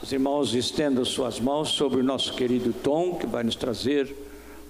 Os 0.00 0.12
irmãos 0.12 0.54
estendam 0.54 1.04
suas 1.04 1.40
mãos 1.40 1.70
sobre 1.70 2.00
o 2.00 2.04
nosso 2.04 2.32
querido 2.34 2.72
Tom, 2.72 3.16
que 3.16 3.26
vai 3.26 3.42
nos 3.42 3.56
trazer 3.56 4.14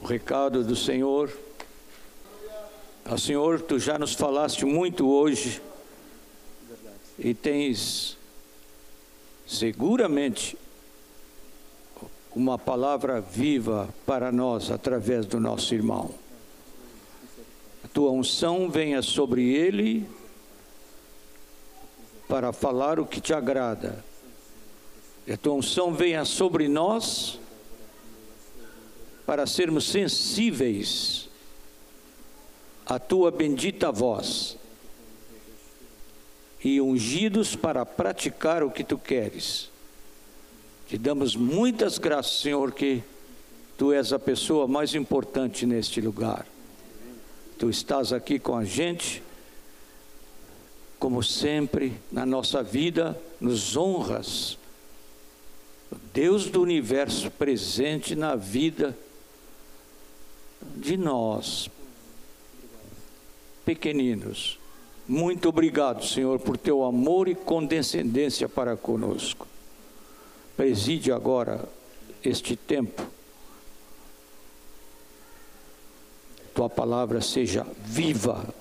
o 0.01 0.07
recado 0.07 0.65
do 0.65 0.75
Senhor. 0.75 1.31
Ah, 3.04 3.18
Senhor, 3.18 3.60
tu 3.60 3.78
já 3.78 3.99
nos 3.99 4.14
falaste 4.14 4.64
muito 4.64 5.06
hoje 5.06 5.60
e 7.18 7.34
tens 7.34 8.16
seguramente 9.46 10.56
uma 12.34 12.58
palavra 12.58 13.20
viva 13.20 13.88
para 14.06 14.32
nós 14.32 14.70
através 14.70 15.26
do 15.26 15.38
nosso 15.38 15.74
irmão. 15.74 16.10
A 17.84 17.88
tua 17.88 18.10
unção 18.10 18.70
venha 18.70 19.02
sobre 19.02 19.54
ele 19.54 20.08
para 22.26 22.50
falar 22.50 22.98
o 22.98 23.06
que 23.06 23.20
te 23.20 23.34
agrada. 23.34 24.07
E 25.29 25.32
a 25.34 25.36
tua 25.36 25.52
unção 25.52 25.92
venha 25.92 26.24
sobre 26.24 26.68
nós 26.68 27.39
para 29.26 29.46
sermos 29.46 29.86
sensíveis 29.86 31.29
à 32.87 32.98
tua 32.98 33.30
bendita 33.30 33.93
voz 33.93 34.56
e 36.65 36.80
ungidos 36.80 37.55
para 37.55 37.84
praticar 37.84 38.62
o 38.62 38.70
que 38.70 38.83
tu 38.83 38.97
queres. 38.97 39.70
Te 40.89 40.97
damos 40.97 41.37
muitas 41.37 41.98
graças, 41.98 42.41
Senhor, 42.41 42.73
que 42.73 43.05
tu 43.77 43.92
és 43.92 44.15
a 44.15 44.19
pessoa 44.19 44.67
mais 44.67 44.95
importante 44.95 45.67
neste 45.67 46.01
lugar. 46.01 46.47
Tu 47.59 47.69
estás 47.69 48.15
aqui 48.15 48.39
com 48.39 48.56
a 48.56 48.65
gente, 48.65 49.23
como 50.98 51.23
sempre 51.23 51.92
na 52.11 52.25
nossa 52.25 52.62
vida, 52.62 53.20
nos 53.39 53.77
honras. 53.77 54.56
Deus 56.12 56.47
do 56.47 56.60
universo 56.62 57.30
presente 57.30 58.15
na 58.15 58.34
vida 58.34 58.97
de 60.77 60.97
nós, 60.97 61.70
pequeninos. 63.64 64.58
Muito 65.06 65.48
obrigado, 65.48 66.05
Senhor, 66.05 66.39
por 66.39 66.58
teu 66.58 66.84
amor 66.84 67.28
e 67.28 67.34
condescendência 67.34 68.48
para 68.48 68.77
conosco. 68.77 69.47
Preside 70.56 71.12
agora 71.12 71.67
este 72.23 72.56
tempo. 72.56 73.02
Tua 76.55 76.69
palavra 76.69 77.20
seja 77.20 77.67
viva 77.84 78.52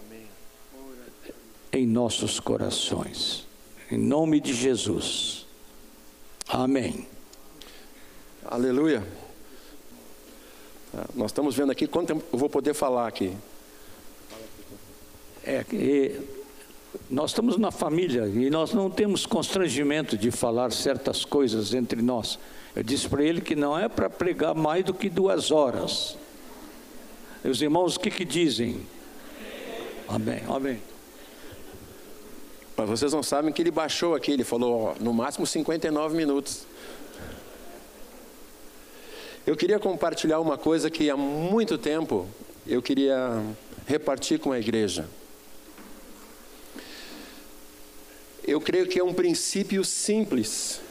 em 1.73 1.85
nossos 1.85 2.39
corações. 2.39 3.45
Em 3.91 3.97
nome 3.97 4.39
de 4.39 4.53
Jesus. 4.53 5.45
Amém. 6.47 7.07
Aleluia. 8.49 9.03
Ah, 10.95 11.05
Nós 11.13 11.31
estamos 11.31 11.53
vendo 11.53 11.69
aqui 11.69 11.85
quanto 11.85 12.07
tempo 12.07 12.23
eu 12.31 12.39
vou 12.39 12.49
poder 12.49 12.73
falar 12.73 13.05
aqui. 13.05 13.35
É, 15.43 15.65
que 15.65 16.17
nós 17.09 17.31
estamos 17.31 17.57
na 17.57 17.71
família 17.71 18.25
e 18.25 18.49
nós 18.49 18.73
não 18.73 18.89
temos 18.89 19.25
constrangimento 19.25 20.17
de 20.17 20.31
falar 20.31 20.71
certas 20.71 21.25
coisas 21.25 21.73
entre 21.73 22.01
nós. 22.01 22.39
Eu 22.73 22.83
disse 22.83 23.09
para 23.09 23.21
ele 23.21 23.41
que 23.41 23.53
não 23.53 23.77
é 23.77 23.89
para 23.89 24.09
pregar 24.09 24.55
mais 24.55 24.85
do 24.85 24.93
que 24.93 25.09
duas 25.09 25.51
horas. 25.51 26.17
E 27.43 27.49
os 27.49 27.61
irmãos, 27.61 27.97
o 27.97 27.99
que, 27.99 28.09
que 28.09 28.23
dizem? 28.23 28.79
Amém, 30.07 30.41
amém. 30.47 30.81
Mas 32.77 32.89
vocês 32.89 33.11
não 33.11 33.23
sabem 33.23 33.51
que 33.51 33.61
ele 33.61 33.71
baixou 33.71 34.15
aqui, 34.15 34.31
ele 34.31 34.45
falou 34.45 34.95
ó, 34.95 34.95
no 35.03 35.11
máximo 35.11 35.45
59 35.45 36.15
minutos. 36.15 36.65
Eu 39.47 39.55
queria 39.55 39.79
compartilhar 39.79 40.41
uma 40.41 40.57
coisa 40.57 40.89
que 40.89 41.09
há 41.09 41.15
muito 41.15 41.77
tempo 41.77 42.27
eu 42.67 42.81
queria 42.81 43.41
repartir 43.85 44.39
com 44.39 44.51
a 44.51 44.59
igreja. 44.59 45.07
Eu 48.45 48.59
creio 48.59 48.87
que 48.87 48.99
é 48.99 49.03
um 49.03 49.13
princípio 49.13 49.85
simples. 49.85 50.81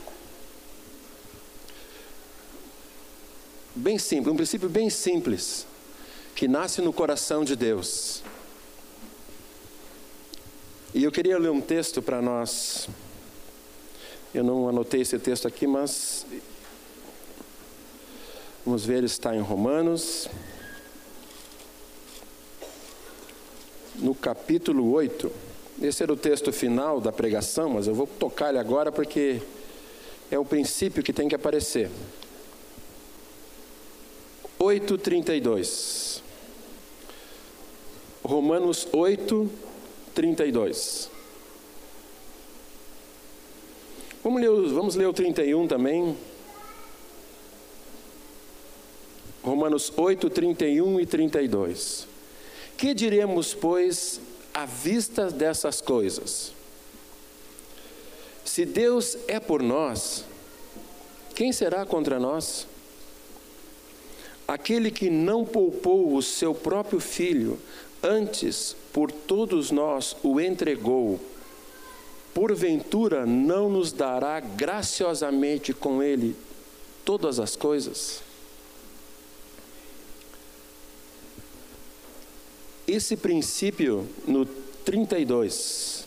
Bem 3.75 3.99
simples, 3.99 4.33
um 4.33 4.37
princípio 4.37 4.71
bem 4.71 4.88
simples, 4.88 5.67
que 6.34 6.49
nasce 6.49 6.81
no 6.81 6.94
coração 6.94 7.44
de 7.44 7.55
Deus. 7.55 8.23
E 10.94 11.05
eu 11.05 11.12
queria 11.12 11.38
ler 11.38 11.50
um 11.50 11.61
texto 11.61 12.00
para 12.00 12.23
nós. 12.23 12.88
Eu 14.34 14.43
não 14.43 14.67
anotei 14.67 15.03
esse 15.03 15.19
texto 15.19 15.47
aqui, 15.47 15.67
mas 15.67 16.25
vamos 18.66 18.84
ver, 18.84 19.04
está 19.04 19.34
em 19.34 19.41
Romanos, 19.41 20.28
no 23.94 24.12
capítulo 24.12 24.91
8. 24.91 25.31
Esse 25.81 26.03
era 26.03 26.12
o 26.12 26.16
texto 26.16 26.53
final 26.53 27.00
da 27.00 27.12
pregação, 27.12 27.71
mas 27.71 27.87
eu 27.87 27.94
vou 27.94 28.09
tocar 28.09 28.49
ele 28.49 28.59
agora 28.59 28.91
porque 28.91 29.41
é 30.32 30.38
o 30.38 30.44
princípio 30.44 31.00
que 31.00 31.12
tem 31.12 31.28
que 31.28 31.34
aparecer. 31.37 31.88
8:32. 34.59 36.21
Romanos 38.25 38.88
8, 38.93 39.49
32. 40.12 41.09
Vamos 44.25 44.41
ler, 44.41 44.50
vamos 44.72 44.97
ler 44.97 45.06
o 45.06 45.12
31 45.12 45.69
também. 45.69 46.16
Romanos 49.47 49.93
8, 49.97 50.29
31 50.29 50.99
e 50.99 51.07
32. 51.07 52.09
Que 52.77 52.93
diremos, 52.93 53.55
pois, 53.55 54.21
à 54.53 54.67
vista 54.67 55.31
dessas 55.31 55.81
coisas? 55.81 56.53
Se 58.45 58.65
Deus 58.65 59.17
é 59.29 59.39
por 59.39 59.62
nós, 59.62 60.25
quem 61.33 61.53
será 61.53 61.87
contra 61.87 62.19
nós? 62.19 62.67
Aquele 64.49 64.91
que 64.91 65.09
não 65.09 65.45
poupou 65.45 66.17
o 66.17 66.23
seu 66.23 66.53
próprio 66.53 66.99
filho, 66.99 67.56
antes 68.03 68.75
por 68.93 69.12
todos 69.12 69.71
nós 69.71 70.17
o 70.25 70.41
entregou, 70.41 71.21
porventura 72.35 73.25
não 73.25 73.71
nos 73.71 73.93
dará 73.93 74.41
graciosamente 74.41 75.73
com 75.73 76.03
ele 76.03 76.35
todas 77.05 77.39
as 77.39 77.55
coisas? 77.55 78.25
Esse 82.87 83.17
princípio 83.17 84.09
no 84.27 84.47
32, 84.47 86.07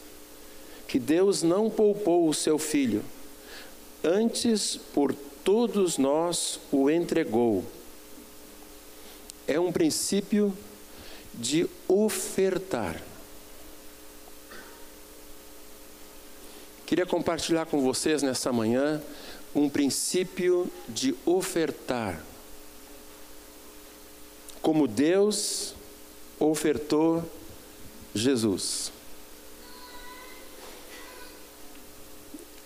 que 0.87 0.97
Deus 0.97 1.43
não 1.43 1.69
poupou 1.69 2.29
o 2.29 2.33
seu 2.33 2.57
filho, 2.57 3.03
antes 4.03 4.77
por 4.93 5.13
todos 5.43 5.97
nós 5.97 6.59
o 6.71 6.89
entregou, 6.89 7.65
é 9.45 9.59
um 9.59 9.71
princípio 9.71 10.55
de 11.33 11.67
ofertar. 11.87 13.01
Queria 16.85 17.05
compartilhar 17.05 17.65
com 17.65 17.81
vocês 17.81 18.23
nessa 18.23 18.51
manhã 18.51 19.01
um 19.53 19.69
princípio 19.69 20.71
de 20.87 21.13
ofertar. 21.25 22.23
Como 24.61 24.87
Deus 24.87 25.75
ofertou 26.39 27.23
Jesus. 28.13 28.91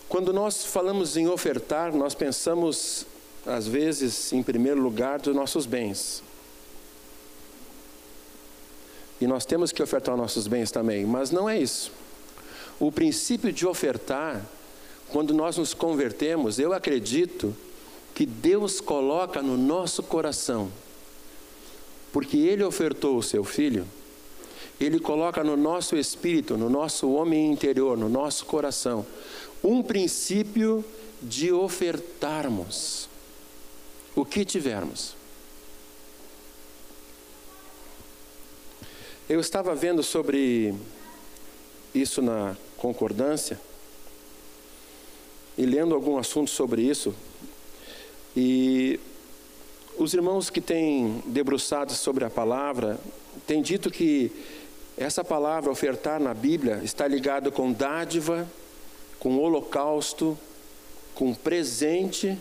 Quando 0.07 0.31
nós 0.31 0.63
falamos 0.63 1.17
em 1.17 1.27
ofertar, 1.27 1.91
nós 1.91 2.13
pensamos, 2.13 3.05
às 3.45 3.67
vezes, 3.67 4.31
em 4.31 4.43
primeiro 4.43 4.79
lugar, 4.79 5.19
dos 5.19 5.35
nossos 5.35 5.65
bens. 5.65 6.21
E 9.19 9.25
nós 9.25 9.45
temos 9.45 9.71
que 9.71 9.81
ofertar 9.81 10.15
nossos 10.15 10.47
bens 10.47 10.69
também, 10.69 11.03
mas 11.05 11.31
não 11.31 11.49
é 11.49 11.57
isso. 11.57 11.91
O 12.79 12.91
princípio 12.91 13.51
de 13.51 13.65
ofertar, 13.65 14.45
quando 15.09 15.33
nós 15.33 15.57
nos 15.57 15.73
convertemos, 15.73 16.59
eu 16.59 16.73
acredito 16.73 17.55
que 18.13 18.25
Deus 18.25 18.79
coloca 18.79 19.41
no 19.41 19.57
nosso 19.57 20.03
coração, 20.03 20.71
porque 22.13 22.37
Ele 22.37 22.63
ofertou 22.63 23.17
o 23.17 23.23
seu 23.23 23.43
filho, 23.43 23.85
Ele 24.79 24.99
coloca 24.99 25.43
no 25.43 25.57
nosso 25.57 25.97
espírito, 25.97 26.55
no 26.55 26.69
nosso 26.69 27.11
homem 27.11 27.51
interior, 27.51 27.97
no 27.97 28.07
nosso 28.07 28.45
coração, 28.45 29.05
um 29.63 29.81
princípio 29.81 30.85
de 31.21 31.51
ofertarmos 31.51 33.09
o 34.15 34.23
que 34.23 34.45
tivermos. 34.45 35.15
Eu 39.27 39.39
estava 39.39 39.73
vendo 39.73 40.03
sobre 40.03 40.75
isso 41.95 42.21
na 42.21 42.55
concordância. 42.77 43.59
e 45.55 45.67
lendo 45.67 45.93
algum 45.93 46.17
assunto 46.17 46.49
sobre 46.49 46.81
isso, 46.81 47.13
e 48.35 48.99
os 49.97 50.13
irmãos 50.13 50.49
que 50.49 50.61
têm 50.61 51.23
debruçado 51.25 51.93
sobre 51.93 52.25
a 52.25 52.29
palavra 52.29 52.99
têm 53.45 53.61
dito 53.61 53.91
que 53.91 54.31
essa 54.97 55.23
palavra 55.23 55.71
ofertar 55.71 56.19
na 56.19 56.33
Bíblia 56.33 56.81
está 56.83 57.07
ligada 57.07 57.51
com 57.51 57.71
dádiva, 57.71 58.47
com 59.19 59.37
holocausto, 59.37 60.37
com 61.15 61.33
presente 61.33 62.37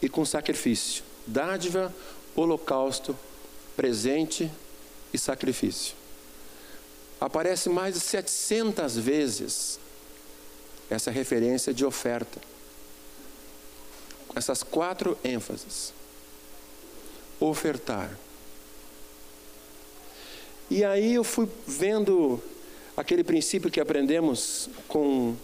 e 0.00 0.08
com 0.08 0.24
sacrifício. 0.24 1.02
Dádiva, 1.26 1.94
holocausto, 2.34 3.16
presente 3.76 4.50
e 5.12 5.18
sacrifício. 5.18 5.94
Aparece 7.20 7.68
mais 7.68 7.94
de 7.94 8.00
700 8.00 8.96
vezes 8.96 9.80
essa 10.88 11.10
referência 11.10 11.74
de 11.74 11.84
oferta. 11.84 12.40
Essas 14.34 14.62
quatro 14.62 15.18
ênfases. 15.24 15.97
Ofertar. 17.40 18.10
E 20.70 20.84
aí 20.84 21.14
eu 21.14 21.24
fui 21.24 21.48
vendo 21.66 22.42
aquele 22.96 23.24
princípio 23.24 23.70
que 23.70 23.80
aprendemos 23.80 24.68
com 24.86 25.34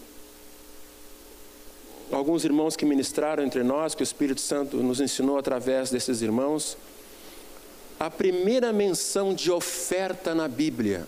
alguns 2.11 2.45
irmãos 2.45 2.75
que 2.75 2.85
ministraram 2.85 3.43
entre 3.43 3.63
nós, 3.63 3.95
que 3.95 4.01
o 4.01 4.03
Espírito 4.03 4.41
Santo 4.41 4.77
nos 4.77 4.99
ensinou 4.99 5.37
através 5.37 5.89
desses 5.89 6.21
irmãos. 6.21 6.77
A 7.99 8.09
primeira 8.09 8.71
menção 8.71 9.33
de 9.33 9.51
oferta 9.51 10.35
na 10.35 10.47
Bíblia. 10.47 11.07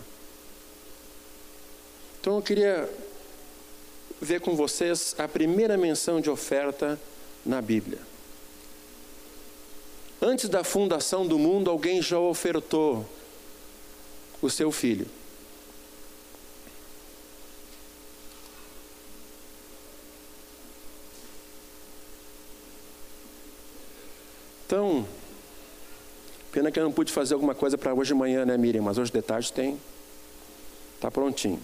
Então 2.19 2.37
eu 2.37 2.41
queria 2.41 2.89
ver 4.19 4.41
com 4.41 4.55
vocês 4.55 5.15
a 5.17 5.27
primeira 5.27 5.77
menção 5.77 6.19
de 6.19 6.29
oferta 6.29 6.99
na 7.45 7.61
Bíblia. 7.61 7.99
Antes 10.21 10.49
da 10.49 10.63
fundação 10.63 11.27
do 11.27 11.37
mundo, 11.37 11.69
alguém 11.69 12.01
já 12.01 12.19
ofertou 12.19 13.05
o 14.41 14.49
seu 14.49 14.71
filho. 14.71 15.07
Então, 24.65 25.07
pena 26.51 26.69
que 26.69 26.77
eu 26.77 26.83
não 26.83 26.91
pude 26.91 27.11
fazer 27.11 27.33
alguma 27.33 27.55
coisa 27.55 27.77
para 27.77 27.93
hoje 27.93 28.09
de 28.09 28.13
manhã, 28.13 28.45
né, 28.45 28.57
Miriam? 28.57 28.81
Mas 28.81 28.97
hoje 28.97 29.11
de 29.11 29.21
tarde 29.21 29.53
tem. 29.53 29.79
Está 30.95 31.09
prontinho. 31.09 31.61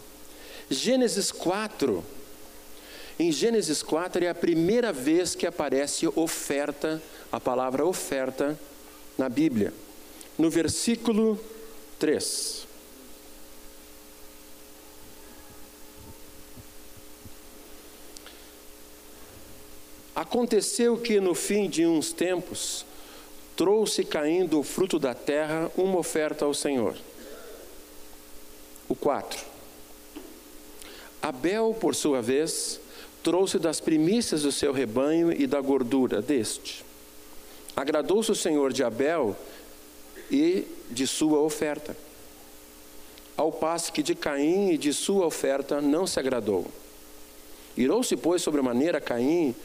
Gênesis 0.69 1.31
4. 1.31 2.01
Em 3.19 3.31
Gênesis 3.31 3.83
4 3.83 4.23
é 4.23 4.29
a 4.29 4.35
primeira 4.35 4.93
vez 4.93 5.35
que 5.35 5.45
aparece 5.45 6.07
oferta, 6.15 7.01
a 7.33 7.39
palavra 7.39 7.83
oferta, 7.83 8.59
na 9.17 9.27
Bíblia. 9.27 9.73
No 10.37 10.51
versículo 10.51 11.39
3. 11.97 12.67
Aconteceu 20.15 20.95
que 20.95 21.19
no 21.19 21.33
fim 21.33 21.67
de 21.67 21.87
uns 21.87 22.13
tempos, 22.13 22.85
trouxe 23.55 24.03
caindo 24.03 24.59
o 24.59 24.63
fruto 24.63 24.99
da 24.99 25.15
terra 25.15 25.71
uma 25.75 25.97
oferta 25.97 26.45
ao 26.45 26.53
Senhor. 26.53 26.95
O 28.87 28.93
4. 28.93 29.43
Abel, 31.19 31.75
por 31.81 31.95
sua 31.95 32.21
vez, 32.21 32.79
trouxe 33.23 33.57
das 33.57 33.79
primícias 33.79 34.43
do 34.43 34.51
seu 34.51 34.71
rebanho 34.71 35.31
e 35.31 35.47
da 35.47 35.59
gordura 35.59 36.21
deste. 36.21 36.82
Agradou-se 37.75 38.31
o 38.31 38.35
Senhor 38.35 38.71
de 38.71 38.83
Abel 38.83 39.35
e 40.29 40.67
de 40.91 41.07
sua 41.07 41.39
oferta. 41.39 41.95
Ao 43.35 43.51
passo 43.51 43.91
que 43.91 44.03
de 44.03 44.13
Caim 44.13 44.71
e 44.71 44.77
de 44.77 44.93
sua 44.93 45.25
oferta 45.25 45.81
não 45.81 46.05
se 46.05 46.19
agradou. 46.19 46.67
Irou-se, 47.75 48.15
pois, 48.15 48.41
sobremaneira 48.41 49.01
Caim 49.01 49.55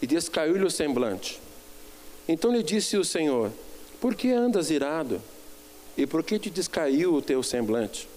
e 0.00 0.06
descaiu-lhe 0.06 0.64
o 0.64 0.70
semblante. 0.70 1.40
Então 2.26 2.50
lhe 2.52 2.62
disse 2.62 2.96
o 2.96 3.04
Senhor: 3.04 3.50
Por 4.00 4.14
que 4.14 4.30
andas 4.30 4.70
irado? 4.70 5.20
E 5.96 6.06
por 6.06 6.22
que 6.22 6.38
te 6.38 6.48
descaiu 6.48 7.14
o 7.14 7.22
teu 7.22 7.42
semblante? 7.42 8.08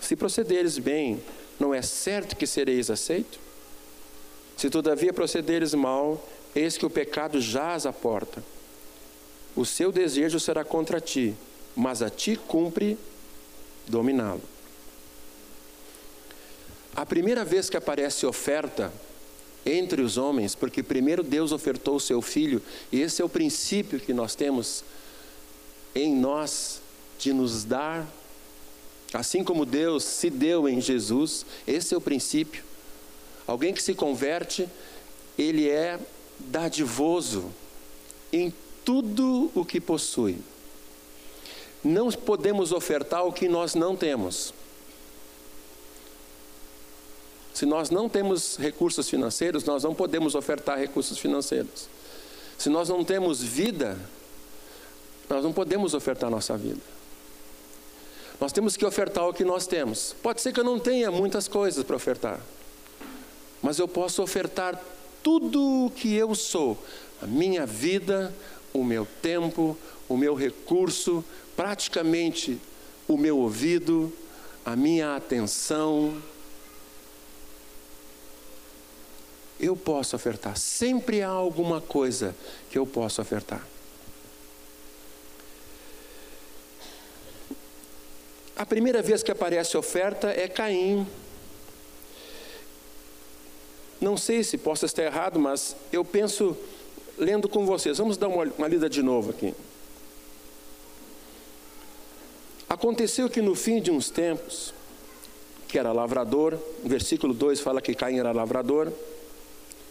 Se 0.00 0.16
procederes 0.16 0.78
bem, 0.78 1.20
não 1.58 1.74
é 1.74 1.82
certo 1.82 2.36
que 2.36 2.46
sereis 2.46 2.90
aceito? 2.90 3.38
Se 4.56 4.70
todavia 4.70 5.12
procederes 5.12 5.74
mal, 5.74 6.24
eis 6.58 6.76
que 6.76 6.86
o 6.86 6.90
pecado 6.90 7.40
jaz 7.40 7.86
à 7.86 7.92
porta 7.92 8.42
o 9.58 9.64
seu 9.64 9.90
desejo 9.90 10.38
será 10.38 10.64
contra 10.64 11.00
ti, 11.00 11.34
mas 11.74 12.00
a 12.00 12.08
ti 12.08 12.36
cumpre 12.36 12.96
dominá-lo. 13.88 14.42
A 16.94 17.04
primeira 17.04 17.44
vez 17.44 17.68
que 17.68 17.76
aparece 17.76 18.24
oferta 18.24 18.92
entre 19.66 20.00
os 20.00 20.16
homens, 20.16 20.54
porque 20.54 20.80
primeiro 20.80 21.24
Deus 21.24 21.50
ofertou 21.50 21.96
o 21.96 22.00
seu 22.00 22.22
filho, 22.22 22.62
e 22.92 23.00
esse 23.00 23.20
é 23.20 23.24
o 23.24 23.28
princípio 23.28 23.98
que 23.98 24.12
nós 24.12 24.36
temos 24.36 24.84
em 25.92 26.14
nós 26.14 26.80
de 27.18 27.32
nos 27.32 27.64
dar, 27.64 28.06
assim 29.12 29.42
como 29.42 29.66
Deus 29.66 30.04
se 30.04 30.30
deu 30.30 30.68
em 30.68 30.80
Jesus, 30.80 31.44
esse 31.66 31.94
é 31.94 31.96
o 31.96 32.00
princípio. 32.00 32.62
Alguém 33.44 33.74
que 33.74 33.82
se 33.82 33.92
converte, 33.92 34.68
ele 35.36 35.68
é 35.68 35.98
dadivoso 36.38 37.50
em 38.32 38.52
tudo 38.84 39.50
o 39.54 39.64
que 39.64 39.80
possui. 39.80 40.38
Não 41.84 42.10
podemos 42.10 42.72
ofertar 42.72 43.24
o 43.24 43.32
que 43.32 43.48
nós 43.48 43.74
não 43.74 43.94
temos. 43.96 44.52
Se 47.54 47.66
nós 47.66 47.90
não 47.90 48.08
temos 48.08 48.56
recursos 48.56 49.08
financeiros, 49.08 49.64
nós 49.64 49.82
não 49.82 49.94
podemos 49.94 50.34
ofertar 50.34 50.78
recursos 50.78 51.18
financeiros. 51.18 51.88
Se 52.56 52.68
nós 52.68 52.88
não 52.88 53.04
temos 53.04 53.42
vida, 53.42 53.98
nós 55.28 55.42
não 55.42 55.52
podemos 55.52 55.94
ofertar 55.94 56.30
nossa 56.30 56.56
vida. 56.56 56.80
Nós 58.40 58.52
temos 58.52 58.76
que 58.76 58.86
ofertar 58.86 59.28
o 59.28 59.34
que 59.34 59.44
nós 59.44 59.66
temos. 59.66 60.14
Pode 60.22 60.40
ser 60.40 60.52
que 60.52 60.60
eu 60.60 60.64
não 60.64 60.78
tenha 60.78 61.10
muitas 61.10 61.48
coisas 61.48 61.82
para 61.84 61.96
ofertar, 61.96 62.40
mas 63.60 63.78
eu 63.78 63.88
posso 63.88 64.22
ofertar 64.22 64.80
tudo 65.22 65.86
o 65.86 65.90
que 65.90 66.14
eu 66.14 66.34
sou, 66.34 66.78
a 67.22 67.26
minha 67.26 67.66
vida, 67.66 68.34
o 68.72 68.84
meu 68.84 69.06
tempo, 69.20 69.76
o 70.08 70.16
meu 70.16 70.34
recurso, 70.34 71.24
praticamente 71.56 72.58
o 73.06 73.16
meu 73.16 73.38
ouvido, 73.38 74.12
a 74.64 74.76
minha 74.76 75.16
atenção. 75.16 76.22
Eu 79.58 79.74
posso 79.74 80.14
ofertar, 80.14 80.56
sempre 80.56 81.22
há 81.22 81.28
alguma 81.28 81.80
coisa 81.80 82.34
que 82.70 82.78
eu 82.78 82.86
posso 82.86 83.20
ofertar. 83.20 83.66
A 88.54 88.66
primeira 88.66 89.00
vez 89.00 89.22
que 89.22 89.30
aparece 89.30 89.76
oferta 89.76 90.30
é 90.30 90.48
Caim. 90.48 91.06
Não 94.00 94.16
sei 94.16 94.44
se 94.44 94.56
posso 94.56 94.86
estar 94.86 95.02
errado, 95.02 95.38
mas 95.38 95.74
eu 95.92 96.04
penso 96.04 96.56
lendo 97.16 97.48
com 97.48 97.66
vocês. 97.66 97.98
Vamos 97.98 98.16
dar 98.16 98.28
uma, 98.28 98.44
uma 98.56 98.68
lida 98.68 98.88
de 98.88 99.02
novo 99.02 99.30
aqui. 99.30 99.54
Aconteceu 102.68 103.28
que 103.28 103.40
no 103.40 103.54
fim 103.54 103.80
de 103.80 103.90
uns 103.90 104.10
tempos, 104.10 104.72
que 105.66 105.78
era 105.78 105.90
lavrador, 105.90 106.58
versículo 106.84 107.34
2 107.34 107.60
fala 107.60 107.80
que 107.80 107.94
Caim 107.94 108.18
era 108.18 108.30
lavrador, 108.30 108.92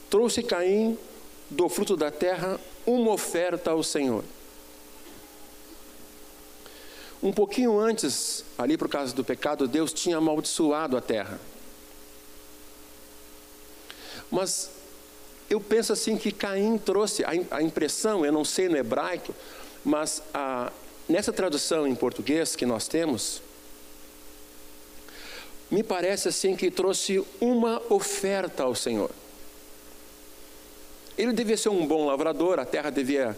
trouxe 0.10 0.42
Caim 0.44 0.98
do 1.50 1.68
fruto 1.68 1.98
da 1.98 2.12
terra 2.12 2.60
uma 2.86 3.12
oferta 3.12 3.72
ao 3.72 3.84
Senhor. 3.84 4.24
Um 7.22 7.34
pouquinho 7.34 7.80
antes, 7.80 8.46
ali 8.58 8.78
por 8.78 8.88
causa 8.88 9.14
do 9.14 9.24
pecado, 9.24 9.68
Deus 9.68 9.92
tinha 9.92 10.18
amaldiçoado 10.18 10.96
a 10.96 11.02
terra. 11.02 11.40
Mas 14.32 14.70
eu 15.50 15.60
penso 15.62 15.94
assim 15.94 16.18
que 16.18 16.32
Caim 16.32 16.78
trouxe 16.78 17.24
a, 17.26 17.62
impressão, 17.62 18.26
eu 18.26 18.32
não 18.32 18.44
sei 18.44 18.68
no 18.68 18.76
hebraico, 18.76 19.34
mas 19.84 20.22
a, 20.34 20.72
nessa 21.08 21.32
tradução 21.32 21.88
em 21.88 21.96
português 21.96 22.56
que 22.56 22.66
nós 22.66 22.88
temos, 22.88 23.42
me 25.72 25.84
parece 25.84 26.28
assim 26.30 26.56
que 26.56 26.72
trouxe 26.72 27.24
uma 27.40 27.82
oferta 27.90 28.64
ao 28.64 28.76
Senhor. 28.76 29.12
Ele 31.18 31.34
devia 31.34 31.58
ser 31.58 31.70
um 31.70 31.86
bom 31.86 32.06
lavrador, 32.06 32.60
a 32.60 32.66
terra 32.66 32.90
devia 32.90 33.38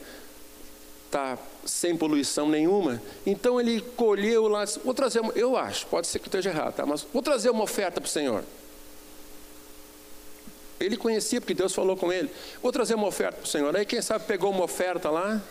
estar 1.06 1.38
tá 1.38 1.44
sem 1.66 1.96
poluição 1.96 2.50
nenhuma. 2.50 3.02
Então 3.26 3.60
ele 3.60 3.82
colheu 3.82 4.48
lá, 4.48 4.66
vou 4.84 4.94
trazer, 4.94 5.22
eu 5.36 5.56
acho, 5.56 5.88
pode 5.88 6.08
ser 6.08 6.20
que 6.20 6.26
eu 6.26 6.30
esteja 6.30 6.50
errado, 6.50 6.74
tá? 6.76 6.86
mas 6.86 7.06
vou 7.14 7.22
trazer 7.22 7.50
uma 7.50 7.64
oferta 7.64 8.02
para 8.02 8.08
o 8.08 8.12
Senhor. 8.12 8.44
Ele 10.80 10.96
conhecia 10.96 11.42
porque 11.42 11.54
Deus 11.54 11.74
falou 11.74 11.98
com 11.98 12.12
ele. 12.12 12.30
Vou 12.62 12.72
trazer 12.72 12.96
uma 12.96 13.08
oferta 13.08 13.38
para 13.38 13.46
o 13.46 13.48
Senhor. 13.48 13.76
Aí 13.76 13.86
quem 13.86 14.02
sabe 14.02 14.26
pegou 14.26 14.52
uma 14.52 14.64
oferta 14.64 15.10
lá, 15.10 15.42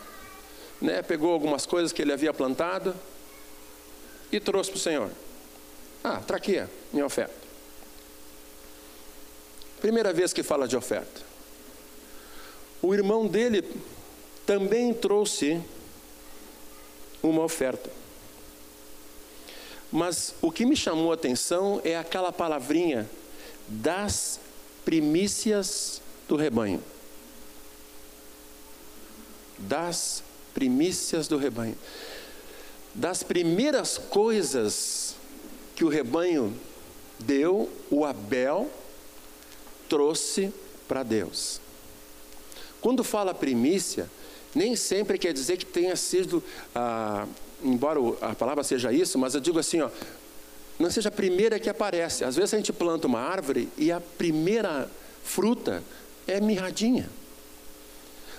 né? 0.80 1.02
Pegou 1.02 1.32
algumas 1.32 1.66
coisas 1.66 1.92
que 1.92 2.00
ele 2.00 2.12
havia 2.12 2.32
plantado 2.32 2.94
e 4.32 4.40
trouxe 4.40 4.70
para 4.70 4.78
o 4.78 4.80
Senhor. 4.80 5.10
Ah, 6.02 6.18
está 6.20 6.36
aqui, 6.36 6.62
minha 6.92 7.04
oferta. 7.04 7.34
Primeira 9.80 10.12
vez 10.12 10.32
que 10.32 10.42
fala 10.42 10.66
de 10.66 10.76
oferta. 10.76 11.20
O 12.80 12.94
irmão 12.94 13.26
dele 13.26 13.64
também 14.46 14.94
trouxe 14.94 15.60
uma 17.22 17.42
oferta. 17.42 17.90
Mas 19.90 20.34
o 20.40 20.50
que 20.50 20.64
me 20.64 20.76
chamou 20.76 21.10
a 21.10 21.14
atenção 21.14 21.80
é 21.84 21.96
aquela 21.96 22.32
palavrinha 22.32 23.08
das 23.66 24.40
primícias 24.88 26.00
do 26.26 26.34
rebanho. 26.34 26.82
Das 29.58 30.22
primícias 30.54 31.28
do 31.28 31.36
rebanho. 31.36 31.76
Das 32.94 33.22
primeiras 33.22 33.98
coisas 33.98 35.14
que 35.76 35.84
o 35.84 35.88
rebanho 35.88 36.56
deu, 37.18 37.68
o 37.90 38.06
Abel 38.06 38.70
trouxe 39.90 40.50
para 40.88 41.02
Deus. 41.02 41.60
Quando 42.80 43.04
fala 43.04 43.34
primícia, 43.34 44.08
nem 44.54 44.74
sempre 44.74 45.18
quer 45.18 45.34
dizer 45.34 45.58
que 45.58 45.66
tenha 45.66 45.96
sido, 45.96 46.42
ah, 46.74 47.26
embora 47.62 48.00
a 48.22 48.34
palavra 48.34 48.64
seja 48.64 48.90
isso, 48.90 49.18
mas 49.18 49.34
eu 49.34 49.40
digo 49.42 49.58
assim, 49.58 49.82
ó, 49.82 49.90
não 50.78 50.90
seja 50.90 51.08
a 51.08 51.12
primeira 51.12 51.58
que 51.58 51.68
aparece. 51.68 52.24
Às 52.24 52.36
vezes 52.36 52.54
a 52.54 52.56
gente 52.56 52.72
planta 52.72 53.06
uma 53.06 53.20
árvore 53.20 53.68
e 53.76 53.90
a 53.90 54.00
primeira 54.00 54.88
fruta 55.24 55.82
é 56.26 56.40
mirradinha. 56.40 57.10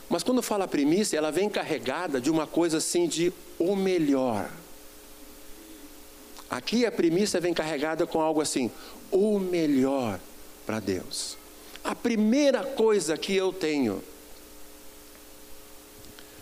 Mas 0.09 0.23
quando 0.23 0.41
fala 0.41 0.67
primícia, 0.67 1.17
ela 1.17 1.31
vem 1.31 1.49
carregada 1.49 2.19
de 2.21 2.31
uma 2.31 2.47
coisa 2.47 2.77
assim 2.77 3.07
de 3.07 3.33
o 3.59 3.75
melhor. 3.75 4.49
Aqui 6.49 6.85
a 6.85 6.91
primícia 6.91 7.39
vem 7.39 7.53
carregada 7.53 8.07
com 8.07 8.19
algo 8.19 8.41
assim, 8.41 8.71
o 9.11 9.37
melhor 9.37 10.19
para 10.65 10.79
Deus. 10.79 11.37
A 11.83 11.93
primeira 11.93 12.63
coisa 12.63 13.17
que 13.17 13.35
eu 13.35 13.53
tenho. 13.53 14.01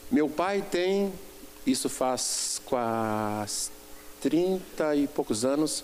Meu 0.10 0.30
pai 0.30 0.64
tem, 0.72 1.12
isso 1.66 1.90
faz 1.90 2.62
quase 2.64 3.77
30 4.22 4.96
e 4.96 5.08
poucos 5.08 5.46
anos. 5.46 5.84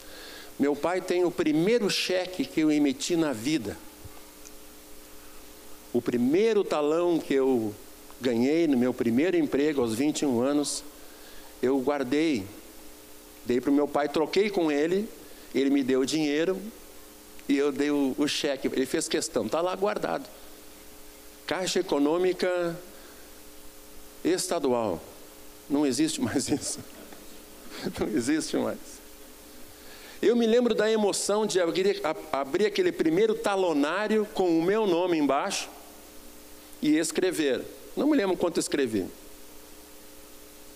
Meu 0.59 0.75
pai 0.75 1.01
tem 1.01 1.23
o 1.23 1.31
primeiro 1.31 1.89
cheque 1.89 2.45
que 2.45 2.61
eu 2.61 2.71
emiti 2.71 3.15
na 3.15 3.33
vida. 3.33 3.77
O 5.91 6.01
primeiro 6.01 6.63
talão 6.63 7.19
que 7.19 7.33
eu 7.33 7.73
ganhei 8.19 8.67
no 8.67 8.77
meu 8.77 8.93
primeiro 8.93 9.37
emprego 9.37 9.81
aos 9.81 9.93
21 9.93 10.41
anos, 10.41 10.83
eu 11.61 11.79
guardei. 11.79 12.45
Dei 13.45 13.59
para 13.59 13.69
o 13.69 13.73
meu 13.73 13.87
pai, 13.87 14.07
troquei 14.07 14.49
com 14.49 14.71
ele, 14.71 15.07
ele 15.53 15.69
me 15.69 15.83
deu 15.83 15.99
o 15.99 16.05
dinheiro 16.05 16.59
e 17.47 17.57
eu 17.57 17.71
dei 17.71 17.91
o, 17.91 18.15
o 18.17 18.27
cheque. 18.27 18.67
Ele 18.67 18.85
fez 18.85 19.07
questão, 19.07 19.45
está 19.45 19.61
lá 19.61 19.75
guardado. 19.75 20.27
Caixa 21.45 21.79
Econômica 21.79 22.75
Estadual. 24.23 25.01
Não 25.69 25.85
existe 25.85 26.21
mais 26.21 26.47
isso. 26.49 26.79
Não 27.99 28.07
existe 28.07 28.57
mais. 28.57 28.77
Eu 30.21 30.35
me 30.35 30.47
lembro 30.47 30.73
da 30.73 30.89
emoção 30.89 31.45
de 31.45 31.59
abrir, 31.59 32.01
abrir 32.31 32.65
aquele 32.65 32.91
primeiro 32.91 33.35
talonário 33.35 34.25
com 34.33 34.57
o 34.57 34.63
meu 34.63 34.87
nome 34.87 35.17
embaixo 35.17 35.69
e 36.81 36.97
escrever. 36.97 37.63
Não 37.95 38.07
me 38.07 38.15
lembro 38.15 38.37
quanto 38.37 38.59
escrevi. 38.59 39.05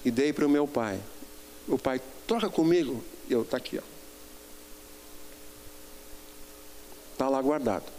E 0.04 0.12
dei 0.12 0.34
para 0.34 0.46
o 0.46 0.50
meu 0.50 0.68
pai. 0.68 1.00
O 1.68 1.78
pai, 1.78 2.02
troca 2.28 2.50
comigo. 2.50 3.04
Eu, 3.30 3.42
está 3.42 3.58
aqui. 3.58 3.80
Está 7.14 7.30
lá 7.30 7.42
guardado. 7.42 7.97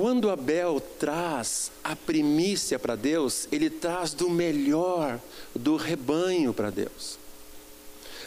Quando 0.00 0.30
Abel 0.30 0.80
traz 0.98 1.70
a 1.84 1.94
primícia 1.94 2.78
para 2.78 2.96
Deus, 2.96 3.46
ele 3.52 3.68
traz 3.68 4.14
do 4.14 4.30
melhor 4.30 5.20
do 5.54 5.76
rebanho 5.76 6.54
para 6.54 6.70
Deus. 6.70 7.18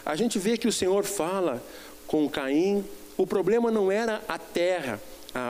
A 0.05 0.15
gente 0.15 0.37
vê 0.37 0.55
que 0.55 0.67
o 0.67 0.71
Senhor 0.71 1.03
fala 1.03 1.59
com 2.05 2.29
Caim, 2.29 2.85
o 3.17 3.25
problema 3.25 3.71
não 3.71 3.91
era 3.91 4.21
a 4.27 4.37
terra, 4.37 5.01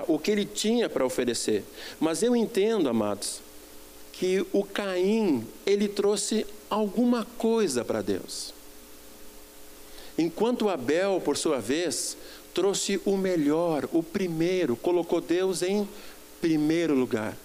o 0.08 0.18
que 0.18 0.32
ele 0.32 0.46
tinha 0.46 0.88
para 0.88 1.06
oferecer, 1.06 1.66
mas 2.00 2.24
eu 2.24 2.34
entendo, 2.34 2.88
amados, 2.88 3.42
que 4.14 4.46
o 4.54 4.64
Caim, 4.64 5.46
ele 5.66 5.90
trouxe 5.90 6.46
alguma 6.70 7.28
coisa 7.38 7.84
para 7.84 8.02
Deus. 8.02 8.54
Enquanto 10.18 10.70
Abel, 10.70 11.20
por 11.20 11.36
sua 11.36 11.60
vez, 11.60 12.16
trouxe 12.54 13.02
o 13.04 13.18
melhor, 13.18 13.90
o 13.92 14.02
primeiro, 14.02 14.78
colocou 14.78 15.20
Deus 15.20 15.64
em 15.64 15.86
primeiro 16.44 16.94
lugar. 16.94 17.38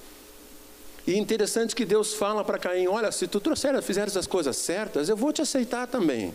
E 1.06 1.16
interessante 1.16 1.76
que 1.76 1.84
Deus 1.84 2.14
fala 2.14 2.42
para 2.42 2.58
Caim: 2.58 2.88
olha, 2.88 3.12
se 3.12 3.28
tu 3.28 3.38
trouxer, 3.38 3.80
fizeres 3.80 4.16
as 4.16 4.26
coisas 4.26 4.56
certas, 4.56 5.08
eu 5.08 5.16
vou 5.16 5.32
te 5.32 5.40
aceitar 5.40 5.86
também. 5.86 6.34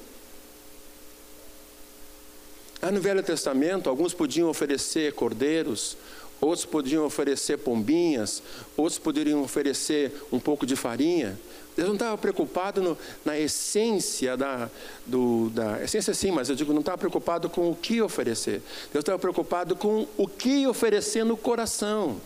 Lá 2.82 2.90
no 2.90 3.02
Velho 3.02 3.22
Testamento, 3.22 3.90
alguns 3.90 4.14
podiam 4.14 4.50
oferecer 4.50 5.14
cordeiros, 5.14 5.98
outros 6.40 6.66
podiam 6.66 7.06
oferecer 7.06 7.58
pombinhas, 7.58 8.42
outros 8.78 8.98
poderiam 8.98 9.42
oferecer 9.42 10.14
um 10.32 10.40
pouco 10.40 10.66
de 10.66 10.78
farinha. 10.78 11.38
Deus 11.76 11.88
não 11.88 11.96
estava 11.96 12.18
preocupado 12.18 12.82
no, 12.82 12.98
na 13.26 13.38
essência 13.38 14.38
da, 14.38 14.70
do, 15.06 15.50
da 15.50 15.84
essência 15.84 16.14
sim, 16.14 16.32
mas 16.32 16.50
eu 16.50 16.56
digo 16.56 16.72
não 16.72 16.80
estava 16.80 16.98
preocupado 16.98 17.50
com 17.50 17.70
o 17.70 17.76
que 17.76 18.02
oferecer. 18.02 18.62
Deus 18.94 19.02
estava 19.02 19.20
preocupado 19.20 19.76
com 19.76 20.08
o 20.18 20.28
que 20.28 20.66
oferecer 20.66 21.26
no 21.26 21.36
coração. 21.36 22.22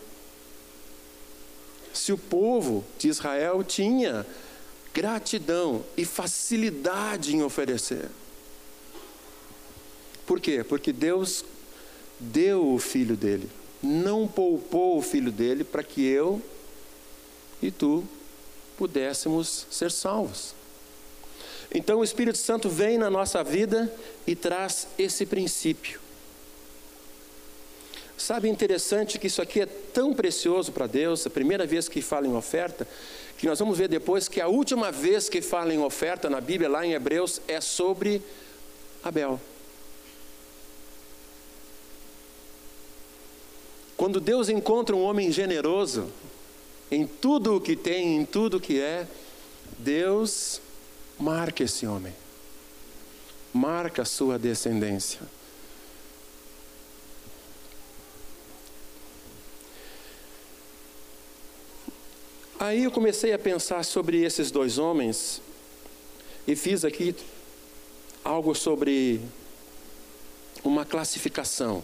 Se 1.97 2.13
o 2.13 2.17
povo 2.17 2.85
de 2.97 3.09
Israel 3.09 3.63
tinha 3.63 4.25
gratidão 4.93 5.83
e 5.95 6.05
facilidade 6.05 7.35
em 7.35 7.43
oferecer. 7.43 8.09
Por 10.25 10.39
quê? 10.39 10.63
Porque 10.63 10.91
Deus 10.91 11.45
deu 12.19 12.73
o 12.73 12.79
filho 12.79 13.15
dele, 13.15 13.49
não 13.81 14.27
poupou 14.27 14.97
o 14.97 15.01
filho 15.01 15.31
dele 15.31 15.63
para 15.63 15.83
que 15.83 16.03
eu 16.03 16.41
e 17.61 17.69
tu 17.69 18.03
pudéssemos 18.75 19.67
ser 19.69 19.91
salvos. 19.91 20.55
Então 21.73 21.99
o 21.99 22.03
Espírito 22.03 22.37
Santo 22.37 22.69
vem 22.69 22.97
na 22.97 23.09
nossa 23.09 23.43
vida 23.43 23.93
e 24.25 24.35
traz 24.35 24.87
esse 24.97 25.25
princípio. 25.25 25.99
Sabe, 28.17 28.49
interessante 28.49 29.19
que 29.19 29.27
isso 29.27 29.43
aqui 29.43 29.61
é 29.61 29.67
tão 29.67 30.11
precioso 30.11 30.71
para 30.71 30.87
Deus, 30.87 31.27
a 31.27 31.29
primeira 31.29 31.67
vez 31.67 31.87
que 31.87 32.01
fala 32.01 32.25
em 32.25 32.35
oferta, 32.35 32.87
que 33.37 33.45
nós 33.45 33.59
vamos 33.59 33.77
ver 33.77 33.87
depois 33.87 34.27
que 34.27 34.41
a 34.41 34.47
última 34.47 34.91
vez 34.91 35.29
que 35.29 35.39
fala 35.39 35.71
em 35.71 35.77
oferta 35.77 36.27
na 36.27 36.41
Bíblia, 36.41 36.67
lá 36.67 36.83
em 36.83 36.93
Hebreus, 36.93 37.39
é 37.47 37.61
sobre 37.61 38.19
Abel. 39.03 39.39
Quando 43.95 44.19
Deus 44.19 44.49
encontra 44.49 44.95
um 44.95 45.03
homem 45.03 45.31
generoso, 45.31 46.11
em 46.89 47.05
tudo 47.05 47.55
o 47.55 47.61
que 47.61 47.75
tem, 47.75 48.17
em 48.17 48.25
tudo 48.25 48.57
o 48.57 48.59
que 48.59 48.79
é, 48.79 49.07
Deus 49.77 50.59
marca 51.19 51.63
esse 51.63 51.85
homem, 51.85 52.13
marca 53.53 54.01
a 54.01 54.05
sua 54.05 54.39
descendência. 54.39 55.19
Aí 62.59 62.85
eu 62.85 62.91
comecei 62.91 63.33
a 63.33 63.39
pensar 63.39 63.85
sobre 63.85 64.23
esses 64.23 64.49
dois 64.49 64.79
homens 64.79 65.43
e 66.47 66.55
fiz 66.55 66.83
aqui 66.83 67.15
algo 68.23 68.55
sobre 68.55 69.21
uma 70.63 70.83
classificação. 70.83 71.83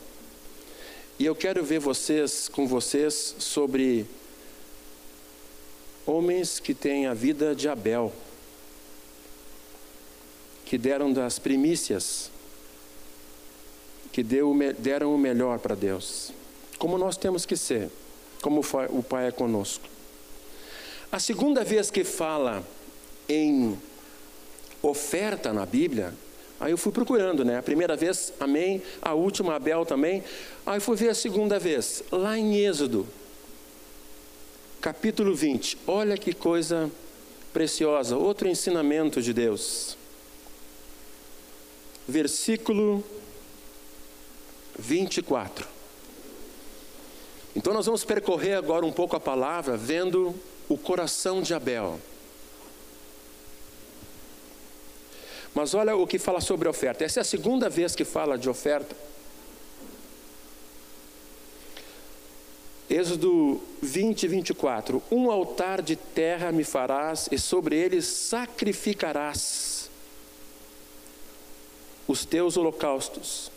E 1.20 1.26
eu 1.26 1.36
quero 1.36 1.64
ver 1.64 1.80
vocês 1.80 2.50
com 2.50 2.68
vocês 2.68 3.36
sobre 3.38 4.08
homens 6.08 6.60
que 6.60 6.74
têm 6.74 7.06
a 7.06 7.14
vida 7.14 7.54
de 7.54 7.70
Abel, 7.70 8.12
que 10.66 10.76
deram 10.76 11.14
das 11.14 11.38
primícias, 11.38 12.32
que 14.12 14.24
deu, 14.24 14.52
deram 14.80 15.14
o 15.14 15.20
melhor 15.20 15.60
para 15.60 15.76
Deus. 15.76 16.32
Como 16.80 16.98
nós 16.98 17.16
temos 17.16 17.46
que 17.46 17.56
ser, 17.56 17.92
como 18.42 18.62
o 18.90 19.04
Pai 19.04 19.28
é 19.28 19.32
conosco. 19.32 19.94
A 21.14 21.20
segunda 21.20 21.64
vez 21.64 21.92
que 21.92 22.04
fala 22.04 22.68
em 23.30 23.80
oferta 24.82 25.54
na 25.54 25.64
Bíblia, 25.64 26.12
Aí 26.60 26.72
eu 26.72 26.78
fui 26.78 26.94
procurando, 26.94 27.44
né? 27.44 27.58
A 27.58 27.64
primeira 27.64 27.96
vez, 27.96 28.32
amém. 28.40 28.82
A 29.02 29.14
última, 29.14 29.56
Abel 29.56 29.86
também. 29.86 30.24
Aí 30.66 30.80
fui 30.80 30.96
ver 30.96 31.10
a 31.10 31.14
segunda 31.14 31.60
vez, 31.60 32.02
lá 32.10 32.38
em 32.38 32.58
Êxodo, 32.58 33.06
capítulo 34.80 35.36
20. 35.36 35.78
Olha 35.86 36.18
que 36.18 36.32
coisa 36.32 36.90
preciosa, 37.52 38.16
outro 38.16 38.48
ensinamento 38.48 39.22
de 39.22 39.34
Deus. 39.34 39.98
Versículo 42.08 43.04
24. 44.80 45.68
Então 47.54 47.74
nós 47.74 47.88
vamos 47.88 48.06
percorrer 48.06 48.54
agora 48.54 48.86
um 48.86 48.92
pouco 48.92 49.18
a 49.18 49.20
palavra, 49.20 49.76
vendo 49.76 50.34
o 50.74 50.78
coração 50.78 51.40
de 51.40 51.54
Abel. 51.54 52.00
Mas 55.54 55.76
olha 55.76 55.96
o 55.96 56.08
que 56.08 56.18
fala 56.18 56.42
sobre 56.42 56.68
oferta. 56.68 57.06
Essa 57.06 57.20
é 57.20 57.22
a 57.22 57.26
segunda 57.26 57.70
vez 57.70 57.96
que 57.96 58.04
fala 58.04 58.40
de 58.40 58.50
oferta. 58.50 58.96
Êxodo 62.90 63.62
20, 63.84 64.28
24. 64.28 65.04
Um 65.12 65.30
altar 65.30 65.80
de 65.84 65.96
terra 65.96 66.52
me 66.52 66.64
farás, 66.64 67.30
e 67.32 67.38
sobre 67.38 67.76
ele 67.76 68.02
sacrificarás 68.02 69.92
os 72.08 72.26
teus 72.26 72.58
holocaustos, 72.58 73.52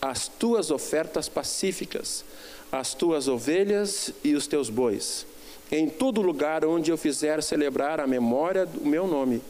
as 0.00 0.28
tuas 0.28 0.70
ofertas 0.70 1.28
pacíficas, 1.28 2.24
as 2.70 2.94
tuas 2.94 3.26
ovelhas 3.26 4.12
e 4.22 4.34
os 4.34 4.46
teus 4.46 4.70
bois, 4.70 5.26
em 5.70 5.88
todo 5.88 6.22
lugar 6.22 6.64
onde 6.64 6.90
eu 6.90 6.96
fizer 6.96 7.42
celebrar 7.42 8.00
a 8.00 8.06
memória 8.06 8.64
do 8.66 8.84
meu 8.84 9.06
nome 9.06 9.42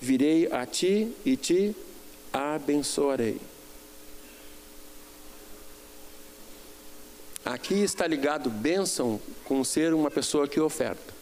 virei 0.00 0.50
a 0.52 0.66
ti 0.66 1.12
e 1.24 1.36
te 1.36 1.74
abençoarei. 2.32 3.40
Aqui 7.44 7.74
está 7.74 8.06
ligado 8.06 8.50
bênção 8.50 9.20
com 9.44 9.62
ser 9.62 9.94
uma 9.94 10.10
pessoa 10.10 10.48
que 10.48 10.60
oferta. 10.60 11.14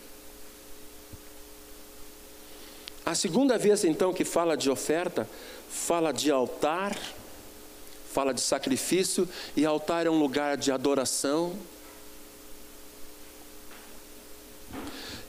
A 3.05 3.15
segunda 3.15 3.59
vez 3.59 3.85
então 3.85 4.15
que 4.15 4.25
fala 4.25 4.57
de 4.57 4.71
oferta, 4.71 5.29
fala 5.69 6.11
de 6.11 6.31
altar, 6.31 6.97
fala 8.11 8.33
de 8.33 8.41
sacrifício, 8.41 9.29
e 9.55 9.67
altar 9.67 10.07
é 10.07 10.11
um 10.11 10.19
lugar 10.19 10.57
de 10.57 10.73
adoração. 10.73 11.55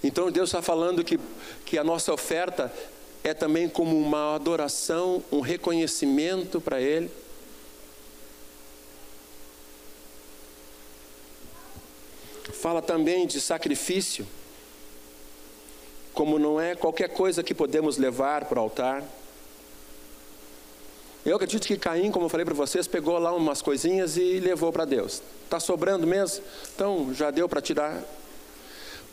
Então 0.04 0.32
Deus 0.32 0.50
está 0.50 0.62
falando 0.62 1.04
que, 1.04 1.20
que 1.66 1.78
a 1.78 1.84
nossa 1.84 2.14
oferta 2.14 2.72
é 3.24 3.34
também 3.34 3.68
como 3.68 3.98
uma 4.00 4.36
adoração, 4.36 5.24
um 5.32 5.40
reconhecimento 5.40 6.62
para 6.62 6.80
Ele. 6.80 7.10
Fala 12.54 12.82
também 12.82 13.26
de 13.26 13.42
sacrifício, 13.42 14.28
como 16.14 16.38
não 16.38 16.62
é 16.62 16.76
qualquer 16.76 17.10
coisa 17.10 17.44
que 17.44 17.54
podemos 17.54 17.98
levar 17.98 18.46
para 18.46 18.60
o 18.60 18.64
altar. 18.64 19.04
Eu 21.26 21.36
acredito 21.36 21.66
que 21.66 21.76
Caim, 21.76 22.12
como 22.12 22.26
eu 22.26 22.30
falei 22.30 22.46
para 22.46 22.54
vocês, 22.54 22.88
pegou 22.88 23.18
lá 23.18 23.34
umas 23.34 23.60
coisinhas 23.60 24.16
e 24.16 24.40
levou 24.40 24.72
para 24.72 24.86
Deus. 24.86 25.24
Está 25.44 25.60
sobrando 25.60 26.06
mesmo? 26.06 26.44
Então 26.76 27.12
já 27.16 27.32
deu 27.32 27.50
para 27.50 27.60
tirar. 27.60 28.04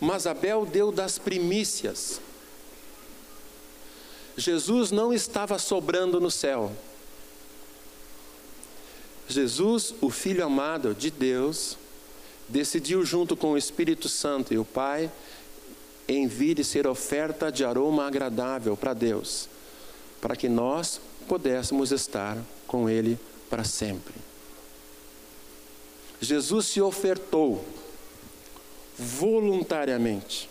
Mas 0.03 0.27
Abel 0.27 0.67
deu 0.67 0.91
das 0.91 1.17
primícias. 1.17 2.21
Jesus 4.37 4.91
não 4.91 5.13
estava 5.13 5.61
sobrando 5.61 6.21
no 6.21 6.29
céu. 6.29 6.73
Jesus, 9.29 9.95
o 10.01 10.11
Filho 10.11 10.45
amado 10.45 10.93
de 10.93 11.09
Deus, 11.09 11.79
decidiu, 12.49 13.05
junto 13.05 13.37
com 13.37 13.53
o 13.53 13.57
Espírito 13.57 14.09
Santo 14.09 14.53
e 14.53 14.59
o 14.59 14.65
Pai, 14.65 15.09
em 16.09 16.27
vir 16.27 16.59
e 16.59 16.65
ser 16.65 16.85
oferta 16.85 17.53
de 17.53 17.65
aroma 17.65 18.05
agradável 18.05 18.77
para 18.77 18.95
Deus, 18.95 19.49
para 20.21 20.35
que 20.35 20.49
nós 20.49 21.01
pudéssemos 21.29 21.93
estar 21.93 22.37
com 22.67 22.91
Ele 22.91 23.17
para 23.49 23.63
sempre. 23.63 24.15
Jesus 26.21 26.67
se 26.67 26.81
ofertou 26.81 27.65
voluntariamente. 28.99 30.49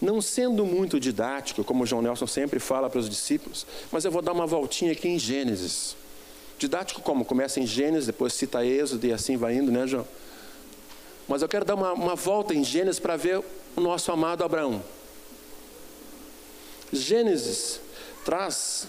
Não 0.00 0.20
sendo 0.20 0.64
muito 0.66 1.00
didático, 1.00 1.64
como 1.64 1.86
João 1.86 2.02
Nelson 2.02 2.26
sempre 2.26 2.60
fala 2.60 2.90
para 2.90 3.00
os 3.00 3.08
discípulos, 3.08 3.66
mas 3.90 4.04
eu 4.04 4.10
vou 4.10 4.20
dar 4.20 4.32
uma 4.32 4.46
voltinha 4.46 4.92
aqui 4.92 5.08
em 5.08 5.18
Gênesis. 5.18 5.96
Didático 6.58 7.00
como? 7.00 7.24
Começa 7.24 7.60
em 7.60 7.66
Gênesis, 7.66 8.06
depois 8.06 8.32
cita 8.32 8.64
Êxodo 8.64 9.06
e 9.06 9.12
assim 9.12 9.36
vai 9.36 9.54
indo, 9.54 9.72
né, 9.72 9.86
João? 9.86 10.06
Mas 11.26 11.42
eu 11.42 11.48
quero 11.48 11.64
dar 11.64 11.74
uma, 11.74 11.92
uma 11.92 12.14
volta 12.14 12.54
em 12.54 12.62
Gênesis 12.62 13.00
para 13.00 13.16
ver 13.16 13.42
o 13.74 13.80
nosso 13.80 14.12
amado 14.12 14.44
Abraão. 14.44 14.82
Gênesis 16.92 17.80
traz 18.24 18.86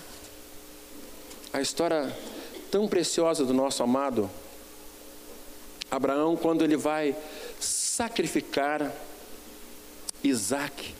a 1.52 1.62
história 1.62 2.16
tão 2.70 2.88
preciosa 2.88 3.44
do 3.44 3.54
nosso 3.54 3.82
amado 3.82 4.22
Abraão, 4.22 4.47
quando 6.42 6.64
ele 6.64 6.78
vai 6.78 7.16
sacrificar 7.60 8.92
Isaac. 10.24 10.94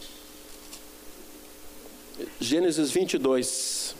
Gênesis 2.40 2.90
22. 2.92 3.96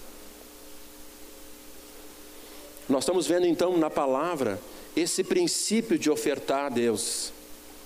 Nós 2.90 3.04
estamos 3.04 3.28
vendo 3.28 3.46
então 3.46 3.78
na 3.78 3.90
palavra 3.90 4.60
esse 4.96 5.24
princípio 5.24 6.00
de 6.00 6.10
ofertar 6.10 6.66
a 6.66 6.70
Deus, 6.70 7.32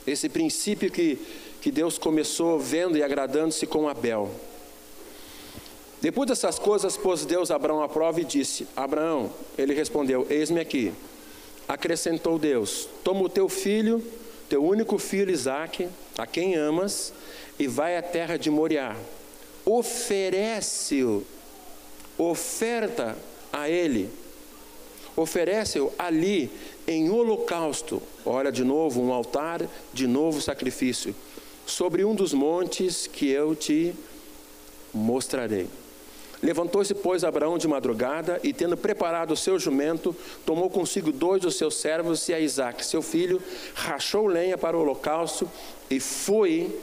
esse 0.07 0.29
princípio 0.29 0.91
que, 0.91 1.17
que 1.59 1.71
Deus 1.71 1.97
começou 1.97 2.59
vendo 2.59 2.97
e 2.97 3.03
agradando-se 3.03 3.65
com 3.65 3.89
Abel. 3.89 4.31
Depois 5.99 6.27
dessas 6.29 6.57
coisas, 6.57 6.97
pôs 6.97 7.25
Deus 7.25 7.51
Abraão 7.51 7.83
à 7.83 7.89
prova 7.89 8.21
e 8.21 8.23
disse: 8.23 8.67
Abraão, 8.75 9.31
ele 9.57 9.73
respondeu: 9.73 10.25
Eis-me 10.29 10.59
aqui. 10.59 10.93
Acrescentou 11.71 12.37
Deus: 12.37 12.89
Toma 13.01 13.21
o 13.21 13.29
teu 13.29 13.47
filho, 13.47 14.03
teu 14.49 14.61
único 14.61 14.97
filho 14.97 15.31
Isaque, 15.31 15.87
a 16.17 16.27
quem 16.27 16.53
amas, 16.55 17.13
e 17.57 17.65
vai 17.65 17.95
à 17.95 18.01
terra 18.01 18.35
de 18.35 18.49
Moriá. 18.49 18.93
Oferece-o, 19.63 21.25
oferta 22.17 23.17
a 23.53 23.69
ele, 23.69 24.09
oferece-o 25.15 25.93
ali 25.97 26.51
em 26.85 27.09
holocausto. 27.09 28.03
Olha 28.25 28.51
de 28.51 28.65
novo, 28.65 29.01
um 29.01 29.13
altar, 29.13 29.61
de 29.93 30.07
novo 30.07 30.41
sacrifício, 30.41 31.15
sobre 31.65 32.03
um 32.03 32.13
dos 32.13 32.33
montes 32.33 33.07
que 33.07 33.29
eu 33.29 33.55
te 33.55 33.95
mostrarei. 34.93 35.69
Levantou-se, 36.41 36.95
pois, 36.95 37.23
Abraão 37.23 37.57
de 37.57 37.67
madrugada 37.67 38.39
e, 38.43 38.51
tendo 38.51 38.75
preparado 38.75 39.31
o 39.31 39.37
seu 39.37 39.59
jumento, 39.59 40.15
tomou 40.45 40.69
consigo 40.69 41.11
dois 41.11 41.41
dos 41.41 41.55
seus 41.55 41.75
servos 41.75 42.27
e 42.29 42.33
a 42.33 42.39
Isaac, 42.39 42.83
seu 42.85 43.01
filho, 43.01 43.41
rachou 43.75 44.25
lenha 44.25 44.57
para 44.57 44.75
o 44.75 44.81
holocausto 44.81 45.49
e 45.89 45.99
foi 45.99 46.75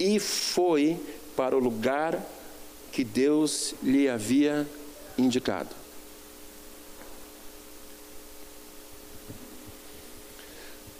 e 0.00 0.18
foi 0.18 0.98
para 1.36 1.56
o 1.56 1.60
lugar 1.60 2.20
que 2.90 3.04
Deus 3.04 3.74
lhe 3.82 4.08
havia 4.08 4.66
indicado. 5.16 5.70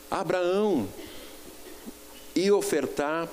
Abraão 0.09 0.87
ia 2.37 2.55
ofertar 2.55 3.29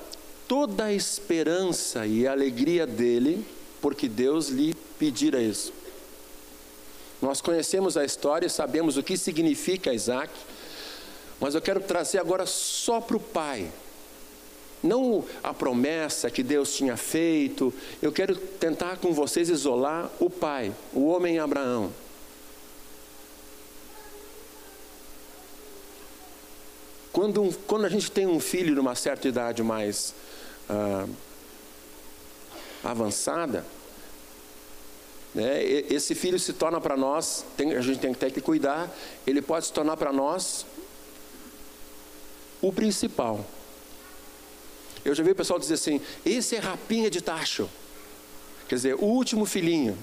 toda 0.48 0.86
a 0.86 0.94
esperança 0.94 2.08
e 2.08 2.26
a 2.26 2.32
alegria 2.32 2.88
dele, 2.88 3.46
porque 3.82 4.08
Deus 4.08 4.50
lhe 4.50 4.74
pedira 4.98 5.42
isso. 5.42 5.74
Nós 7.22 7.42
conhecemos 7.42 7.98
a 7.98 8.06
história 8.06 8.48
e 8.48 8.50
sabemos 8.50 8.98
o 8.98 9.04
que 9.04 9.18
significa 9.18 9.94
Isaac, 9.94 10.32
mas 11.40 11.56
eu 11.56 11.62
quero 11.62 11.80
trazer 11.80 12.20
agora 12.20 12.46
só 12.46 13.02
para 13.02 13.18
o 13.18 13.20
pai, 13.20 13.72
não 14.84 15.24
a 15.44 15.54
promessa 15.54 16.32
que 16.32 16.42
Deus 16.42 16.76
tinha 16.76 16.98
feito. 16.98 17.74
Eu 18.02 18.12
quero 18.12 18.36
tentar 18.36 18.98
com 18.98 19.14
vocês 19.14 19.50
isolar 19.50 20.10
o 20.20 20.30
pai, 20.30 20.74
o 20.94 21.06
homem 21.06 21.38
Abraão. 21.38 21.92
Quando, 27.12 27.54
quando 27.68 27.86
a 27.86 27.90
gente 27.90 28.10
tem 28.10 28.26
um 28.26 28.40
filho 28.40 28.74
numa 28.74 28.96
certa 28.96 29.28
idade 29.28 29.62
mais 29.62 30.16
ah, 30.70 31.06
avançada, 32.84 33.66
né, 35.34 35.64
esse 35.64 36.14
filho 36.14 36.38
se 36.38 36.52
torna 36.52 36.82
para 36.82 36.98
nós, 36.98 37.46
tem, 37.56 37.74
a 37.74 37.82
gente 37.82 38.00
tem 38.00 38.14
que 38.14 38.20
ter 38.20 38.32
que 38.32 38.42
cuidar, 38.42 38.90
ele 39.26 39.42
pode 39.42 39.66
se 39.68 39.74
tornar 39.74 39.96
para 39.96 40.12
nós 40.12 40.66
o 42.62 42.72
principal. 42.72 43.46
Eu 45.04 45.16
já 45.16 45.24
vi 45.24 45.32
o 45.32 45.36
pessoal 45.36 45.58
dizer 45.58 45.76
assim: 45.76 46.02
esse 46.26 46.56
é 46.56 46.60
rapinha 46.60 47.10
de 47.10 47.22
tacho. 47.22 47.70
quer 48.68 48.76
dizer, 48.76 48.96
o 48.96 49.06
último 49.06 49.46
filhinho. 49.46 49.98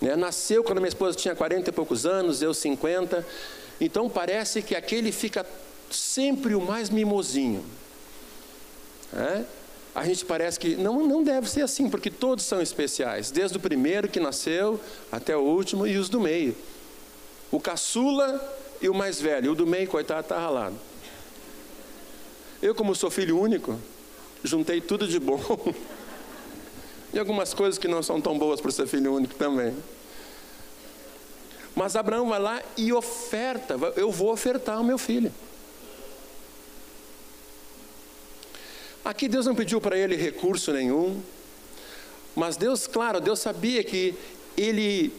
Né? 0.00 0.16
Nasceu 0.16 0.64
quando 0.64 0.78
minha 0.78 0.88
esposa 0.88 1.16
tinha 1.16 1.34
40 1.34 1.70
e 1.70 1.72
poucos 1.72 2.06
anos, 2.06 2.42
eu 2.42 2.54
50. 2.54 3.26
Então 3.80 4.08
parece 4.08 4.62
que 4.62 4.74
aquele 4.74 5.12
fica 5.12 5.44
sempre 5.90 6.54
o 6.54 6.60
mais 6.60 6.88
mimosinho. 6.88 7.64
É? 9.12 9.44
A 9.94 10.04
gente 10.06 10.24
parece 10.24 10.58
que 10.58 10.74
não, 10.74 11.06
não 11.06 11.22
deve 11.22 11.48
ser 11.50 11.62
assim, 11.62 11.88
porque 11.88 12.10
todos 12.10 12.44
são 12.44 12.62
especiais, 12.62 13.30
desde 13.30 13.58
o 13.58 13.60
primeiro 13.60 14.08
que 14.08 14.18
nasceu 14.18 14.80
até 15.10 15.36
o 15.36 15.40
último 15.40 15.86
e 15.86 15.98
os 15.98 16.08
do 16.08 16.18
meio. 16.18 16.56
O 17.50 17.60
caçula 17.60 18.40
e 18.80 18.88
o 18.88 18.94
mais 18.94 19.20
velho, 19.20 19.52
o 19.52 19.54
do 19.54 19.66
meio, 19.66 19.86
coitado, 19.86 20.22
está 20.22 20.38
ralado. 20.38 20.76
Eu, 22.62 22.74
como 22.74 22.94
sou 22.94 23.10
filho 23.10 23.38
único, 23.38 23.78
juntei 24.42 24.80
tudo 24.80 25.06
de 25.06 25.18
bom. 25.20 25.40
e 27.12 27.18
algumas 27.18 27.52
coisas 27.52 27.78
que 27.78 27.86
não 27.86 28.02
são 28.02 28.18
tão 28.18 28.38
boas 28.38 28.62
para 28.62 28.70
ser 28.70 28.86
filho 28.86 29.14
único 29.14 29.34
também. 29.34 29.76
Mas 31.74 31.96
Abraão 31.96 32.28
vai 32.28 32.40
lá 32.40 32.62
e 32.76 32.92
oferta, 32.92 33.76
eu 33.96 34.10
vou 34.10 34.32
ofertar 34.32 34.80
o 34.80 34.84
meu 34.84 34.96
filho. 34.96 35.32
Aqui 39.04 39.26
Deus 39.26 39.46
não 39.46 39.54
pediu 39.54 39.80
para 39.80 39.98
ele 39.98 40.14
recurso 40.14 40.72
nenhum, 40.72 41.20
mas 42.36 42.56
Deus, 42.56 42.86
claro, 42.86 43.20
Deus 43.20 43.40
sabia 43.40 43.82
que 43.82 44.14
ele 44.56 45.12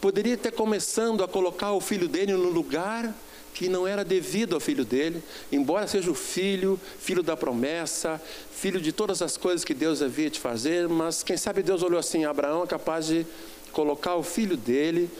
poderia 0.00 0.34
estar 0.34 0.52
começando 0.52 1.22
a 1.22 1.28
colocar 1.28 1.72
o 1.72 1.80
filho 1.80 2.08
dele 2.08 2.32
no 2.32 2.48
lugar 2.48 3.14
que 3.52 3.68
não 3.68 3.86
era 3.86 4.04
devido 4.04 4.54
ao 4.54 4.60
filho 4.60 4.84
dele, 4.84 5.22
embora 5.50 5.86
seja 5.86 6.10
o 6.10 6.14
filho, 6.14 6.78
filho 6.98 7.22
da 7.22 7.34
promessa, 7.34 8.20
filho 8.52 8.78
de 8.78 8.92
todas 8.92 9.22
as 9.22 9.38
coisas 9.38 9.64
que 9.64 9.72
Deus 9.72 10.02
havia 10.02 10.28
de 10.28 10.38
fazer, 10.38 10.86
mas 10.88 11.22
quem 11.22 11.38
sabe 11.38 11.62
Deus 11.62 11.82
olhou 11.82 11.98
assim: 11.98 12.26
Abraão 12.26 12.64
é 12.64 12.66
capaz 12.66 13.06
de 13.06 13.26
colocar 13.72 14.14
o 14.16 14.22
filho 14.22 14.58
dele 14.58 15.10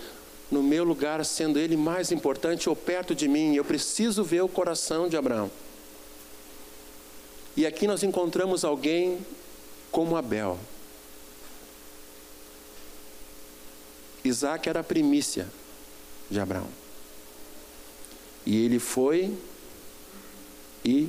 no 0.50 0.62
meu 0.62 0.84
lugar, 0.84 1.24
sendo 1.24 1.58
ele 1.58 1.76
mais 1.78 2.12
importante 2.12 2.68
ou 2.68 2.76
perto 2.76 3.14
de 3.14 3.26
mim. 3.26 3.54
Eu 3.54 3.64
preciso 3.64 4.22
ver 4.22 4.42
o 4.42 4.48
coração 4.48 5.08
de 5.08 5.16
Abraão. 5.16 5.50
E 7.56 7.64
aqui 7.64 7.86
nós 7.86 8.02
encontramos 8.02 8.64
alguém 8.64 9.24
como 9.90 10.16
Abel. 10.16 10.58
Isaac 14.22 14.68
era 14.68 14.80
a 14.80 14.84
primícia 14.84 15.48
de 16.30 16.38
Abraão. 16.38 16.68
E 18.44 18.64
ele 18.64 18.78
foi 18.78 19.36
e 20.84 21.08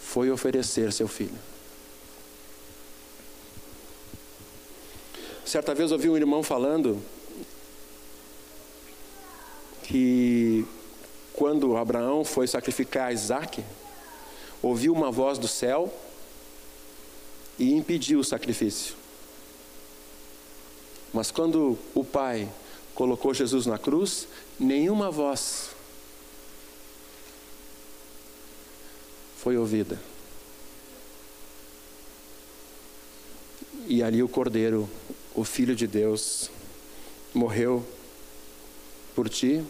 foi 0.00 0.30
oferecer 0.30 0.92
seu 0.92 1.06
filho. 1.06 1.38
Certa 5.44 5.74
vez 5.74 5.92
ouvi 5.92 6.08
um 6.08 6.16
irmão 6.16 6.42
falando 6.42 7.02
que 9.84 10.64
quando 11.32 11.76
Abraão 11.76 12.24
foi 12.24 12.46
sacrificar 12.46 13.12
Isaac, 13.12 13.64
ouviu 14.62 14.92
uma 14.92 15.10
voz 15.10 15.38
do 15.38 15.48
céu 15.48 15.92
e 17.58 17.72
impediu 17.72 18.20
o 18.20 18.24
sacrifício. 18.24 18.94
Mas 21.12 21.30
quando 21.30 21.78
o 21.94 22.04
Pai 22.04 22.48
colocou 22.94 23.34
Jesus 23.34 23.66
na 23.66 23.78
cruz, 23.78 24.28
nenhuma 24.58 25.10
voz 25.10 25.70
foi 29.38 29.56
ouvida. 29.56 29.98
E 33.86 34.02
ali 34.02 34.22
o 34.22 34.28
Cordeiro, 34.28 34.88
o 35.34 35.42
Filho 35.42 35.74
de 35.74 35.86
Deus, 35.86 36.50
morreu 37.34 37.84
por 39.14 39.28
ti 39.28 39.64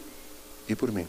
e 0.68 0.74
por 0.74 0.92
mim. 0.92 1.06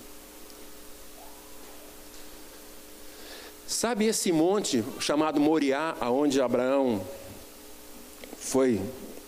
Sabe 3.72 4.06
esse 4.06 4.34
monte 4.34 4.84
chamado 5.00 5.40
Moriá, 5.40 5.96
aonde 6.02 6.42
Abraão 6.42 7.02
foi 8.38 8.82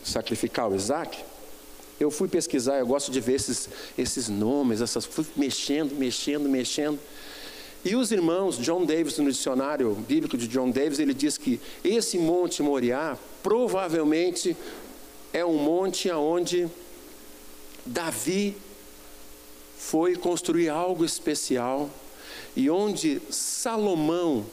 sacrificar 0.03 0.69
o 0.69 0.75
Isaac? 0.75 1.17
Eu 1.97 2.11
fui 2.11 2.27
pesquisar, 2.27 2.77
eu 2.77 2.85
gosto 2.85 3.09
de 3.09 3.21
ver 3.21 3.35
esses, 3.35 3.69
esses 3.97 4.27
nomes, 4.27 4.81
essas, 4.81 5.05
fui 5.05 5.25
mexendo, 5.37 5.95
mexendo, 5.95 6.49
mexendo. 6.49 6.99
E 7.85 7.95
os 7.95 8.11
irmãos, 8.11 8.57
John 8.57 8.85
Davis, 8.85 9.17
no 9.17 9.31
dicionário 9.31 9.95
bíblico 9.95 10.37
de 10.37 10.45
John 10.49 10.71
Davis, 10.71 10.99
ele 10.99 11.13
diz 11.13 11.37
que 11.37 11.57
esse 11.81 12.17
monte 12.17 12.61
Moriá 12.61 13.17
provavelmente 13.41 14.57
é 15.31 15.45
um 15.45 15.57
monte 15.57 16.09
aonde 16.09 16.69
Davi 17.85 18.57
foi 19.77 20.17
construir 20.17 20.67
algo 20.67 21.05
especial 21.05 21.89
e 22.55 22.69
onde 22.69 23.21
Salomão 23.29 24.45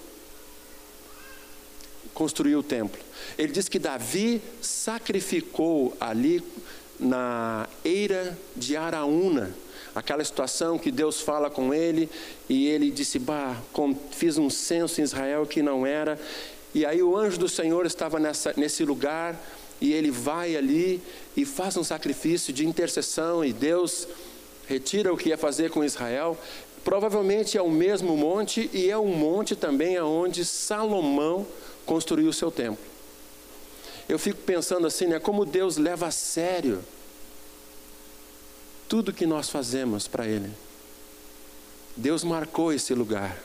construiu 2.15 2.61
o 2.61 2.63
templo. 2.63 3.01
Ele 3.39 3.53
diz 3.53 3.69
que 3.69 3.79
Davi 3.79 4.41
sacrificou 4.61 5.97
ali 6.01 6.43
na 6.99 7.69
eira 7.85 8.37
de 8.55 8.77
Araúna, 8.77 9.55
aquela 9.95 10.23
situação 10.23 10.79
que 10.79 10.91
Deus 10.91 11.21
fala 11.21 11.51
com 11.51 11.73
ele 11.73 12.09
e 12.49 12.67
ele 12.69 12.91
disse: 12.91 13.19
Bah, 13.19 13.57
fiz 14.11 14.39
um 14.39 14.51
censo 14.51 15.01
em 15.01 15.05
Israel 15.05 15.47
que 15.47 15.63
não 15.63 15.87
era. 15.87 16.19
E 16.75 16.85
aí 16.85 17.03
o 17.03 17.17
anjo 17.17 17.39
do 17.39 17.49
Senhor 17.49 17.85
estava 17.87 18.21
nessa, 18.21 18.53
nesse 18.57 18.85
lugar 18.85 19.35
e 19.81 19.93
ele 19.93 20.11
vai 20.11 20.57
ali 20.57 21.03
e 21.37 21.45
faz 21.45 21.77
um 21.77 21.83
sacrifício 21.83 22.53
de 22.53 22.67
intercessão 22.67 23.45
e 23.45 23.53
Deus 23.53 24.07
retira 24.69 25.13
o 25.13 25.17
que 25.17 25.31
ia 25.31 25.39
fazer 25.39 25.71
com 25.71 25.83
Israel 25.83 26.39
Provavelmente 26.85 27.59
é 27.59 27.63
o 27.63 27.71
mesmo 27.71 28.17
monte 28.17 28.71
e 28.73 28.91
é 28.91 28.97
um 28.97 29.15
monte 29.15 29.55
também 29.55 29.97
aonde 29.97 30.45
Salomão 30.45 31.47
construiu 31.85 32.31
o 32.31 32.33
seu 32.33 32.51
templo. 32.51 32.85
Eu 34.09 34.19
fico 34.19 34.41
pensando 34.43 34.87
assim, 34.87 35.07
né, 35.07 35.21
como 35.21 35.45
Deus 35.45 35.77
leva 35.77 36.07
a 36.07 36.11
sério 36.11 36.83
tudo 38.89 39.13
que 39.13 39.25
nós 39.25 39.49
fazemos 39.49 40.09
para 40.09 40.27
ele. 40.27 40.51
Deus 41.97 42.25
marcou 42.25 42.73
esse 42.73 42.93
lugar. 42.93 43.39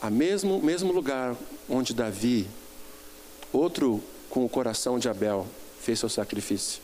A 0.00 0.10
mesmo 0.10 0.60
mesmo 0.60 0.92
lugar 0.92 1.36
onde 1.68 1.94
Davi, 1.94 2.48
outro 3.52 4.02
com 4.28 4.44
o 4.44 4.48
coração 4.48 4.98
de 4.98 5.08
Abel, 5.08 5.46
fez 5.80 6.00
seu 6.00 6.08
sacrifício. 6.08 6.80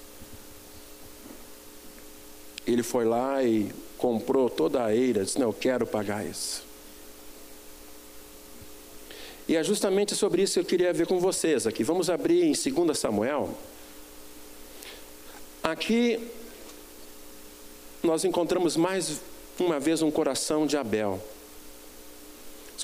Ele 2.65 2.83
foi 2.83 3.05
lá 3.05 3.43
e 3.43 3.73
comprou 4.03 4.51
toda 4.51 4.85
a 4.85 4.93
eira, 4.93 5.25
disse: 5.25 5.39
Não, 5.39 5.47
eu 5.47 5.53
quero 5.53 5.87
pagar 5.87 6.27
isso. 6.27 6.65
E 9.47 9.55
é 9.55 9.63
justamente 9.63 10.17
sobre 10.17 10.43
isso 10.43 10.55
que 10.55 10.61
eu 10.61 10.65
queria 10.65 10.93
ver 10.93 11.07
com 11.07 11.21
vocês 11.21 11.69
aqui. 11.69 11.85
Vamos 11.85 12.11
abrir 12.11 12.43
em 12.43 12.53
2 12.53 12.99
Samuel. 12.99 13.57
Aqui 15.63 16.29
nós 18.03 18.25
encontramos 18.25 18.77
mais 18.77 19.21
uma 19.59 19.79
vez 19.79 20.03
um 20.03 20.11
coração 20.11 20.67
de 20.67 20.77
Abel. 20.77 21.23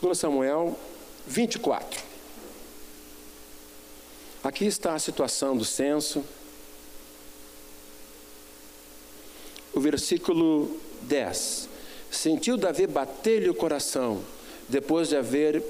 2 0.01 0.17
Samuel 0.17 0.79
24. 1.27 2.01
Aqui 4.45 4.67
está 4.67 4.95
a 4.95 4.99
situação 5.01 5.57
do 5.57 5.65
censo. 5.65 6.25
O 9.73 9.81
versículo 9.81 10.81
10. 11.09 11.69
Sentiu 12.11 12.57
Davi 12.57 12.87
bater-lhe 12.87 13.49
o 13.49 13.55
coração, 13.55 14.23
depois 14.69 15.09
de 15.09 15.17
haver 15.17 15.63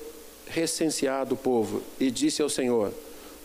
recenseado 0.46 1.35
o 1.35 1.38
povo, 1.38 1.83
e 1.98 2.11
disse 2.11 2.42
ao 2.42 2.48
Senhor: 2.48 2.92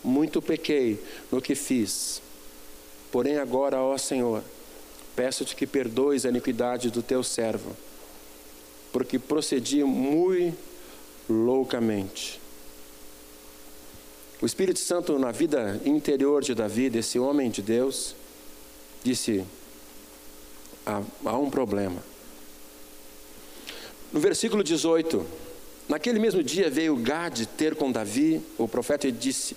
Muito 0.03 0.41
pequei 0.41 0.99
no 1.32 1.41
que 1.41 1.56
fiz. 1.56 2.21
Porém, 3.12 3.38
agora, 3.38 3.79
ó 3.79 3.97
Senhor, 3.97 4.43
peço-te 5.15 5.56
que 5.56 5.67
perdoes 5.67 6.25
a 6.25 6.29
iniquidade 6.29 6.89
do 6.89 7.03
teu 7.03 7.23
servo, 7.23 7.75
porque 8.91 9.19
procedi 9.19 9.84
muito 9.84 10.58
loucamente. 11.29 12.41
O 14.41 14.45
Espírito 14.45 14.79
Santo, 14.79 15.17
na 15.17 15.32
vida 15.32 15.79
interior 15.86 16.43
de 16.43 16.53
Davi, 16.53 16.89
desse 16.89 17.17
homem 17.17 17.49
de 17.49 17.62
Deus, 17.62 18.15
disse: 19.03 19.45
há, 20.86 21.02
há 21.26 21.38
um 21.38 21.50
problema. 21.50 22.04
No 24.12 24.19
versículo 24.19 24.63
18, 24.63 25.26
naquele 25.89 26.19
mesmo 26.19 26.43
dia 26.43 26.69
veio 26.69 26.96
Gade 26.96 27.46
ter 27.46 27.76
com 27.76 27.91
Davi, 27.91 28.41
o 28.58 28.67
profeta, 28.67 29.08
e 29.08 29.12
disse: 29.12 29.56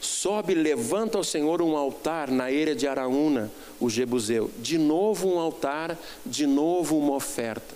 Sobe, 0.00 0.54
levanta 0.54 1.18
ao 1.18 1.24
Senhor 1.24 1.62
um 1.62 1.76
altar 1.76 2.30
na 2.30 2.50
eira 2.50 2.74
de 2.74 2.86
Araúna, 2.86 3.50
o 3.80 3.88
Jebuseu. 3.88 4.50
De 4.58 4.76
novo 4.78 5.28
um 5.28 5.38
altar, 5.38 5.96
de 6.24 6.46
novo 6.46 6.98
uma 6.98 7.14
oferta. 7.14 7.74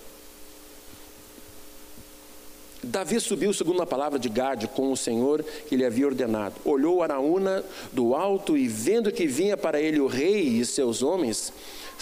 Davi 2.82 3.20
subiu 3.20 3.52
segundo 3.52 3.82
a 3.82 3.86
palavra 3.86 4.18
de 4.18 4.28
Gade 4.28 4.66
com 4.66 4.90
o 4.90 4.96
Senhor 4.96 5.44
que 5.68 5.76
lhe 5.76 5.84
havia 5.84 6.06
ordenado. 6.06 6.54
Olhou 6.64 7.02
Araúna 7.02 7.62
do 7.92 8.14
alto 8.14 8.56
e 8.56 8.66
vendo 8.66 9.12
que 9.12 9.26
vinha 9.26 9.56
para 9.56 9.78
ele 9.80 10.00
o 10.00 10.06
rei 10.06 10.42
e 10.48 10.64
seus 10.64 11.02
homens, 11.02 11.52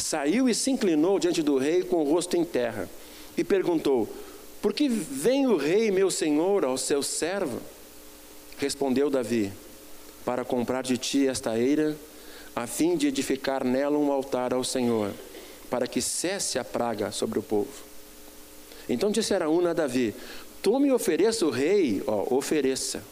saiu 0.03 0.49
e 0.49 0.55
se 0.55 0.71
inclinou 0.71 1.19
diante 1.19 1.43
do 1.43 1.59
rei 1.59 1.83
com 1.83 1.97
o 1.97 2.11
rosto 2.13 2.37
em 2.37 2.45
terra 2.45 2.89
e 3.37 3.45
perguntou: 3.45 4.09
Por 4.61 4.73
que 4.73 4.89
vem 4.89 5.47
o 5.47 5.57
rei, 5.57 5.91
meu 5.91 6.11
senhor, 6.11 6.65
ao 6.65 6.77
seu 6.77 7.03
servo? 7.03 7.61
Respondeu 8.59 9.09
Davi: 9.09 9.53
Para 10.25 10.45
comprar 10.45 10.83
de 10.83 10.99
ti 10.99 11.27
esta 11.27 11.59
eira, 11.59 11.97
a 12.55 12.67
fim 12.67 12.97
de 12.97 13.07
edificar 13.07 13.65
nela 13.65 13.97
um 13.97 14.11
altar 14.11 14.53
ao 14.53 14.65
Senhor, 14.65 15.13
para 15.71 15.87
que 15.87 16.03
cesse 16.03 16.59
a 16.59 16.65
praga 16.65 17.13
sobre 17.13 17.39
o 17.39 17.43
povo. 17.43 17.69
Então 18.89 19.11
disse 19.11 19.33
Araúna 19.33 19.71
a 19.71 19.75
Davi: 19.75 20.15
Tome 20.61 20.89
e 20.89 20.93
ofereça 20.93 21.47
o 21.47 21.51
rei, 21.51 22.03
ó, 22.07 22.35
ofereça. 22.35 23.03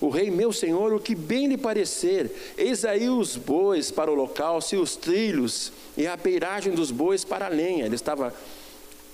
O 0.00 0.08
rei, 0.08 0.30
meu 0.30 0.52
senhor, 0.52 0.94
o 0.94 1.00
que 1.00 1.14
bem 1.14 1.46
lhe 1.46 1.58
parecer, 1.58 2.30
eis 2.56 2.84
aí 2.84 3.10
os 3.10 3.36
bois 3.36 3.90
para 3.90 4.10
o 4.10 4.14
local, 4.14 4.58
e 4.72 4.76
os 4.76 4.96
trilhos, 4.96 5.72
e 5.96 6.06
a 6.06 6.16
peiragem 6.16 6.72
dos 6.72 6.90
bois 6.90 7.24
para 7.24 7.46
a 7.46 7.48
lenha. 7.48 7.84
Ele 7.84 7.94
estava 7.94 8.34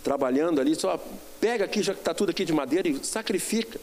trabalhando 0.05 0.61
ali, 0.61 0.77
só 0.77 1.03
pega 1.41 1.65
aqui, 1.65 1.83
já 1.83 1.93
que 1.93 2.01
está 2.01 2.15
tudo 2.15 2.31
aqui 2.31 2.45
de 2.45 2.53
madeira, 2.53 2.89
e 2.89 3.05
sacrifica. 3.05 3.81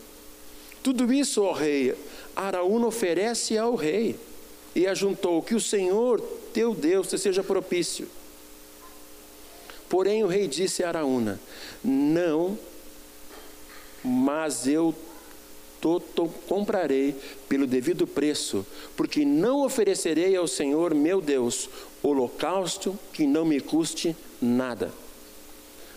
Tudo 0.82 1.12
isso, 1.12 1.44
ó 1.44 1.52
rei, 1.52 1.94
Araúna 2.36 2.88
oferece 2.88 3.58
ao 3.58 3.76
rei. 3.76 4.18
E 4.76 4.88
ajuntou, 4.88 5.42
que 5.42 5.54
o 5.54 5.62
Senhor, 5.62 6.20
teu 6.52 6.74
Deus, 6.74 7.08
te 7.08 7.18
seja 7.18 7.44
propício. 7.44 8.08
Porém 9.88 10.24
o 10.24 10.28
rei 10.28 10.48
disse 10.48 10.84
a 10.84 10.88
Araúna: 10.88 11.40
Não 11.84 12.58
mas 14.04 14.68
eu 14.68 14.94
comprarei 16.48 17.16
pelo 17.48 17.68
devido 17.68 18.08
preço, 18.08 18.66
porque 18.96 19.26
não 19.26 19.66
oferecerei 19.66 20.36
ao 20.36 20.48
Senhor 20.48 20.94
meu 20.94 21.22
Deus 21.22 21.70
holocausto 22.02 22.98
que 23.12 23.26
não 23.26 23.46
me 23.46 23.60
custe 23.60 24.16
nada. 24.42 24.92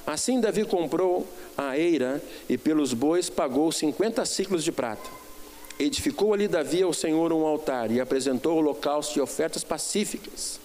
Assim 0.06 0.40
Davi 0.40 0.64
comprou 0.64 1.26
a 1.56 1.76
eira 1.76 2.22
e 2.48 2.56
pelos 2.56 2.92
bois 2.92 3.28
pagou 3.28 3.72
cinquenta 3.72 4.24
ciclos 4.24 4.62
de 4.62 4.70
prata. 4.70 5.10
Edificou 5.78 6.32
ali 6.32 6.46
Davi 6.46 6.82
ao 6.82 6.92
Senhor 6.92 7.32
um 7.32 7.44
altar 7.44 7.90
e 7.90 8.00
apresentou 8.00 8.56
holocausto 8.56 9.18
e 9.18 9.22
ofertas 9.22 9.64
pacíficas. 9.64 10.60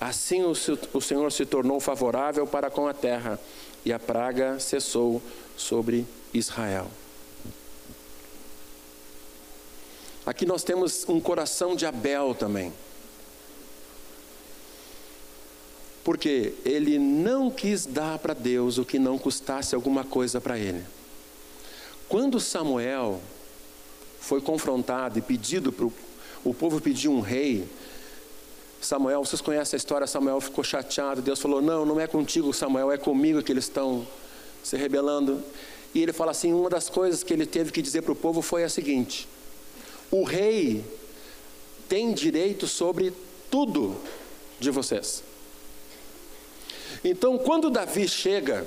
Assim 0.00 0.42
o 0.44 1.00
Senhor 1.00 1.30
se 1.30 1.46
tornou 1.46 1.78
favorável 1.78 2.46
para 2.46 2.70
com 2.70 2.88
a 2.88 2.94
terra 2.94 3.38
e 3.84 3.92
a 3.92 3.98
praga 3.98 4.58
cessou 4.58 5.22
sobre 5.56 6.06
Israel. 6.34 6.86
Aqui 10.26 10.44
nós 10.44 10.64
temos 10.64 11.08
um 11.08 11.20
coração 11.20 11.76
de 11.76 11.86
Abel 11.86 12.34
também. 12.34 12.72
Porque 16.02 16.52
ele 16.64 16.98
não 16.98 17.48
quis 17.48 17.86
dar 17.86 18.18
para 18.18 18.34
Deus 18.34 18.76
o 18.76 18.84
que 18.84 18.98
não 18.98 19.18
custasse 19.18 19.72
alguma 19.72 20.02
coisa 20.02 20.40
para 20.40 20.58
ele. 20.58 20.84
Quando 22.08 22.40
Samuel 22.40 23.20
foi 24.20 24.40
confrontado 24.40 25.16
e 25.16 25.22
pedido 25.22 25.72
para 25.72 25.86
o 26.44 26.52
povo 26.52 26.80
pedir 26.80 27.08
um 27.08 27.20
rei, 27.20 27.68
Samuel, 28.80 29.24
vocês 29.24 29.40
conhecem 29.40 29.76
a 29.76 29.78
história, 29.78 30.06
Samuel 30.08 30.40
ficou 30.40 30.64
chateado, 30.64 31.22
Deus 31.22 31.40
falou: 31.40 31.62
"Não, 31.62 31.86
não 31.86 32.00
é 32.00 32.06
contigo, 32.08 32.52
Samuel, 32.52 32.90
é 32.90 32.98
comigo 32.98 33.42
que 33.44 33.52
eles 33.52 33.64
estão 33.64 34.06
se 34.62 34.76
rebelando". 34.76 35.40
E 35.94 36.02
ele 36.02 36.12
fala 36.12 36.32
assim: 36.32 36.52
uma 36.52 36.68
das 36.68 36.88
coisas 36.88 37.22
que 37.22 37.32
ele 37.32 37.46
teve 37.46 37.70
que 37.70 37.80
dizer 37.80 38.02
para 38.02 38.12
o 38.12 38.16
povo 38.16 38.42
foi 38.42 38.64
a 38.64 38.68
seguinte: 38.68 39.28
o 40.10 40.22
rei 40.22 40.84
tem 41.88 42.12
direito 42.12 42.66
sobre 42.66 43.12
tudo 43.50 43.96
de 44.58 44.70
vocês. 44.70 45.22
Então, 47.04 47.38
quando 47.38 47.70
Davi 47.70 48.08
chega 48.08 48.66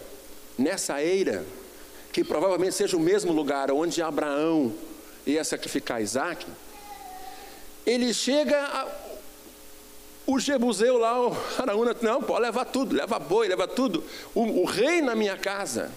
nessa 0.57 1.01
eira, 1.01 1.45
que 2.11 2.23
provavelmente 2.23 2.75
seja 2.75 2.97
o 2.97 2.99
mesmo 2.99 3.31
lugar 3.31 3.71
onde 3.71 4.01
Abraão 4.01 4.73
ia 5.25 5.43
sacrificar 5.43 6.01
Isaac, 6.01 6.45
ele 7.85 8.13
chega, 8.13 8.57
a, 8.57 8.87
o 10.27 10.39
Jebuseu 10.39 10.97
lá, 10.97 11.27
o 11.27 11.35
Araúna, 11.57 11.95
não, 12.01 12.21
pode 12.21 12.41
levar 12.41 12.65
tudo, 12.65 12.95
leva 12.95 13.19
boi, 13.19 13.47
leva 13.47 13.67
tudo, 13.67 14.03
o, 14.33 14.61
o 14.61 14.65
rei 14.65 15.01
na 15.01 15.15
minha 15.15 15.37
casa. 15.37 15.91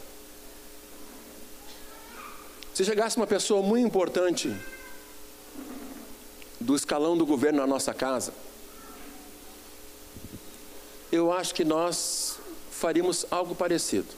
Se 2.74 2.84
chegasse 2.84 3.16
uma 3.18 3.26
pessoa 3.26 3.62
muito 3.62 3.86
importante 3.86 4.54
do 6.62 6.74
escalão 6.74 7.16
do 7.16 7.26
governo 7.26 7.60
na 7.60 7.66
nossa 7.66 7.92
casa, 7.92 8.32
eu 11.10 11.30
acho 11.32 11.54
que 11.54 11.64
nós 11.64 12.38
faríamos 12.70 13.26
algo 13.30 13.54
parecido. 13.54 14.08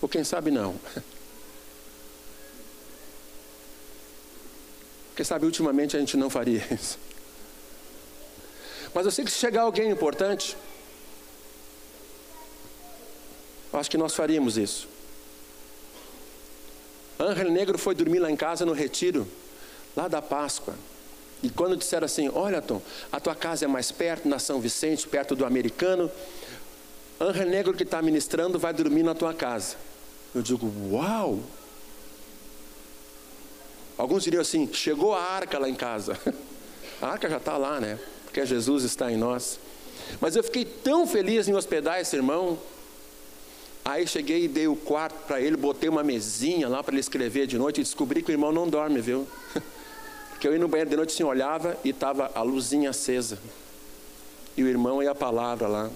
Ou 0.00 0.08
quem 0.08 0.24
sabe 0.24 0.50
não. 0.50 0.74
Quem 5.14 5.24
sabe 5.24 5.46
ultimamente 5.46 5.96
a 5.96 5.98
gente 5.98 6.16
não 6.16 6.30
faria 6.30 6.64
isso. 6.72 6.96
Mas 8.94 9.04
eu 9.04 9.10
sei 9.10 9.24
que 9.24 9.32
se 9.32 9.38
chegar 9.38 9.62
alguém 9.62 9.90
importante, 9.90 10.56
eu 13.72 13.80
acho 13.80 13.90
que 13.90 13.98
nós 13.98 14.14
faríamos 14.14 14.56
isso. 14.56 14.88
Ángel 17.18 17.50
Negro 17.50 17.76
foi 17.76 17.96
dormir 17.96 18.20
lá 18.20 18.30
em 18.30 18.36
casa 18.36 18.64
no 18.64 18.72
retiro, 18.72 19.26
lá 19.98 20.06
da 20.06 20.22
Páscoa. 20.22 20.74
E 21.42 21.50
quando 21.50 21.76
disseram 21.76 22.04
assim: 22.04 22.30
Olha, 22.32 22.62
Tom, 22.62 22.80
a 23.10 23.18
tua 23.18 23.34
casa 23.34 23.64
é 23.64 23.68
mais 23.68 23.90
perto, 23.90 24.28
na 24.28 24.38
São 24.38 24.60
Vicente, 24.60 25.08
perto 25.08 25.34
do 25.34 25.44
americano. 25.44 26.08
Ángel 27.20 27.46
Negro 27.46 27.74
que 27.74 27.82
está 27.82 28.00
ministrando 28.00 28.60
vai 28.60 28.72
dormir 28.72 29.02
na 29.02 29.14
tua 29.14 29.34
casa. 29.34 29.74
Eu 30.32 30.40
digo: 30.40 30.72
Uau! 30.92 31.40
Alguns 33.96 34.22
diriam 34.22 34.40
assim: 34.40 34.72
Chegou 34.72 35.14
a 35.14 35.20
arca 35.20 35.58
lá 35.58 35.68
em 35.68 35.74
casa. 35.74 36.16
A 37.00 37.06
arca 37.10 37.30
já 37.30 37.36
está 37.36 37.56
lá, 37.56 37.78
né? 37.78 37.96
Porque 38.24 38.44
Jesus 38.44 38.82
está 38.82 39.12
em 39.12 39.16
nós. 39.16 39.60
Mas 40.20 40.34
eu 40.34 40.42
fiquei 40.42 40.64
tão 40.64 41.06
feliz 41.06 41.46
em 41.46 41.54
hospedar 41.54 42.00
esse 42.00 42.16
irmão, 42.16 42.58
Aí 43.84 44.06
cheguei 44.06 44.44
e 44.44 44.48
dei 44.48 44.68
o 44.68 44.76
quarto 44.76 45.14
para 45.26 45.40
ele, 45.40 45.56
botei 45.56 45.88
uma 45.88 46.02
mesinha 46.02 46.68
lá 46.68 46.82
para 46.82 46.92
ele 46.92 47.00
escrever 47.00 47.46
de 47.46 47.56
noite 47.56 47.80
e 47.80 47.84
descobri 47.84 48.20
que 48.20 48.30
o 48.30 48.34
irmão 48.34 48.52
não 48.52 48.68
dorme, 48.68 49.00
viu? 49.00 49.26
Porque 50.38 50.46
eu 50.46 50.52
ia 50.52 50.58
no 50.60 50.68
banheiro 50.68 50.88
de 50.88 50.94
noite, 50.94 51.12
assim, 51.12 51.24
olhava 51.24 51.76
e 51.82 51.88
estava 51.88 52.30
a 52.32 52.42
luzinha 52.42 52.90
acesa. 52.90 53.40
E 54.56 54.62
o 54.62 54.68
irmão 54.68 55.02
e 55.02 55.08
a 55.08 55.14
palavra 55.14 55.66
lá. 55.66 55.90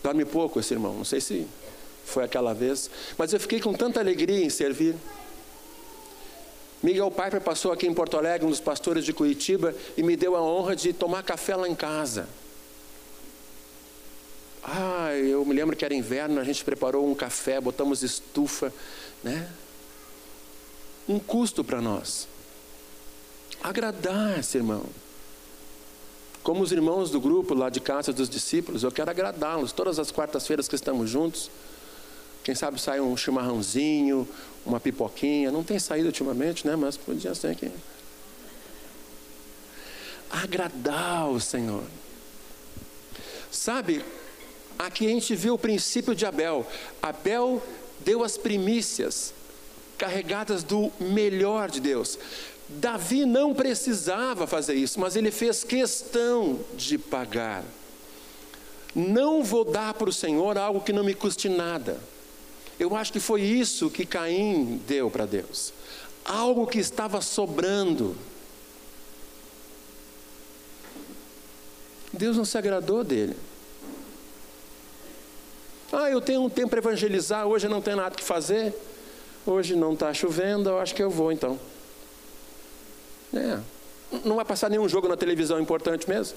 Dorme 0.00 0.24
pouco 0.24 0.60
esse 0.60 0.74
irmão, 0.74 0.94
não 0.94 1.04
sei 1.04 1.20
se 1.20 1.44
foi 2.04 2.22
aquela 2.22 2.54
vez, 2.54 2.88
mas 3.18 3.32
eu 3.32 3.40
fiquei 3.40 3.60
com 3.60 3.74
tanta 3.74 3.98
alegria 3.98 4.44
em 4.44 4.48
servir. 4.48 4.94
Miguel 6.80 7.10
Piper 7.10 7.40
passou 7.40 7.72
aqui 7.72 7.84
em 7.84 7.92
Porto 7.92 8.16
Alegre, 8.16 8.46
um 8.46 8.50
dos 8.50 8.60
pastores 8.60 9.04
de 9.04 9.12
Curitiba, 9.12 9.74
e 9.96 10.02
me 10.04 10.16
deu 10.16 10.36
a 10.36 10.40
honra 10.40 10.76
de 10.76 10.92
tomar 10.92 11.24
café 11.24 11.56
lá 11.56 11.68
em 11.68 11.74
casa. 11.74 12.28
Ah, 14.62 15.12
eu 15.14 15.44
me 15.44 15.52
lembro 15.52 15.74
que 15.74 15.84
era 15.84 15.92
inverno, 15.92 16.40
a 16.40 16.44
gente 16.44 16.64
preparou 16.64 17.04
um 17.10 17.14
café, 17.16 17.60
botamos 17.60 18.04
estufa, 18.04 18.72
né? 19.24 19.50
Um 21.08 21.18
custo 21.18 21.64
para 21.64 21.82
nós. 21.82 22.28
Agradar 23.62 24.38
esse 24.38 24.56
irmão. 24.56 24.84
Como 26.42 26.62
os 26.62 26.72
irmãos 26.72 27.10
do 27.10 27.20
grupo 27.20 27.54
lá 27.54 27.68
de 27.68 27.80
casa 27.80 28.12
dos 28.12 28.28
discípulos, 28.28 28.82
eu 28.82 28.90
quero 28.90 29.10
agradá-los. 29.10 29.72
Todas 29.72 29.98
as 29.98 30.10
quartas-feiras 30.10 30.68
que 30.68 30.74
estamos 30.74 31.10
juntos, 31.10 31.50
quem 32.42 32.54
sabe 32.54 32.80
sai 32.80 33.00
um 33.00 33.16
chimarrãozinho, 33.16 34.26
uma 34.64 34.80
pipoquinha. 34.80 35.50
Não 35.50 35.62
tem 35.62 35.78
saído 35.78 36.06
ultimamente, 36.06 36.66
né? 36.66 36.76
Mas 36.76 36.96
podia 36.96 37.34
ser 37.34 37.48
aqui. 37.48 37.70
Agradar 40.30 41.28
o 41.28 41.40
Senhor. 41.40 41.84
Sabe, 43.50 44.04
Aqui 44.78 45.06
a 45.06 45.08
gente 45.08 45.34
vê 45.34 45.50
o 45.50 45.58
princípio 45.58 46.14
de 46.14 46.24
Abel. 46.24 46.64
Abel 47.02 47.60
deu 48.04 48.22
as 48.22 48.38
primícias 48.38 49.34
carregadas 49.98 50.62
do 50.62 50.92
melhor 51.00 51.68
de 51.68 51.80
Deus. 51.80 52.16
Davi 52.68 53.24
não 53.24 53.54
precisava 53.54 54.46
fazer 54.46 54.74
isso, 54.74 55.00
mas 55.00 55.16
ele 55.16 55.30
fez 55.30 55.64
questão 55.64 56.60
de 56.76 56.98
pagar. 56.98 57.64
Não 58.94 59.42
vou 59.42 59.64
dar 59.64 59.94
para 59.94 60.10
o 60.10 60.12
Senhor 60.12 60.58
algo 60.58 60.80
que 60.80 60.92
não 60.92 61.02
me 61.02 61.14
custe 61.14 61.48
nada. 61.48 61.98
Eu 62.78 62.94
acho 62.94 63.12
que 63.12 63.20
foi 63.20 63.42
isso 63.42 63.90
que 63.90 64.04
Caim 64.04 64.80
deu 64.86 65.10
para 65.10 65.24
Deus. 65.24 65.72
Algo 66.24 66.66
que 66.66 66.78
estava 66.78 67.20
sobrando. 67.20 68.14
Deus 72.12 72.36
não 72.36 72.44
se 72.44 72.58
agradou 72.58 73.02
dele. 73.02 73.36
Ah, 75.90 76.10
eu 76.10 76.20
tenho 76.20 76.42
um 76.42 76.50
tempo 76.50 76.68
para 76.68 76.80
evangelizar, 76.80 77.46
hoje 77.46 77.66
não 77.66 77.80
tem 77.80 77.96
nada 77.96 78.14
que 78.14 78.22
fazer. 78.22 78.74
Hoje 79.46 79.74
não 79.74 79.94
está 79.94 80.12
chovendo, 80.12 80.68
eu 80.68 80.78
acho 80.78 80.94
que 80.94 81.02
eu 81.02 81.08
vou 81.08 81.32
então. 81.32 81.58
É. 83.34 83.58
Não 84.24 84.36
vai 84.36 84.44
passar 84.44 84.70
nenhum 84.70 84.88
jogo 84.88 85.08
na 85.08 85.16
televisão 85.16 85.60
importante 85.60 86.08
mesmo. 86.08 86.36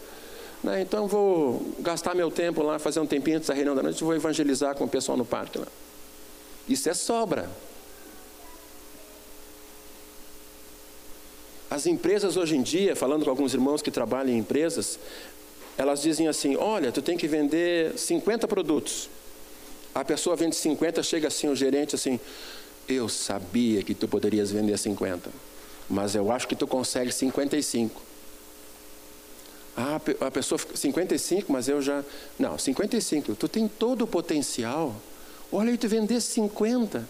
Né? 0.64 0.82
Então 0.82 1.08
vou 1.08 1.74
gastar 1.80 2.14
meu 2.14 2.30
tempo 2.30 2.62
lá, 2.62 2.78
fazer 2.78 3.00
um 3.00 3.06
tempinho 3.06 3.38
antes 3.38 3.48
da 3.48 3.54
reunião 3.54 3.76
da 3.76 3.84
noite, 3.84 4.04
vou 4.04 4.14
evangelizar 4.14 4.76
com 4.76 4.84
o 4.84 4.88
pessoal 4.88 5.18
no 5.18 5.26
parque 5.26 5.58
lá. 5.58 5.68
Isso 6.68 6.90
é 6.90 6.94
sobra. 6.94 7.50
As 11.70 11.86
empresas 11.86 12.36
hoje 12.36 12.56
em 12.56 12.62
dia, 12.62 12.96
falando 12.96 13.24
com 13.24 13.30
alguns 13.30 13.54
irmãos 13.54 13.82
que 13.82 13.90
trabalham 13.90 14.34
em 14.34 14.38
empresas, 14.40 15.00
elas 15.78 16.02
dizem 16.02 16.28
assim: 16.28 16.56
olha, 16.58 16.92
tu 16.92 17.02
tem 17.02 17.18
que 17.18 17.28
vender 17.28 17.98
50 17.98 18.48
produtos. 18.48 19.10
A 19.96 20.04
pessoa 20.04 20.36
vende 20.36 20.56
50, 20.56 21.02
chega 21.02 21.30
assim 21.30 21.48
o 21.48 21.56
gerente 21.56 21.96
assim: 21.96 22.20
eu 22.88 23.08
sabia 23.08 23.82
que 23.84 23.94
tu 23.94 24.08
poderias 24.08 24.52
vender 24.52 24.78
50, 24.78 25.30
mas 25.92 26.16
eu 26.16 26.32
acho 26.32 26.48
que 26.48 26.56
tu 26.56 26.66
consegue 26.66 27.12
55. 27.12 28.02
Ah, 29.76 30.00
a 30.22 30.32
pessoa, 30.32 30.60
55, 30.74 31.52
mas 31.52 31.68
eu 31.68 31.82
já. 31.82 32.04
Não, 32.40 32.58
55, 32.58 33.36
tu 33.36 33.48
tem 33.48 33.68
todo 33.68 34.04
o 34.04 34.08
potencial. 34.08 34.96
Olha 35.52 35.72
aí, 35.72 35.78
tu 35.78 35.88
vender 35.88 36.22
50. 36.22 37.08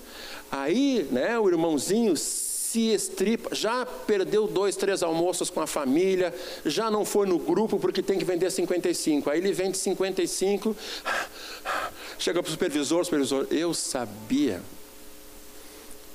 Aí, 0.51 1.07
né, 1.11 1.37
o 1.37 1.47
irmãozinho 1.47 2.15
se 2.17 2.93
estripa, 2.93 3.53
já 3.53 3.85
perdeu 3.85 4.47
dois, 4.47 4.75
três 4.75 5.03
almoços 5.03 5.49
com 5.49 5.59
a 5.59 5.67
família, 5.67 6.33
já 6.65 6.89
não 6.89 7.03
foi 7.03 7.27
no 7.27 7.37
grupo 7.37 7.77
porque 7.77 8.01
tem 8.01 8.17
que 8.17 8.25
vender 8.25 8.49
55. 8.49 9.29
Aí 9.29 9.39
ele 9.39 9.51
vende 9.51 9.77
55, 9.77 10.75
chega 12.17 12.41
para 12.41 12.49
o 12.49 12.51
supervisor, 12.51 13.03
supervisor, 13.03 13.47
eu 13.51 13.73
sabia. 13.73 14.61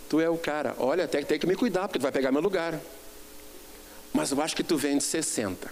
Tu 0.08 0.20
é 0.20 0.28
o 0.28 0.38
cara, 0.38 0.74
olha, 0.78 1.04
até 1.04 1.22
tem 1.22 1.38
que 1.38 1.46
me 1.46 1.56
cuidar, 1.56 1.88
porque 1.88 1.98
tu 1.98 2.02
vai 2.02 2.12
pegar 2.12 2.30
meu 2.30 2.40
lugar. 2.40 2.80
Mas 4.12 4.30
eu 4.30 4.40
acho 4.40 4.54
que 4.54 4.62
tu 4.62 4.76
vende 4.76 5.02
60. 5.02 5.70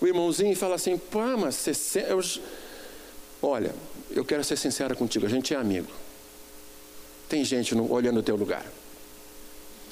O 0.00 0.06
irmãozinho 0.06 0.56
fala 0.56 0.74
assim, 0.74 0.98
pô, 0.98 1.36
mas 1.36 1.54
60. 1.54 2.08
Eu... 2.08 2.20
Olha, 3.40 3.74
eu 4.10 4.24
quero 4.24 4.42
ser 4.42 4.56
sincera 4.56 4.94
contigo, 4.94 5.24
a 5.26 5.28
gente 5.28 5.54
é 5.54 5.56
amigo. 5.56 5.90
Tem 7.28 7.44
gente 7.44 7.74
olhando 7.74 8.20
o 8.20 8.22
teu 8.22 8.36
lugar. 8.36 8.66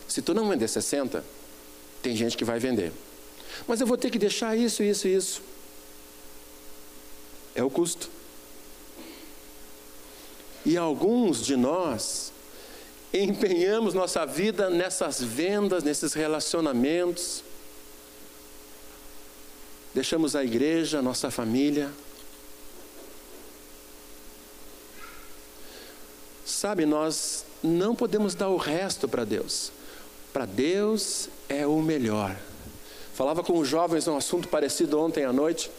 Se 0.09 0.21
tu 0.21 0.35
não 0.35 0.49
vender 0.49 0.67
60, 0.67 1.25
tem 2.03 2.17
gente 2.17 2.37
que 2.37 2.45
vai 2.45 2.59
vender. 2.59 2.93
Mas 3.67 3.81
eu 3.81 3.87
vou 3.87 3.97
ter 3.97 4.11
que 4.11 4.19
deixar 4.19 4.57
isso, 4.57 4.83
isso, 4.83 5.07
isso. 5.07 5.43
É 7.55 7.63
o 7.63 7.71
custo. 7.71 8.11
E 10.67 10.77
alguns 10.77 11.45
de 11.45 11.57
nós 11.57 12.30
empenhamos 13.13 13.95
nossa 13.95 14.25
vida 14.25 14.71
nessas 14.71 15.23
vendas, 15.23 15.83
nesses 15.83 16.13
relacionamentos. 16.13 17.43
Deixamos 19.95 20.37
a 20.37 20.45
igreja, 20.45 21.03
nossa 21.03 21.31
família. 21.31 21.91
Sabe, 26.45 26.87
nós 26.87 27.45
não 27.63 27.95
podemos 27.95 28.35
dar 28.35 28.49
o 28.49 28.57
resto 28.57 29.09
para 29.09 29.25
Deus. 29.25 29.73
Para 30.33 30.47
Deus 30.47 31.29
é 31.49 31.67
o 31.67 31.81
melhor. 31.81 32.37
Falava 33.15 33.43
com 33.43 33.59
os 33.59 33.69
jovens 33.69 34.07
um 34.07 34.17
assunto 34.17 34.49
parecido 34.49 34.99
ontem 35.01 35.25
à 35.25 35.33
noite. 35.33 35.71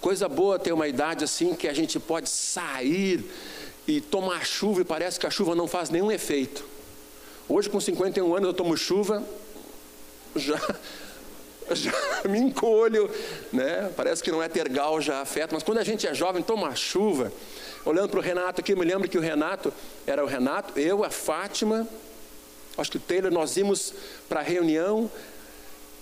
Coisa 0.00 0.28
boa 0.28 0.58
ter 0.58 0.72
uma 0.72 0.88
idade 0.88 1.24
assim 1.24 1.54
que 1.54 1.68
a 1.68 1.72
gente 1.72 1.98
pode 1.98 2.28
sair 2.28 3.24
e 3.96 4.00
tomar 4.00 4.46
chuva 4.46 4.80
e 4.80 4.84
parece 4.84 5.20
que 5.20 5.26
a 5.26 5.30
chuva 5.30 5.54
não 5.54 5.68
faz 5.68 5.90
nenhum 5.90 6.10
efeito. 6.10 6.64
Hoje, 7.46 7.68
com 7.68 7.78
51 7.78 8.34
anos, 8.34 8.48
eu 8.48 8.54
tomo 8.54 8.74
chuva, 8.74 9.22
já, 10.34 10.58
já 11.72 11.92
me 12.26 12.38
encolho, 12.38 13.10
né? 13.52 13.92
parece 13.94 14.22
que 14.22 14.30
não 14.30 14.42
é 14.42 14.48
tergal, 14.48 14.98
já 15.00 15.20
afeta, 15.20 15.54
mas 15.54 15.62
quando 15.62 15.78
a 15.78 15.84
gente 15.84 16.06
é 16.06 16.14
jovem, 16.14 16.42
toma 16.42 16.74
chuva. 16.74 17.30
Olhando 17.84 18.08
para 18.08 18.18
o 18.18 18.22
Renato 18.22 18.62
aqui, 18.62 18.74
me 18.74 18.84
lembro 18.84 19.08
que 19.08 19.18
o 19.18 19.20
Renato 19.20 19.72
era 20.06 20.24
o 20.24 20.26
Renato, 20.26 20.78
eu, 20.80 21.04
a 21.04 21.10
Fátima, 21.10 21.86
acho 22.78 22.90
que 22.90 22.96
o 22.96 23.00
Taylor, 23.00 23.30
nós 23.30 23.56
íamos 23.58 23.92
para 24.26 24.40
a 24.40 24.42
reunião 24.42 25.10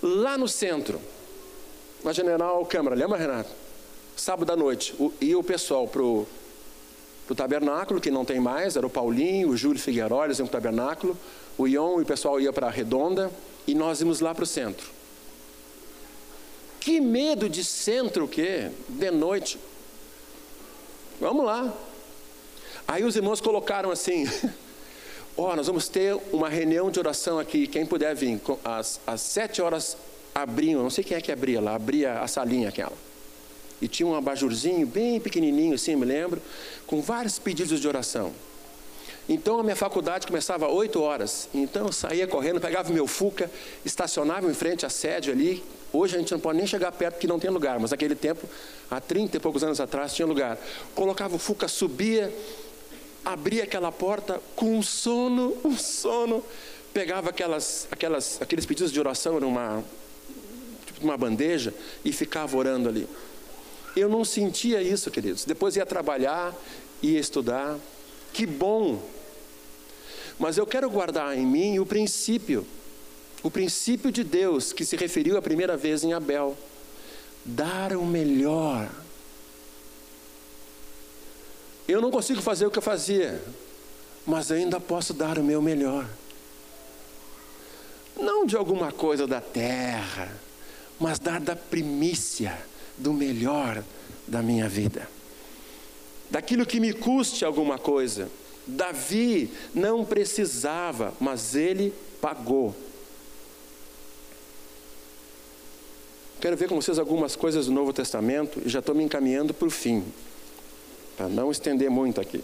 lá 0.01 0.39
no 0.39 0.47
centro, 0.47 1.01
na 2.05 2.13
General 2.13 2.65
Câmara, 2.67 2.95
lembra, 2.95 3.19
Renato? 3.19 3.51
Sábado 4.17 4.53
à 4.53 4.57
noite, 4.57 4.95
e 5.21 5.35
o 5.35 5.43
pessoal 5.43 5.89
para 5.89 6.03
o 6.03 6.29
tabernáculo, 7.35 8.01
que 8.01 8.11
não 8.11 8.25
tem 8.25 8.41
mais, 8.41 8.77
era 8.77 8.87
o 8.87 8.91
Paulinho, 8.91 9.51
o 9.51 9.57
Júlio 9.57 9.81
Figueiredo, 9.81 10.25
eles 10.25 10.39
iam 10.39 10.47
para 10.47 10.59
o 10.59 10.61
tabernáculo, 10.61 11.17
o 11.57 11.67
Ion 11.67 12.01
e 12.01 12.03
o 12.03 12.07
pessoal 12.07 12.41
ia 12.41 12.53
para 12.53 12.67
a 12.67 12.71
Redonda, 12.71 13.31
e 13.67 13.75
nós 13.75 14.01
íamos 14.01 14.21
lá 14.21 14.35
para 14.35 14.45
o 14.45 14.47
centro. 14.47 14.89
Que 16.81 17.01
medo 17.01 17.49
de 17.49 17.63
centro 17.63 18.25
o 18.25 18.29
quê? 18.29 18.71
De 18.89 19.11
noite. 19.11 19.59
Vamos 21.21 21.45
lá. 21.45 21.73
Aí 22.89 23.05
os 23.05 23.15
irmãos 23.15 23.41
colocaram 23.41 23.91
assim, 23.91 24.27
Ó, 25.37 25.53
oh, 25.53 25.57
nós 25.57 25.67
vamos 25.67 25.89
ter 25.89 26.15
uma 26.33 26.49
reunião 26.49 26.91
de 26.91 26.99
oração 26.99 27.39
aqui, 27.39 27.67
quem 27.67 27.87
puder 27.87 28.15
vir, 28.15 28.41
às, 28.65 29.01
às 29.07 29.21
sete 29.21 29.63
horas 29.63 29.97
abriam, 30.35 30.83
não 30.83 30.91
sei 30.91 31.05
quem 31.05 31.17
é 31.17 31.21
que 31.21 31.33
abria 31.33 31.61
lá, 31.61 31.75
abria 31.75 32.21
a 32.21 32.29
salinha 32.29 32.69
aquela. 32.69 32.93
E 33.81 33.89
tinha 33.89 34.07
um 34.07 34.15
abajurzinho 34.15 34.87
bem 34.87 35.19
pequenininho 35.19 35.75
assim, 35.75 35.97
me 35.97 36.05
lembro, 36.05 36.41
com 36.87 37.01
vários 37.01 37.39
pedidos 37.39 37.81
de 37.81 37.89
oração. 37.89 38.33
Então 39.29 39.61
a 39.61 39.63
minha 39.63 39.77
faculdade 39.77 40.27
começava 40.27 40.67
às 40.67 40.73
8 40.73 41.01
horas. 41.01 41.49
Então 41.55 41.87
eu 41.87 41.93
saía 41.93 42.27
correndo, 42.27 42.61
pegava 42.61 42.93
meu 42.93 43.07
Fuca, 43.07 43.51
estacionava 43.85 44.51
em 44.51 44.55
frente 44.55 44.85
à 44.85 44.91
sede 44.91 45.31
ali. 45.31 45.63
Hoje 45.93 46.17
a 46.17 46.19
gente 46.19 46.33
não 46.33 46.41
pode 46.41 46.59
nem 46.59 46.67
chegar 46.67 46.91
perto 46.91 47.15
porque 47.15 47.27
não 47.27 47.39
tem 47.39 47.49
lugar, 47.49 47.79
mas 47.79 47.93
naquele 47.93 48.15
tempo, 48.15 48.45
há 48.91 49.01
30 49.01 49.37
e 49.37 49.41
poucos 49.41 49.63
anos 49.63 49.81
atrás, 49.81 50.15
tinha 50.15 50.27
lugar. 50.27 50.59
Colocava 50.95 51.37
o 51.37 51.39
Fuca, 51.39 51.69
subia, 51.69 52.33
abria 53.25 53.65
aquela 53.65 53.93
porta 53.93 54.41
com 54.57 54.77
um 54.77 54.83
sono, 54.83 55.57
um 55.65 55.77
sono, 55.77 56.45
pegava 56.93 57.31
aquelas, 57.31 57.87
aquelas, 57.91 58.43
aqueles 58.43 58.67
pedidos 58.67 58.93
de 58.93 58.99
oração 58.99 59.39
numa, 59.39 59.85
tipo, 60.87 61.01
numa 61.03 61.17
bandeja 61.17 61.73
e 62.05 62.13
ficava 62.13 62.57
orando 62.57 62.89
ali. 62.89 63.09
Eu 63.97 64.09
não 64.09 64.25
sentia 64.25 64.83
isso, 64.83 65.11
queridos. 65.11 65.45
Depois 65.45 65.77
ia 65.77 65.87
trabalhar, 65.87 66.55
ia 67.03 67.19
estudar. 67.19 67.79
Que 68.33 68.47
bom! 68.47 69.03
Mas 70.39 70.57
eu 70.57 70.67
quero 70.67 70.89
guardar 70.89 71.37
em 71.37 71.47
mim 71.47 71.79
o 71.79 71.87
princípio, 71.87 72.67
o 73.43 73.51
princípio 73.51 74.11
de 74.11 74.25
Deus 74.25 74.73
que 74.73 74.85
se 74.85 74.97
referiu 74.97 75.37
a 75.37 75.43
primeira 75.43 75.77
vez 75.77 76.03
em 76.03 76.13
Abel: 76.13 76.57
dar 77.45 77.95
o 77.95 78.05
melhor 78.07 78.89
eu 81.91 82.01
não 82.01 82.11
consigo 82.11 82.41
fazer 82.41 82.67
o 82.67 82.71
que 82.71 82.79
eu 82.79 82.83
fazia, 82.83 83.43
mas 84.25 84.53
ainda 84.53 84.79
posso 84.79 85.13
dar 85.13 85.39
o 85.39 85.43
meu 85.43 85.61
melhor. 85.61 86.09
Não 88.17 88.47
de 88.47 88.57
alguma 88.57 88.93
coisa 88.93 89.27
da 89.27 89.41
terra, 89.41 90.31
mas 91.01 91.19
dar 91.19 91.41
da 91.41 91.57
primícia, 91.57 92.57
do 93.01 93.13
melhor 93.13 93.83
da 94.27 94.43
minha 94.43 94.69
vida. 94.69 95.09
Daquilo 96.31 96.65
que 96.65 96.79
me 96.79 96.93
custe 96.93 97.45
alguma 97.45 97.79
coisa. 97.79 98.31
Davi 98.67 99.51
não 99.75 100.05
precisava, 100.05 101.13
mas 101.19 101.55
ele 101.55 101.93
pagou. 102.21 102.75
Quero 106.41 106.57
ver 106.57 106.69
com 106.69 106.81
vocês 106.81 106.99
algumas 106.99 107.37
coisas 107.37 107.67
do 107.67 107.73
Novo 107.73 107.93
Testamento 107.93 108.63
e 108.65 108.69
já 108.69 108.79
estou 108.79 108.95
me 108.95 109.05
encaminhando 109.05 109.53
para 109.53 109.69
o 109.69 109.71
fim 109.71 110.05
para 111.21 111.29
não 111.29 111.51
estender 111.51 111.91
muito 111.91 112.19
aqui. 112.19 112.43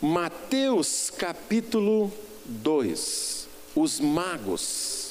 Mateus 0.00 1.10
capítulo 1.10 2.12
2. 2.44 3.48
Os 3.74 3.98
magos. 3.98 5.03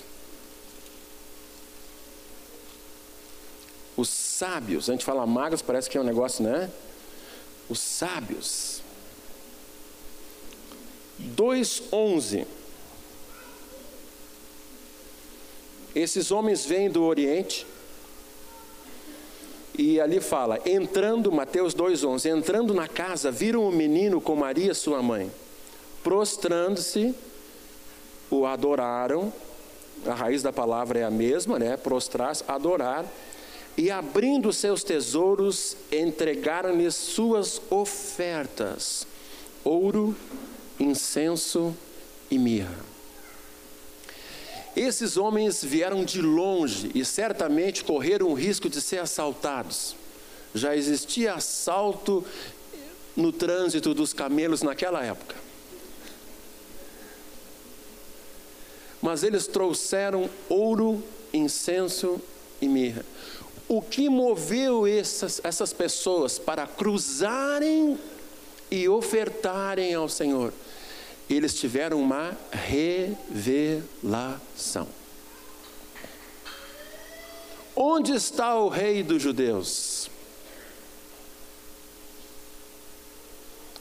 Os 3.96 4.10
sábios. 4.10 4.89
A 4.89 4.94
gente 4.94 5.06
fala 5.06 5.26
magos, 5.26 5.62
parece 5.62 5.89
que 5.89 5.98
é 5.98 6.02
um 6.02 6.06
negócio, 6.06 6.44
né? 6.44 6.70
Os 7.70 7.80
sábios. 7.80 8.82
2:11. 11.20 12.46
Esses 15.96 16.32
homens 16.32 16.66
vêm 16.66 16.89
do 16.89 17.04
Oriente 17.04 17.68
e 19.78 20.00
ali 20.00 20.20
fala: 20.20 20.60
entrando, 20.66 21.32
Mateus 21.32 21.74
2,11, 21.74 22.30
entrando 22.30 22.74
na 22.74 22.88
casa, 22.88 23.32
viram 23.32 23.68
o 23.68 23.72
menino 23.72 24.22
com 24.22 24.36
Maria, 24.36 24.74
sua 24.74 25.02
mãe. 25.02 25.32
Prostrando-se, 26.04 27.16
o 28.30 28.46
adoraram. 28.46 29.32
A 30.06 30.14
raiz 30.14 30.44
da 30.44 30.52
palavra 30.52 31.00
é 31.00 31.04
a 31.04 31.12
mesma, 31.12 31.58
né? 31.58 31.78
Prostrar, 31.78 32.36
adorar. 32.48 33.06
E 33.78 33.89
abrindo 33.89 34.53
seus 34.53 34.84
tesouros, 34.84 35.76
entregaram-lhes 35.91 36.95
suas 36.95 37.61
ofertas: 37.69 39.07
ouro, 39.63 40.15
incenso 40.80 41.76
e 42.30 42.38
mirra. 42.38 42.93
Esses 44.76 45.17
homens 45.17 45.63
vieram 45.63 46.03
de 46.03 46.21
longe 46.21 46.91
e 46.95 47.05
certamente 47.05 47.84
correram 47.84 48.30
o 48.30 48.34
risco 48.34 48.67
de 48.67 48.82
ser 48.82 48.99
assaltados. 48.99 49.95
Já 50.53 50.76
existia 50.76 51.36
assalto 51.36 52.26
no 53.15 53.32
trânsito 53.32 53.93
dos 53.93 54.13
camelos 54.13 54.63
naquela 54.63 55.03
época. 55.03 55.36
Mas 59.01 59.21
eles 59.21 59.45
trouxeram 59.45 60.30
ouro, 60.49 61.03
incenso 61.32 62.19
e 62.61 62.67
mirra. 62.67 63.05
O 63.74 63.82
que 63.82 64.07
moveu 64.07 64.86
essas, 64.86 65.41
essas 65.43 65.74
pessoas 65.74 66.38
para 66.38 66.67
cruzarem 66.67 67.97
e 68.69 68.88
ofertarem 68.88 69.95
ao 69.95 70.07
Senhor? 70.07 70.53
Eles 71.28 71.55
tiveram 71.55 71.99
uma 71.99 72.38
revelação. 72.51 73.88
Onde 77.76 78.13
está 78.13 78.55
o 78.59 78.69
rei 78.69 79.01
dos 79.01 79.24
judeus? 79.24 80.07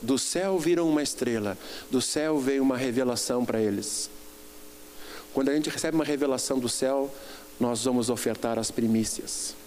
Do 0.00 0.18
céu 0.18 0.58
viram 0.58 0.88
uma 0.88 1.02
estrela, 1.02 1.58
do 1.90 2.00
céu 2.00 2.38
veio 2.38 2.62
uma 2.62 2.78
revelação 2.78 3.44
para 3.44 3.60
eles. 3.60 4.08
Quando 5.34 5.50
a 5.50 5.54
gente 5.54 5.68
recebe 5.68 5.94
uma 5.94 6.04
revelação 6.04 6.58
do 6.58 6.70
céu, 6.70 7.14
nós 7.60 7.84
vamos 7.84 8.08
ofertar 8.08 8.58
as 8.58 8.70
primícias. 8.70 9.60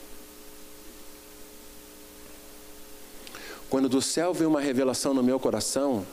Quando 3.76 3.90
do 3.90 4.02
céu 4.02 4.34
vem 4.34 4.48
uma 4.48 4.62
revelação 4.62 5.14
no 5.14 5.22
meu 5.22 5.38
coração, 5.38 6.08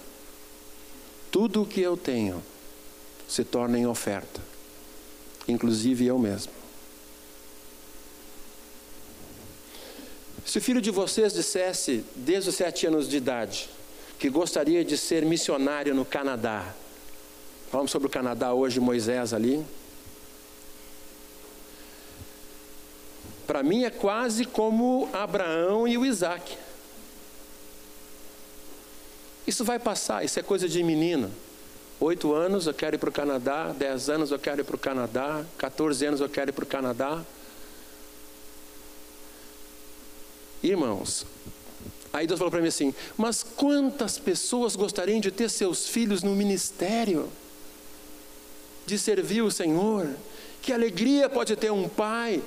tudo 1.31 1.63
o 1.63 1.65
que 1.65 1.81
eu 1.81 1.97
tenho 1.97 2.43
se 3.29 3.45
torna 3.45 3.79
em 3.79 3.87
oferta, 3.87 4.41
inclusive 5.47 6.05
eu 6.05 6.19
mesmo. 6.19 6.51
Se 10.45 10.59
o 10.59 10.61
filho 10.61 10.81
de 10.81 10.91
vocês 10.91 11.33
dissesse, 11.33 12.05
desde 12.17 12.51
os 12.51 12.57
sete 12.57 12.85
anos 12.85 13.09
de 13.09 13.17
idade, 13.17 13.71
que 14.19 14.29
gostaria 14.29 14.85
de 14.85 14.99
ser 14.99 15.25
missionário 15.25 15.95
no 15.95 16.05
Canadá, 16.05 16.75
falamos 17.71 17.93
sobre 17.93 18.09
o 18.09 18.11
Canadá 18.11 18.53
hoje, 18.53 18.81
Moisés 18.81 19.33
ali. 19.33 19.65
Para 23.47 23.63
mim 23.63 23.85
é 23.85 23.91
quase 23.91 24.47
como 24.47 25.09
Abraão 25.13 25.87
e 25.87 25.97
o 25.97 26.05
Isaac. 26.05 26.59
Isso 29.47 29.65
vai 29.65 29.79
passar, 29.79 30.25
isso 30.25 30.39
é 30.39 30.43
coisa 30.43 30.69
de 30.69 30.83
menino. 30.83 31.31
Oito 32.01 32.35
anos 32.35 32.67
eu 32.67 32.75
quero 32.75 32.97
ir 32.97 32.99
para 32.99 33.11
o 33.11 33.13
Canadá, 33.13 33.73
dez 33.77 34.09
anos 34.09 34.31
eu 34.31 34.39
quero 34.39 34.61
ir 34.61 34.65
para 34.65 34.75
o 34.75 34.79
Canadá, 34.79 35.45
14 35.57 36.05
anos 36.07 36.21
eu 36.21 36.29
quero 36.29 36.51
ir 36.51 36.53
para 36.53 36.65
o 36.65 36.67
Canadá. 36.67 37.23
Irmãos, 40.63 41.27
aí 42.13 42.27
Deus 42.27 42.39
falou 42.39 42.51
para 42.51 42.61
mim 42.61 42.69
assim: 42.69 42.95
Mas 43.17 43.43
quantas 43.43 44.19
pessoas 44.19 44.77
gostariam 44.77 45.21
de 45.21 45.31
ter 45.31 45.49
seus 45.49 45.89
filhos 45.89 46.23
no 46.23 46.35
ministério, 46.35 47.29
de 48.87 48.99
servir 48.99 49.43
o 49.43 49.51
Senhor? 49.51 50.09
Que 50.61 50.73
alegria 50.73 51.29
pode 51.29 51.57
ter 51.57 51.73
um 51.73 51.89
pai, 51.89 52.43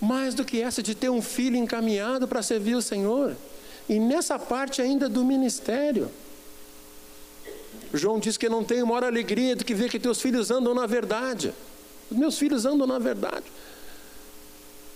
mais 0.00 0.34
do 0.34 0.44
que 0.44 0.60
essa 0.60 0.82
de 0.82 0.94
ter 0.94 1.08
um 1.08 1.22
filho 1.22 1.56
encaminhado 1.56 2.28
para 2.28 2.42
servir 2.42 2.74
o 2.74 2.82
Senhor, 2.82 3.36
e 3.88 3.98
nessa 3.98 4.38
parte 4.38 4.82
ainda 4.82 5.08
do 5.08 5.24
ministério. 5.24 6.10
João 7.92 8.18
diz 8.18 8.36
que 8.36 8.48
não 8.48 8.64
tem 8.64 8.82
maior 8.82 9.04
alegria 9.04 9.56
do 9.56 9.64
que 9.64 9.74
ver 9.74 9.90
que 9.90 9.98
teus 9.98 10.20
filhos 10.20 10.50
andam 10.50 10.74
na 10.74 10.86
verdade. 10.86 11.52
Os 12.10 12.16
meus 12.16 12.38
filhos 12.38 12.64
andam 12.64 12.86
na 12.86 12.98
verdade. 12.98 13.44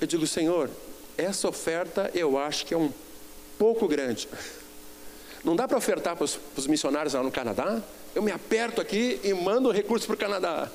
Eu 0.00 0.06
digo, 0.06 0.26
Senhor, 0.26 0.70
essa 1.16 1.48
oferta 1.48 2.10
eu 2.14 2.38
acho 2.38 2.66
que 2.66 2.74
é 2.74 2.76
um 2.76 2.90
pouco 3.58 3.86
grande. 3.86 4.28
Não 5.44 5.56
dá 5.56 5.66
para 5.66 5.78
ofertar 5.78 6.16
para 6.16 6.24
os, 6.24 6.66
missionários 6.66 7.14
lá 7.14 7.22
no 7.22 7.30
Canadá? 7.30 7.80
Eu 8.14 8.22
me 8.22 8.32
aperto 8.32 8.80
aqui 8.80 9.20
e 9.22 9.32
mando 9.32 9.70
recursos 9.70 10.06
para 10.06 10.14
o 10.14 10.18
Canadá. 10.18 10.70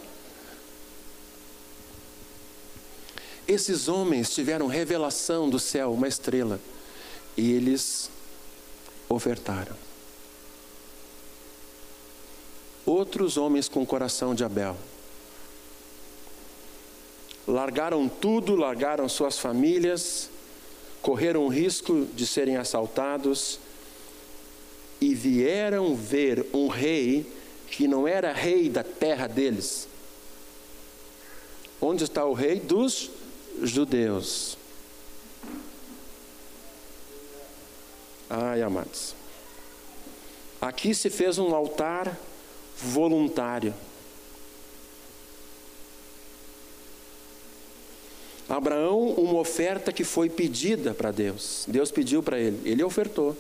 Esses 3.48 3.88
homens 3.88 4.34
tiveram 4.34 4.66
revelação 4.66 5.50
do 5.50 5.60
céu, 5.60 5.94
uma 5.94 6.08
estrela, 6.08 6.60
e 7.38 7.52
eles 7.52 8.10
ofertaram 9.08 9.85
outros 12.86 13.38
homens 13.38 13.68
com 13.68 13.82
o 13.82 13.86
coração 13.86 14.36
de 14.36 14.44
Abel. 14.44 14.76
Largaram 17.48 18.08
tudo, 18.08 18.56
largaram 18.56 19.08
suas 19.08 19.38
famílias, 19.38 20.30
correram 21.02 21.46
o 21.46 21.50
risco 21.50 22.06
de 22.14 22.26
serem 22.26 22.58
assaltados 22.58 23.60
e 25.00 25.14
vieram 25.14 25.96
ver 25.96 26.46
um 26.54 26.68
rei 26.68 27.26
que 27.70 27.88
não 27.88 28.08
era 28.08 28.34
rei 28.34 28.70
da 28.70 28.84
terra 28.84 29.28
deles. 29.28 29.88
Onde 31.82 32.04
está 32.04 32.26
o 32.26 32.34
rei 32.34 32.60
dos 32.60 33.12
judeus? 33.62 34.58
Ai, 38.30 38.62
amados. 38.62 39.14
Aqui 40.60 40.96
se 40.96 41.10
fez 41.10 41.38
um 41.38 41.54
altar 41.54 42.18
voluntário. 42.78 43.74
Abraão, 48.48 49.10
uma 49.10 49.40
oferta 49.40 49.92
que 49.92 50.04
foi 50.04 50.30
pedida 50.30 50.94
para 50.94 51.12
Deus. 51.12 51.66
Deus 51.68 51.92
pediu 51.92 52.22
para 52.22 52.40
ele, 52.40 52.62
ele 52.64 52.84
ofertou. 52.84 53.36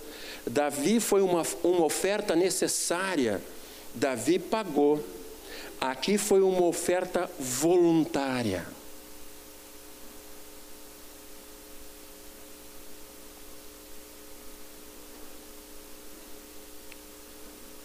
Davi 0.47 0.99
foi 0.99 1.21
uma, 1.21 1.43
uma 1.63 1.85
oferta 1.85 2.35
necessária, 2.35 3.41
Davi 3.93 4.39
pagou. 4.39 5.03
Aqui 5.79 6.17
foi 6.17 6.41
uma 6.41 6.63
oferta 6.63 7.29
voluntária. 7.39 8.65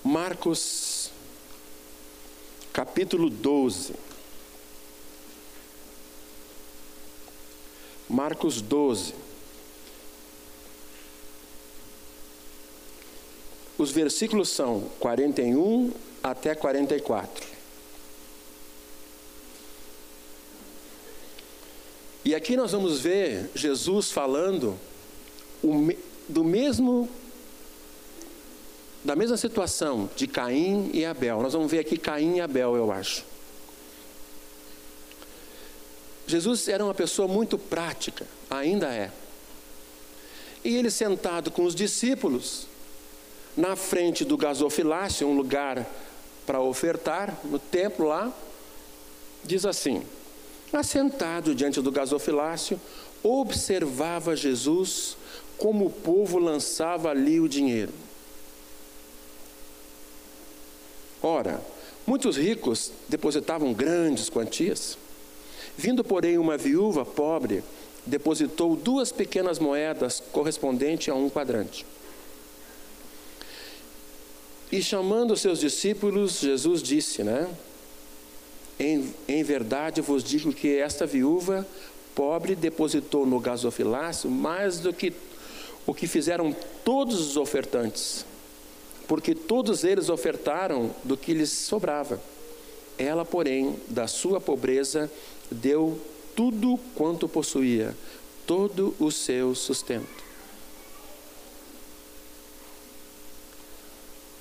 Marcos 0.03 0.90
capítulo 2.81 3.29
12. 3.29 3.93
Marcos 8.09 8.63
12. 8.63 9.15
Os 13.77 13.91
versículos 13.91 14.49
são 14.49 14.89
41 14.99 15.93
até 16.23 16.55
44. 16.55 17.47
E 22.25 22.35
aqui 22.35 22.57
nós 22.57 22.73
vamos 22.73 22.99
ver 22.99 23.51
Jesus 23.55 24.11
falando 24.11 24.81
do 26.27 26.43
mesmo 26.43 27.11
da 29.05 29.17
mesma 29.17 29.37
situação 29.37 30.09
de 30.15 30.27
Caim 30.27 30.91
e 30.93 31.05
Abel. 31.05 31.43
Nós 31.43 31.53
vamos 31.53 31.71
ver 31.71 31.79
aqui 31.79 31.97
Caim 31.97 32.37
e 32.37 32.41
Abel, 32.41 32.77
eu 32.77 32.93
acho. 32.93 33.25
Jesus 36.27 36.69
era 36.69 36.85
uma 36.85 36.95
pessoa 36.95 37.27
muito 37.27 37.59
prática, 37.59 38.27
ainda 38.49 38.87
é. 38.95 39.11
E 40.63 40.77
ele 40.77 40.91
sentado 40.91 41.51
com 41.51 41.65
os 41.65 41.75
discípulos, 41.75 42.67
na 43.57 43.75
frente 43.75 44.25
do 44.25 44.37
gasofilácio, 44.37 45.27
um 45.27 45.35
lugar 45.35 45.85
para 46.47 46.61
ofertar, 46.61 47.37
no 47.45 47.59
templo 47.59 48.07
lá, 48.07 48.33
diz 49.45 49.65
assim: 49.65 50.03
Assentado 50.73 51.55
diante 51.55 51.81
do 51.81 51.91
gasofilácio, 51.91 52.81
observava 53.23 54.37
Jesus 54.37 55.17
como 55.59 55.87
o 55.87 55.91
povo 55.91 56.39
lançava 56.39 57.11
ali 57.11 57.41
o 57.41 57.49
dinheiro. 57.49 57.93
Ora, 61.23 61.61
muitos 62.07 62.37
ricos 62.37 62.93
depositavam 63.09 63.73
grandes 63.73 64.31
quantias. 64.31 64.97
Vindo, 65.77 66.03
porém, 66.03 66.39
uma 66.39 66.57
viúva 66.57 67.05
pobre, 67.05 67.63
depositou 68.07 68.77
duas 68.77 69.13
pequenas 69.13 69.59
moedas 69.59 70.23
correspondentes 70.33 71.09
a 71.09 71.15
um 71.15 71.29
quadrante. 71.29 71.85
E 74.73 74.83
chamando 74.83 75.37
seus 75.37 75.59
discípulos, 75.59 76.41
Jesus 76.41 76.83
disse, 76.83 77.25
né? 77.25 77.49
Em, 78.79 79.13
em 79.29 79.43
verdade 79.43 80.01
vos 80.01 80.25
digo 80.25 80.53
que 80.53 80.79
esta 80.79 81.07
viúva 81.07 81.67
pobre 82.15 82.55
depositou 82.55 83.27
no 83.27 83.39
gasofilácio 83.39 84.31
mais 84.31 84.79
do 84.79 84.93
que 84.93 85.13
o 85.87 85.93
que 85.93 86.07
fizeram 86.07 86.55
todos 86.85 87.21
os 87.21 87.37
ofertantes, 87.37 88.25
porque 89.11 89.35
todos 89.35 89.83
eles 89.83 90.09
ofertaram 90.09 90.95
do 91.03 91.17
que 91.17 91.35
lhes 91.35 91.51
sobrava. 91.51 92.23
Ela, 92.97 93.25
porém, 93.25 93.77
da 93.89 94.07
sua 94.07 94.41
pobreza, 94.41 95.11
deu 95.51 96.01
tudo 96.37 96.79
quanto 96.95 97.29
possuía, 97.29 97.93
todo 98.47 98.95
o 99.01 99.11
seu 99.11 99.53
sustento. 99.53 100.23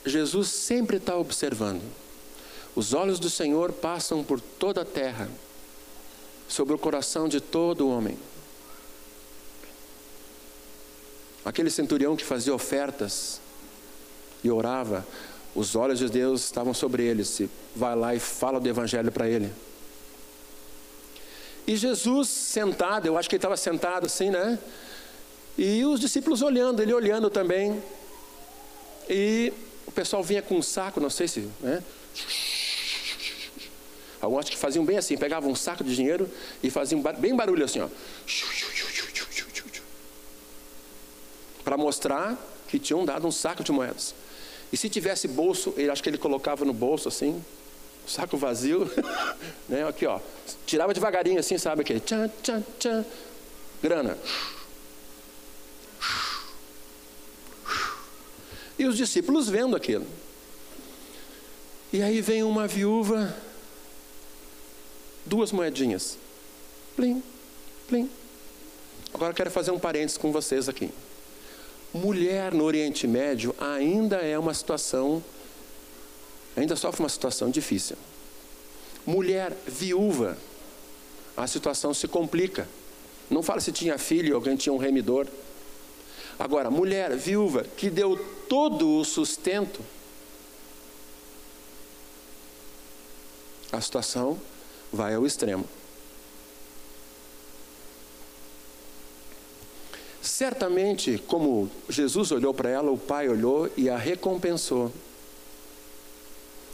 Jesus 0.06 0.50
sempre 0.50 0.98
está 0.98 1.18
observando. 1.18 1.82
Os 2.76 2.94
olhos 2.94 3.18
do 3.18 3.28
Senhor 3.28 3.72
passam 3.74 4.24
por 4.24 4.40
toda 4.40 4.82
a 4.82 4.86
terra, 4.86 5.32
sobre 6.48 6.76
o 6.76 6.78
coração 6.78 7.28
de 7.28 7.42
todo 7.42 7.90
homem. 7.90 8.20
Aquele 11.44 11.72
centurião 11.72 12.16
que 12.16 12.24
fazia 12.24 12.54
ofertas 12.54 13.42
e 14.44 14.50
orava, 14.50 15.06
os 15.56 15.76
olhos 15.76 16.00
de 16.00 16.10
Deus 16.10 16.46
estavam 16.46 16.74
sobre 16.74 17.04
ele. 17.04 17.26
Se 17.26 17.50
vai 17.76 17.96
lá 17.96 18.16
e 18.16 18.20
fala 18.20 18.60
do 18.60 18.68
evangelho 18.68 19.12
para 19.12 19.28
ele. 19.28 19.52
E 21.68 21.76
Jesus 21.76 22.30
sentado, 22.30 23.06
eu 23.06 23.18
acho 23.18 23.30
que 23.30 23.36
ele 23.36 23.40
estava 23.40 23.58
sentado 23.58 24.06
assim, 24.06 24.30
né? 24.30 24.58
E 25.58 25.84
os 25.86 26.00
discípulos 26.00 26.42
olhando, 26.42 26.82
ele 26.82 26.94
olhando 26.94 27.30
também. 27.30 27.84
E 29.10 29.54
o 29.86 29.92
pessoal 29.92 30.24
vinha 30.24 30.42
com 30.42 30.58
um 30.58 30.62
saco, 30.62 31.00
não 31.00 31.10
sei 31.10 31.28
se, 31.28 31.50
né? 31.60 31.84
Alguns 34.22 34.50
que 34.50 34.58
faziam 34.58 34.84
bem 34.84 34.98
assim, 34.98 35.18
pegavam 35.18 35.52
um 35.52 35.56
saco 35.56 35.84
de 35.84 35.96
dinheiro 35.96 36.30
e 36.62 36.70
faziam 36.70 37.02
bem 37.02 37.36
barulho 37.36 37.64
assim, 37.64 37.80
ó. 37.80 37.88
Para 41.64 41.78
mostrar 41.78 42.38
que 42.68 42.80
tinham 42.80 43.06
dado 43.06 43.28
um 43.28 43.32
saco 43.32 43.64
de 43.64 43.72
moedas. 43.72 44.14
E 44.72 44.78
se 44.78 44.90
tivesse 44.90 45.28
bolso, 45.28 45.74
ele 45.78 45.90
acho 45.90 46.02
que 46.04 46.10
ele 46.10 46.18
colocava 46.18 46.64
no 46.64 46.74
bolso 46.74 47.08
assim, 47.08 47.44
saco 48.08 48.38
vazio, 48.38 48.90
né? 49.68 49.88
Aqui, 49.88 50.06
ó. 50.06 50.20
Tirava 50.66 50.94
devagarinho 50.94 51.40
assim, 51.40 51.58
sabe 51.58 51.82
aquele 51.82 52.00
tchan, 52.00 52.30
tchan, 52.42 52.64
tchan. 52.80 53.06
Grana. 53.82 54.18
E 58.78 58.86
os 58.86 58.96
discípulos 58.96 59.50
vendo 59.50 59.76
aquilo. 59.76 60.06
E 61.92 62.02
aí 62.02 62.22
vem 62.22 62.44
uma 62.44 62.68
viúva, 62.68 63.36
duas 65.26 65.52
moedinhas. 65.52 66.18
Plim, 66.96 67.24
plim. 67.88 68.10
Agora 69.14 69.34
quero 69.34 69.50
fazer 69.50 69.72
um 69.72 69.80
parênteses 69.80 70.18
com 70.18 70.32
vocês 70.32 70.70
aqui. 70.70 70.92
Mulher 71.94 72.54
no 72.54 72.64
Oriente 72.64 73.08
Médio 73.08 73.56
ainda 73.60 74.18
é 74.18 74.38
uma 74.38 74.54
situação 74.54 75.24
ainda 76.56 76.76
sofre 76.76 77.02
uma 77.02 77.10
situação 77.10 77.50
difícil. 77.50 77.96
Mulher 79.06 79.56
viúva, 79.66 80.38
a 81.36 81.48
situação 81.48 81.94
se 81.94 82.08
complica. 82.08 82.68
Não 83.30 83.42
fala 83.42 83.62
se 83.62 83.72
tinha 83.72 83.98
filho, 83.98 84.36
alguém 84.36 84.56
tinha 84.56 84.74
um 84.74 84.78
remidor. 84.78 85.28
Agora, 86.38 86.70
mulher 86.70 87.16
viúva 87.16 87.64
que 87.64 87.90
deu 87.90 88.18
todo 88.48 88.98
o 88.98 89.06
sustento, 89.06 89.84
a 93.72 93.80
situação 93.80 94.40
vai 94.92 95.16
ao 95.16 95.26
extremo. 95.26 95.68
Certamente, 100.40 101.22
como 101.28 101.70
Jesus 101.90 102.32
olhou 102.32 102.54
para 102.54 102.70
ela, 102.70 102.90
o 102.90 102.98
Pai 102.98 103.28
olhou 103.28 103.70
e 103.76 103.90
a 103.90 103.98
recompensou. 103.98 104.90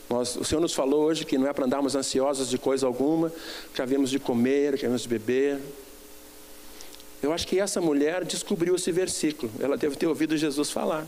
Nós, 0.07 0.35
o 0.35 0.45
Senhor 0.45 0.61
nos 0.61 0.71
falou 0.71 1.03
hoje 1.03 1.25
que 1.25 1.35
não 1.35 1.47
é 1.47 1.51
para 1.51 1.65
andarmos 1.65 1.95
ansiosos 1.95 2.47
de 2.47 2.59
coisa 2.59 2.85
alguma, 2.85 3.33
que 3.73 3.81
havemos 3.81 4.11
de 4.11 4.19
comer, 4.19 4.77
que 4.77 4.85
havemos 4.85 5.01
de 5.01 5.07
beber. 5.07 5.59
Eu 7.23 7.33
acho 7.33 7.47
que 7.47 7.59
essa 7.59 7.81
mulher 7.81 8.23
descobriu 8.23 8.75
esse 8.75 8.91
versículo. 8.91 9.51
Ela 9.59 9.75
deve 9.75 9.95
ter 9.95 10.05
ouvido 10.05 10.37
Jesus 10.37 10.69
falar. 10.69 11.07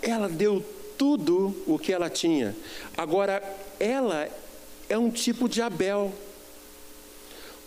Ela 0.00 0.28
deu 0.28 0.64
tudo 0.96 1.52
o 1.66 1.76
que 1.76 1.92
ela 1.92 2.08
tinha. 2.08 2.56
Agora, 2.96 3.42
ela 3.80 4.28
é 4.88 4.96
um 4.96 5.10
tipo 5.10 5.48
de 5.48 5.60
Abel. 5.60 6.12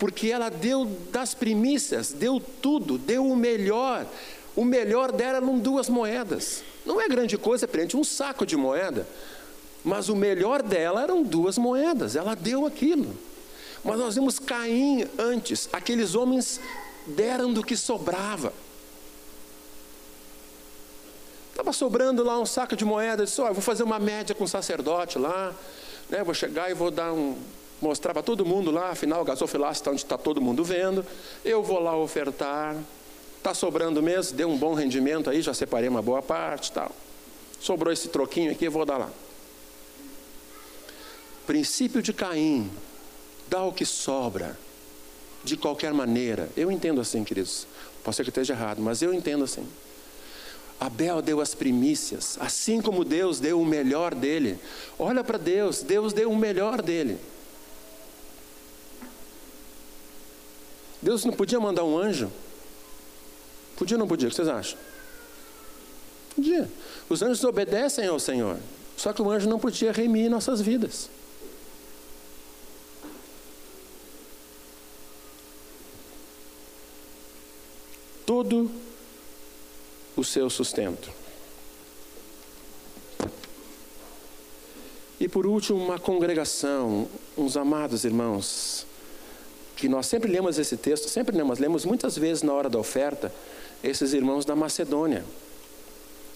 Porque 0.04 0.28
ela 0.28 0.50
deu 0.50 0.84
das 1.14 1.34
primícias, 1.34 2.12
deu 2.12 2.38
tudo, 2.62 2.98
deu 2.98 3.26
o 3.26 3.38
melhor. 3.38 4.06
O 4.54 4.66
melhor 4.66 5.14
dela 5.14 5.38
eram 5.38 5.58
duas 5.58 5.88
moedas. 5.88 6.62
Não 6.86 7.00
é 7.00 7.08
grande 7.08 7.38
coisa 7.38 7.66
perante 7.66 7.96
um 7.96 8.04
saco 8.04 8.46
de 8.46 8.58
moeda, 8.58 9.08
mas 9.82 10.10
o 10.10 10.16
melhor 10.18 10.62
dela 10.62 11.04
eram 11.04 11.24
duas 11.24 11.58
moedas, 11.58 12.18
ela 12.18 12.36
deu 12.36 12.66
aquilo. 12.66 13.18
Mas 13.82 13.98
nós 13.98 14.16
vimos 14.16 14.40
Caim 14.40 15.08
antes, 15.18 15.70
aqueles 15.72 16.16
homens 16.16 16.60
deram 17.08 17.54
do 17.54 17.64
que 17.64 17.78
sobrava. 17.78 18.52
Estava 21.50 21.72
sobrando 21.72 22.26
lá 22.26 22.38
um 22.38 22.46
saco 22.46 22.76
de 22.76 22.84
moedas, 22.84 23.30
disse, 23.30 23.40
oh, 23.40 23.54
vou 23.54 23.62
fazer 23.62 23.84
uma 23.84 24.00
média 24.00 24.36
com 24.36 24.44
o 24.44 24.50
sacerdote 24.50 25.18
lá, 25.18 25.56
né, 26.10 26.22
vou 26.26 26.34
chegar 26.34 26.70
e 26.70 26.74
vou 26.74 26.92
dar 26.92 27.14
um, 27.14 27.38
mostrar 27.84 28.14
para 28.14 28.24
todo 28.24 28.46
mundo 28.46 28.72
lá, 28.72 28.90
afinal 28.92 29.22
o 29.22 29.26
gasofilácio 29.26 29.82
está 29.82 29.92
onde 29.92 30.04
está 30.04 30.18
todo 30.18 30.42
mundo 30.42 30.64
vendo, 30.64 31.06
eu 31.44 31.62
vou 31.62 31.80
lá 31.80 31.96
ofertar, 31.96 32.76
Está 33.44 33.54
sobrando 33.54 34.02
mesmo, 34.02 34.38
deu 34.38 34.50
um 34.50 34.58
bom 34.58 34.74
rendimento 34.74 35.30
aí, 35.30 35.42
já 35.42 35.54
separei 35.54 35.90
uma 35.90 36.02
boa 36.02 36.22
parte 36.22 36.72
tal. 36.72 36.90
Sobrou 37.60 37.92
esse 37.92 38.08
troquinho 38.08 38.50
aqui, 38.50 38.64
eu 38.64 38.72
vou 38.72 38.86
dar 38.86 38.96
lá. 38.96 39.10
Princípio 41.46 42.02
de 42.02 42.14
Caim, 42.14 42.72
dá 43.50 43.62
o 43.62 43.74
que 43.74 43.86
sobra, 43.86 44.58
de 45.44 45.58
qualquer 45.58 45.94
maneira. 45.94 46.50
Eu 46.56 46.72
entendo 46.72 47.02
assim, 47.02 47.26
queridos. 47.26 47.68
Pode 48.02 48.16
ser 48.16 48.24
que 48.24 48.30
esteja 48.30 48.54
errado, 48.54 48.82
mas 48.82 49.02
eu 49.02 49.14
entendo 49.14 49.44
assim. 49.44 49.68
Abel 50.80 51.22
deu 51.22 51.42
as 51.42 51.54
primícias, 51.54 52.38
assim 52.40 52.82
como 52.82 53.04
Deus 53.04 53.42
deu 53.42 53.60
o 53.60 53.66
melhor 53.66 54.16
dele. 54.16 54.58
Olha 54.98 55.22
para 55.22 55.38
Deus, 55.38 55.84
Deus 55.84 56.14
deu 56.14 56.32
o 56.32 56.38
melhor 56.38 56.82
dele. 56.82 57.20
Deus 61.04 61.24
não 61.24 61.34
podia 61.34 61.60
mandar 61.60 61.84
um 61.84 61.98
anjo 61.98 62.32
Podia 63.76 63.96
ou 63.96 64.00
não 64.00 64.08
podia? 64.08 64.28
O 64.28 64.32
que 64.32 64.36
vocês 64.36 64.48
acham? 64.48 64.78
Podia. 66.36 66.70
Os 67.10 67.22
anjos 67.22 67.44
obedecem 67.44 68.08
ao 68.08 68.20
Senhor. 68.20 68.58
Só 68.96 69.12
que 69.12 69.22
o 69.22 69.30
anjo 69.30 69.50
não 69.50 69.60
podia 69.60 69.92
remir 69.92 70.30
nossas 70.30 70.62
vidas. 70.62 71.10
Todo 78.26 78.72
o 80.16 80.24
seu 80.24 80.50
sustento. 80.50 81.12
E 85.20 85.28
por 85.28 85.46
último, 85.46 85.84
uma 85.84 86.00
congregação, 86.00 87.08
uns 87.38 87.58
amados 87.58 88.04
irmãos, 88.04 88.86
que 89.84 89.90
nós 89.90 90.06
sempre 90.06 90.32
lemos 90.32 90.58
esse 90.58 90.78
texto, 90.78 91.10
sempre 91.10 91.36
lemos, 91.36 91.60
lemos 91.60 91.84
muitas 91.84 92.18
vezes 92.18 92.42
na 92.42 92.54
hora 92.54 92.70
da 92.70 92.80
oferta, 92.80 93.30
esses 93.84 94.14
irmãos 94.14 94.46
da 94.46 94.56
Macedônia. 94.56 95.26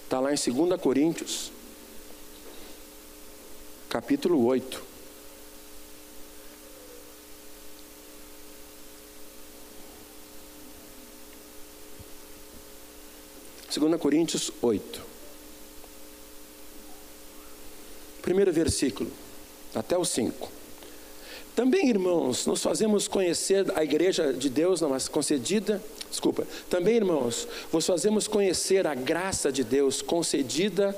Está 0.04 0.20
lá 0.20 0.30
em 0.34 0.36
2 0.36 0.78
Coríntios, 0.78 1.50
capítulo 3.88 4.44
8. 4.44 4.82
Segunda 13.70 13.96
Coríntios 13.96 14.50
8. 14.60 15.02
Primeiro 18.20 18.52
versículo, 18.52 19.10
até 19.74 19.96
o 19.96 20.04
5. 20.04 20.58
Também, 21.58 21.88
irmãos, 21.88 22.46
nos 22.46 22.62
fazemos 22.62 23.08
conhecer 23.08 23.66
a 23.74 23.82
igreja 23.82 24.32
de 24.32 24.48
Deus, 24.48 24.80
não, 24.80 24.90
mas 24.90 25.08
concedida, 25.08 25.82
desculpa. 26.08 26.46
Também, 26.70 26.94
irmãos, 26.94 27.48
vos 27.72 27.84
fazemos 27.84 28.28
conhecer 28.28 28.86
a 28.86 28.94
graça 28.94 29.50
de 29.50 29.64
Deus 29.64 30.00
concedida 30.00 30.96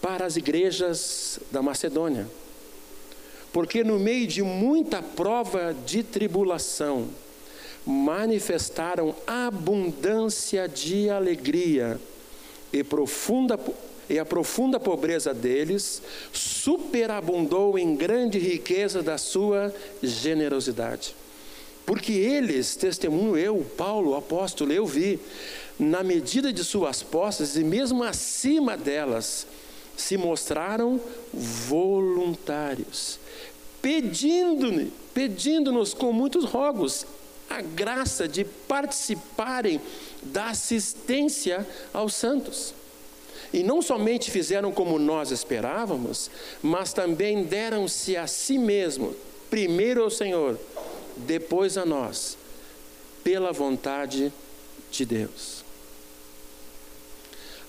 para 0.00 0.24
as 0.24 0.38
igrejas 0.38 1.38
da 1.52 1.60
Macedônia. 1.60 2.26
Porque 3.52 3.84
no 3.84 3.98
meio 3.98 4.26
de 4.26 4.42
muita 4.42 5.02
prova 5.02 5.76
de 5.84 6.02
tribulação, 6.02 7.06
manifestaram 7.84 9.14
abundância 9.26 10.66
de 10.66 11.10
alegria 11.10 12.00
e 12.72 12.82
profunda 12.82 13.60
e 14.08 14.18
a 14.18 14.24
profunda 14.24 14.80
pobreza 14.80 15.34
deles 15.34 16.02
superabundou 16.32 17.78
em 17.78 17.94
grande 17.94 18.38
riqueza 18.38 19.02
da 19.02 19.18
sua 19.18 19.74
generosidade. 20.02 21.14
Porque 21.84 22.12
eles, 22.12 22.76
testemunho 22.76 23.36
eu, 23.36 23.64
Paulo, 23.76 24.14
apóstolo, 24.14 24.72
eu 24.72 24.86
vi, 24.86 25.18
na 25.78 26.02
medida 26.02 26.52
de 26.52 26.62
suas 26.62 27.02
posses 27.02 27.56
e 27.56 27.64
mesmo 27.64 28.02
acima 28.02 28.76
delas, 28.76 29.46
se 29.96 30.16
mostraram 30.16 31.00
voluntários, 31.32 33.18
pedindo-nos 33.82 34.88
pedindo 35.18 35.72
com 35.96 36.12
muitos 36.12 36.44
rogos 36.44 37.04
a 37.50 37.60
graça 37.60 38.28
de 38.28 38.44
participarem 38.44 39.80
da 40.22 40.50
assistência 40.50 41.66
aos 41.92 42.14
santos. 42.14 42.72
E 43.52 43.62
não 43.62 43.80
somente 43.80 44.30
fizeram 44.30 44.70
como 44.70 44.98
nós 44.98 45.30
esperávamos, 45.30 46.30
mas 46.62 46.92
também 46.92 47.44
deram-se 47.44 48.16
a 48.16 48.26
si 48.26 48.58
mesmo, 48.58 49.14
primeiro 49.48 50.02
ao 50.02 50.10
Senhor, 50.10 50.58
depois 51.16 51.78
a 51.78 51.86
nós, 51.86 52.36
pela 53.24 53.52
vontade 53.52 54.32
de 54.90 55.04
Deus. 55.04 55.64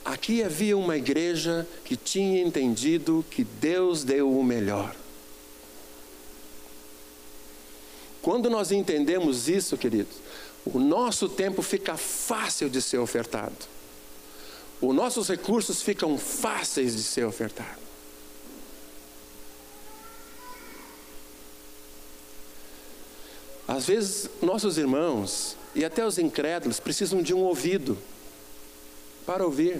Aqui 0.04 0.44
havia 0.44 0.78
uma 0.78 0.98
igreja 0.98 1.68
que 1.86 1.96
tinha 1.96 2.42
entendido 2.42 3.24
que 3.30 3.44
Deus 3.44 4.04
deu 4.04 4.32
o 4.32 4.44
melhor. 4.44 4.96
Quando 8.22 8.50
nós 8.50 8.72
entendemos 8.72 9.48
isso, 9.48 9.78
queridos, 9.78 10.18
o 10.66 10.78
nosso 10.78 11.30
tempo 11.30 11.62
fica 11.62 11.96
fácil 11.96 12.70
de 12.70 12.82
ser 12.82 12.98
ofertado. 12.98 13.79
Os 14.82 14.96
nossos 14.96 15.28
recursos 15.28 15.82
ficam 15.82 16.18
fáceis 16.18 16.96
de 16.96 17.04
ser 17.04 17.26
ofertados. 17.26 17.90
Às 23.68 23.86
vezes, 23.86 24.30
nossos 24.42 24.78
irmãos 24.78 25.56
e 25.76 25.86
até 25.86 26.06
os 26.06 26.18
incrédulos 26.18 26.80
precisam 26.80 27.22
de 27.22 27.34
um 27.34 27.40
ouvido 27.40 27.98
para 29.26 29.46
ouvir. 29.46 29.80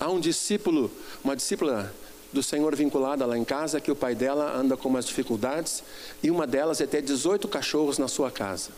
Há 0.00 0.08
um 0.08 0.18
discípulo, 0.18 0.90
uma 1.22 1.36
discípula 1.36 1.94
do 2.32 2.42
Senhor 2.42 2.74
vinculada 2.74 3.26
lá 3.26 3.36
em 3.36 3.44
casa, 3.44 3.80
que 3.80 3.90
o 3.90 3.96
pai 3.96 4.14
dela 4.14 4.56
anda 4.56 4.76
com 4.76 4.88
umas 4.88 5.04
dificuldades, 5.04 5.82
e 6.22 6.30
uma 6.30 6.46
delas 6.46 6.80
é 6.80 6.86
ter 6.86 7.02
18 7.02 7.46
cachorros 7.46 7.98
na 7.98 8.08
sua 8.08 8.30
casa. 8.30 8.70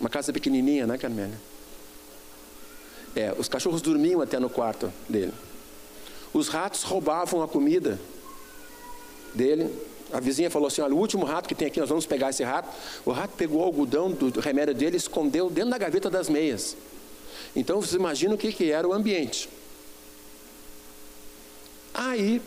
Uma 0.00 0.08
casa 0.08 0.32
pequenininha, 0.32 0.86
né, 0.86 0.96
Carmélia? 0.96 1.38
É, 3.14 3.34
os 3.38 3.48
cachorros 3.48 3.80
dormiam 3.80 4.20
até 4.20 4.38
no 4.38 4.50
quarto 4.50 4.92
dele. 5.08 5.32
Os 6.32 6.48
ratos 6.48 6.82
roubavam 6.82 7.42
a 7.42 7.48
comida 7.48 7.98
dele. 9.34 9.74
A 10.12 10.20
vizinha 10.20 10.50
falou 10.50 10.68
assim: 10.68 10.82
olha, 10.82 10.94
o 10.94 10.98
último 10.98 11.24
rato 11.24 11.48
que 11.48 11.54
tem 11.54 11.68
aqui, 11.68 11.80
nós 11.80 11.88
vamos 11.88 12.04
pegar 12.04 12.28
esse 12.28 12.44
rato. 12.44 12.68
O 13.06 13.12
rato 13.12 13.32
pegou 13.36 13.60
o 13.60 13.64
algodão 13.64 14.10
do 14.10 14.38
remédio 14.40 14.74
dele 14.74 14.96
e 14.96 14.98
escondeu 14.98 15.48
dentro 15.48 15.70
da 15.70 15.78
gaveta 15.78 16.10
das 16.10 16.28
meias. 16.28 16.76
Então 17.54 17.80
vocês 17.80 17.94
imaginam 17.94 18.34
o 18.34 18.38
que, 18.38 18.52
que 18.52 18.70
era 18.70 18.86
o 18.86 18.92
ambiente. 18.92 19.48
Aí, 22.06 22.40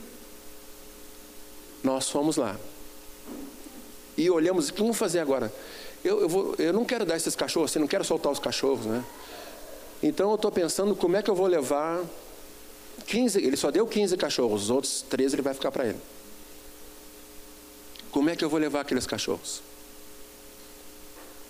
nós 1.84 2.10
fomos 2.10 2.38
lá. 2.38 2.58
E 4.18 4.30
olhamos, 4.30 4.70
o 4.70 4.74
que 4.74 4.80
vamos 4.82 4.98
fazer 4.98 5.20
agora? 5.20 5.54
Eu, 6.04 6.22
eu, 6.22 6.30
vou, 6.30 6.56
eu 6.58 6.72
não 6.72 6.86
quero 6.86 7.06
dar 7.06 7.18
esses 7.18 7.36
cachorros, 7.36 7.72
assim, 7.72 7.80
não 7.80 7.88
quero 7.88 8.06
soltar 8.06 8.32
os 8.32 8.40
cachorros, 8.40 8.86
né? 8.86 9.04
Então 10.02 10.30
eu 10.30 10.36
estou 10.36 10.50
pensando 10.52 10.96
como 10.96 11.18
é 11.18 11.22
que 11.22 11.30
eu 11.30 11.36
vou 11.36 11.46
levar 11.46 12.02
15, 13.06 13.38
ele 13.38 13.58
só 13.58 13.70
deu 13.70 13.86
15 13.86 14.16
cachorros, 14.16 14.64
os 14.64 14.70
outros 14.70 15.02
13 15.10 15.36
ele 15.36 15.42
vai 15.42 15.54
ficar 15.54 15.72
para 15.72 15.88
ele. 15.88 16.00
Como 18.12 18.30
é 18.30 18.36
que 18.36 18.46
eu 18.46 18.50
vou 18.50 18.60
levar 18.60 18.82
aqueles 18.82 19.06
cachorros? 19.06 19.62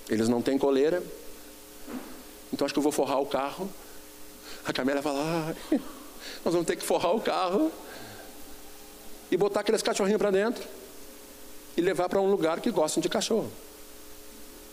Eles 0.09 0.27
não 0.27 0.41
têm 0.41 0.57
coleira, 0.57 1.03
então 2.51 2.65
acho 2.65 2.73
que 2.73 2.79
eu 2.79 2.83
vou 2.83 2.91
forrar 2.91 3.19
o 3.19 3.25
carro. 3.27 3.69
A 4.65 4.73
Camila 4.73 5.01
fala, 5.01 5.19
ah, 5.71 5.79
nós 6.43 6.53
vamos 6.53 6.67
ter 6.67 6.75
que 6.75 6.83
forrar 6.83 7.15
o 7.15 7.21
carro 7.21 7.71
e 9.31 9.37
botar 9.37 9.61
aqueles 9.61 9.81
cachorrinhos 9.81 10.19
para 10.19 10.31
dentro 10.31 10.63
e 11.77 11.81
levar 11.81 12.09
para 12.09 12.19
um 12.19 12.29
lugar 12.29 12.59
que 12.59 12.71
gostam 12.71 13.01
de 13.01 13.09
cachorro. 13.09 13.51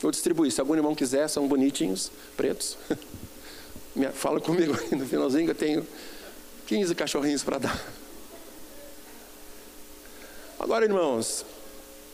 Ou 0.02 0.10
distribuir. 0.10 0.52
Se 0.52 0.60
algum 0.60 0.74
irmão 0.74 0.94
quiser, 0.94 1.28
são 1.28 1.46
bonitinhos, 1.48 2.10
pretos. 2.36 2.76
Fala 4.14 4.40
comigo 4.40 4.76
aí 4.78 4.98
no 4.98 5.06
finalzinho, 5.06 5.50
eu 5.50 5.54
tenho 5.54 5.86
15 6.66 6.94
cachorrinhos 6.94 7.42
para 7.42 7.58
dar. 7.58 7.86
Agora, 10.58 10.84
irmãos, 10.84 11.44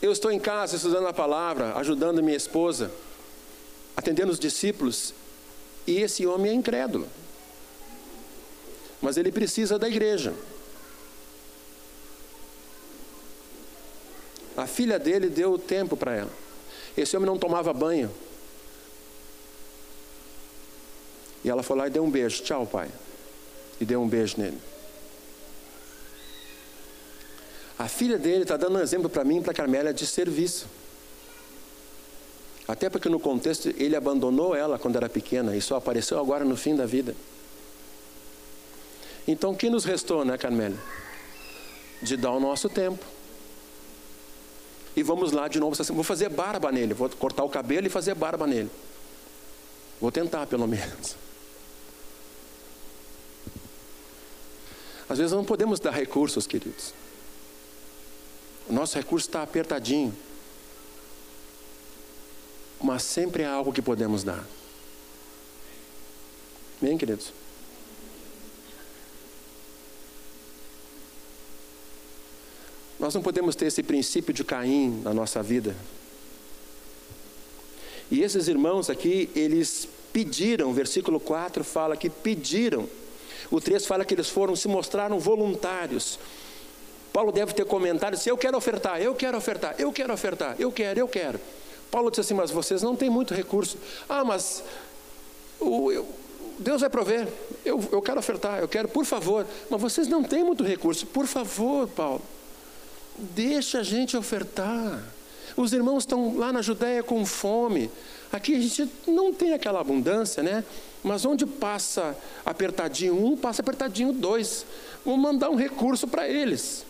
eu 0.00 0.12
estou 0.12 0.30
em 0.30 0.38
casa 0.38 0.76
estudando 0.76 1.06
a 1.06 1.12
palavra, 1.12 1.74
ajudando 1.76 2.22
minha 2.22 2.36
esposa, 2.36 2.90
atendendo 3.96 4.30
os 4.30 4.38
discípulos, 4.38 5.14
e 5.86 6.00
esse 6.00 6.26
homem 6.26 6.52
é 6.52 6.54
incrédulo. 6.54 7.06
Mas 9.02 9.16
ele 9.16 9.32
precisa 9.32 9.78
da 9.78 9.88
igreja. 9.88 10.32
A 14.56 14.66
filha 14.66 14.98
dele 14.98 15.28
deu 15.28 15.58
tempo 15.58 15.96
para 15.96 16.14
ela. 16.14 16.30
Esse 16.96 17.16
homem 17.16 17.26
não 17.26 17.36
tomava 17.36 17.72
banho. 17.72 18.10
E 21.44 21.50
ela 21.50 21.62
foi 21.62 21.76
lá 21.76 21.88
e 21.88 21.90
deu 21.90 22.04
um 22.04 22.10
beijo. 22.10 22.42
Tchau, 22.44 22.64
pai. 22.64 22.88
E 23.80 23.84
deu 23.84 24.00
um 24.00 24.08
beijo 24.08 24.36
nele. 24.38 24.58
A 27.78 27.88
filha 27.88 28.16
dele 28.16 28.42
está 28.42 28.56
dando 28.56 28.78
um 28.78 28.80
exemplo 28.80 29.08
para 29.08 29.24
mim 29.24 29.38
e 29.38 29.40
para 29.40 29.52
Carmélia 29.52 29.92
de 29.92 30.06
serviço. 30.06 30.66
Até 32.68 32.88
porque 32.88 33.08
no 33.08 33.18
contexto 33.18 33.74
ele 33.76 33.96
abandonou 33.96 34.54
ela 34.54 34.78
quando 34.78 34.94
era 34.94 35.08
pequena 35.08 35.56
e 35.56 35.60
só 35.60 35.76
apareceu 35.76 36.20
agora 36.20 36.44
no 36.44 36.56
fim 36.56 36.76
da 36.76 36.86
vida. 36.86 37.16
Então 39.26 39.52
o 39.52 39.56
que 39.56 39.70
nos 39.70 39.84
restou, 39.84 40.24
né, 40.24 40.36
Carmélia? 40.36 40.78
De 42.00 42.16
dar 42.16 42.32
o 42.32 42.40
nosso 42.40 42.68
tempo 42.68 43.04
e 44.94 45.02
vamos 45.02 45.32
lá 45.32 45.48
de 45.48 45.58
novo. 45.58 45.80
Assim, 45.80 45.92
vou 45.92 46.04
fazer 46.04 46.28
barba 46.28 46.70
nele, 46.70 46.94
vou 46.94 47.08
cortar 47.10 47.44
o 47.44 47.48
cabelo 47.48 47.86
e 47.86 47.90
fazer 47.90 48.14
barba 48.14 48.46
nele. 48.46 48.70
Vou 50.00 50.12
tentar, 50.12 50.46
pelo 50.46 50.66
menos. 50.66 51.16
Às 55.08 55.18
vezes 55.18 55.32
não 55.32 55.44
podemos 55.44 55.78
dar 55.78 55.92
recursos, 55.92 56.46
queridos. 56.46 56.92
O 58.68 58.72
nosso 58.72 58.96
recurso 58.96 59.28
está 59.28 59.42
apertadinho. 59.42 60.14
Mas 62.82 63.02
sempre 63.02 63.44
há 63.44 63.52
algo 63.52 63.72
que 63.72 63.82
podemos 63.82 64.24
dar. 64.24 64.44
Bem, 66.80 66.98
queridos? 66.98 67.32
Nós 73.02 73.12
não 73.16 73.20
podemos 73.20 73.56
ter 73.56 73.66
esse 73.66 73.82
princípio 73.82 74.32
de 74.32 74.44
Caim 74.44 75.00
na 75.02 75.12
nossa 75.12 75.42
vida. 75.42 75.74
E 78.08 78.22
esses 78.22 78.46
irmãos 78.46 78.88
aqui, 78.88 79.28
eles 79.34 79.88
pediram, 80.12 80.72
versículo 80.72 81.18
4 81.18 81.64
fala 81.64 81.96
que 81.96 82.08
pediram. 82.08 82.88
O 83.50 83.60
3 83.60 83.84
fala 83.86 84.04
que 84.04 84.14
eles 84.14 84.28
foram, 84.28 84.54
se 84.54 84.68
mostraram 84.68 85.18
voluntários. 85.18 86.16
Paulo 87.12 87.32
deve 87.32 87.52
ter 87.52 87.64
comentado 87.64 88.14
assim: 88.14 88.30
Eu 88.30 88.38
quero 88.38 88.56
ofertar, 88.56 89.02
eu 89.02 89.16
quero 89.16 89.36
ofertar, 89.36 89.74
eu 89.80 89.92
quero 89.92 90.12
ofertar, 90.12 90.54
eu 90.60 90.70
quero, 90.70 91.00
eu 91.00 91.08
quero. 91.08 91.40
Paulo 91.90 92.08
disse 92.08 92.20
assim: 92.20 92.34
Mas 92.34 92.52
vocês 92.52 92.84
não 92.84 92.94
têm 92.94 93.10
muito 93.10 93.34
recurso. 93.34 93.78
Ah, 94.08 94.22
mas 94.22 94.62
o, 95.58 95.90
eu, 95.90 96.06
Deus 96.56 96.82
vai 96.82 96.88
prover. 96.88 97.26
Eu, 97.64 97.82
eu 97.90 98.00
quero 98.00 98.20
ofertar, 98.20 98.60
eu 98.60 98.68
quero, 98.68 98.86
por 98.86 99.04
favor. 99.04 99.44
Mas 99.68 99.80
vocês 99.80 100.06
não 100.06 100.22
têm 100.22 100.44
muito 100.44 100.62
recurso. 100.62 101.04
Por 101.04 101.26
favor, 101.26 101.88
Paulo. 101.88 102.22
Deixa 103.22 103.78
a 103.78 103.82
gente 103.84 104.16
ofertar. 104.16 105.00
Os 105.56 105.72
irmãos 105.72 106.02
estão 106.02 106.36
lá 106.36 106.52
na 106.52 106.60
Judéia 106.60 107.04
com 107.04 107.24
fome. 107.24 107.88
Aqui 108.32 108.56
a 108.56 108.60
gente 108.60 108.90
não 109.06 109.32
tem 109.32 109.52
aquela 109.52 109.80
abundância, 109.80 110.42
né? 110.42 110.64
Mas 111.04 111.24
onde 111.24 111.46
passa 111.46 112.18
apertadinho 112.44 113.14
um, 113.14 113.36
passa 113.36 113.62
apertadinho 113.62 114.12
dois. 114.12 114.66
Vamos 115.04 115.20
mandar 115.20 115.50
um 115.50 115.54
recurso 115.54 116.08
para 116.08 116.28
eles. 116.28 116.84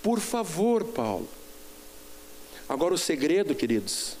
Por 0.00 0.20
favor, 0.20 0.84
Paulo. 0.84 1.28
Agora 2.68 2.94
o 2.94 2.98
segredo, 2.98 3.52
queridos, 3.52 4.16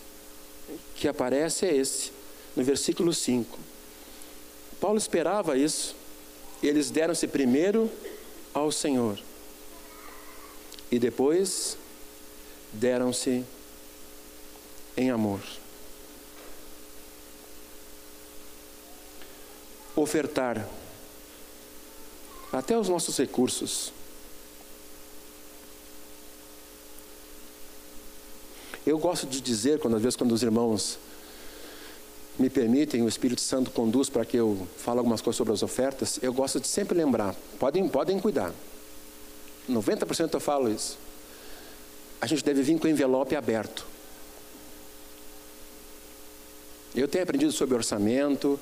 que 0.96 1.06
aparece 1.06 1.66
é 1.66 1.76
esse, 1.76 2.10
no 2.56 2.64
versículo 2.64 3.14
5. 3.14 3.58
Paulo 4.80 4.98
esperava 4.98 5.56
isso. 5.56 5.94
Eles 6.60 6.90
deram-se 6.90 7.28
primeiro 7.28 7.88
ao 8.52 8.72
Senhor 8.72 9.18
e 10.92 10.98
depois 10.98 11.78
deram-se 12.70 13.42
em 14.94 15.10
amor. 15.10 15.40
Ofertar 19.96 20.68
até 22.52 22.78
os 22.78 22.90
nossos 22.90 23.16
recursos. 23.16 23.90
Eu 28.84 28.98
gosto 28.98 29.26
de 29.26 29.40
dizer, 29.40 29.78
quando 29.78 29.96
às 29.96 30.02
vezes 30.02 30.16
quando 30.16 30.32
os 30.32 30.42
irmãos 30.42 30.98
me 32.38 32.50
permitem, 32.50 33.00
o 33.00 33.08
Espírito 33.08 33.40
Santo 33.40 33.70
conduz 33.70 34.10
para 34.10 34.26
que 34.26 34.36
eu 34.36 34.68
fale 34.76 34.98
algumas 34.98 35.22
coisas 35.22 35.38
sobre 35.38 35.54
as 35.54 35.62
ofertas, 35.62 36.18
eu 36.22 36.34
gosto 36.34 36.60
de 36.60 36.66
sempre 36.66 36.98
lembrar, 36.98 37.34
podem, 37.58 37.88
podem 37.88 38.20
cuidar. 38.20 38.52
90% 39.68 40.34
eu 40.34 40.40
falo 40.40 40.70
isso. 40.70 40.98
A 42.20 42.26
gente 42.26 42.44
deve 42.44 42.62
vir 42.62 42.78
com 42.78 42.86
o 42.86 42.90
envelope 42.90 43.34
aberto. 43.34 43.86
Eu 46.94 47.08
tenho 47.08 47.24
aprendido 47.24 47.52
sobre 47.52 47.74
orçamento, 47.74 48.60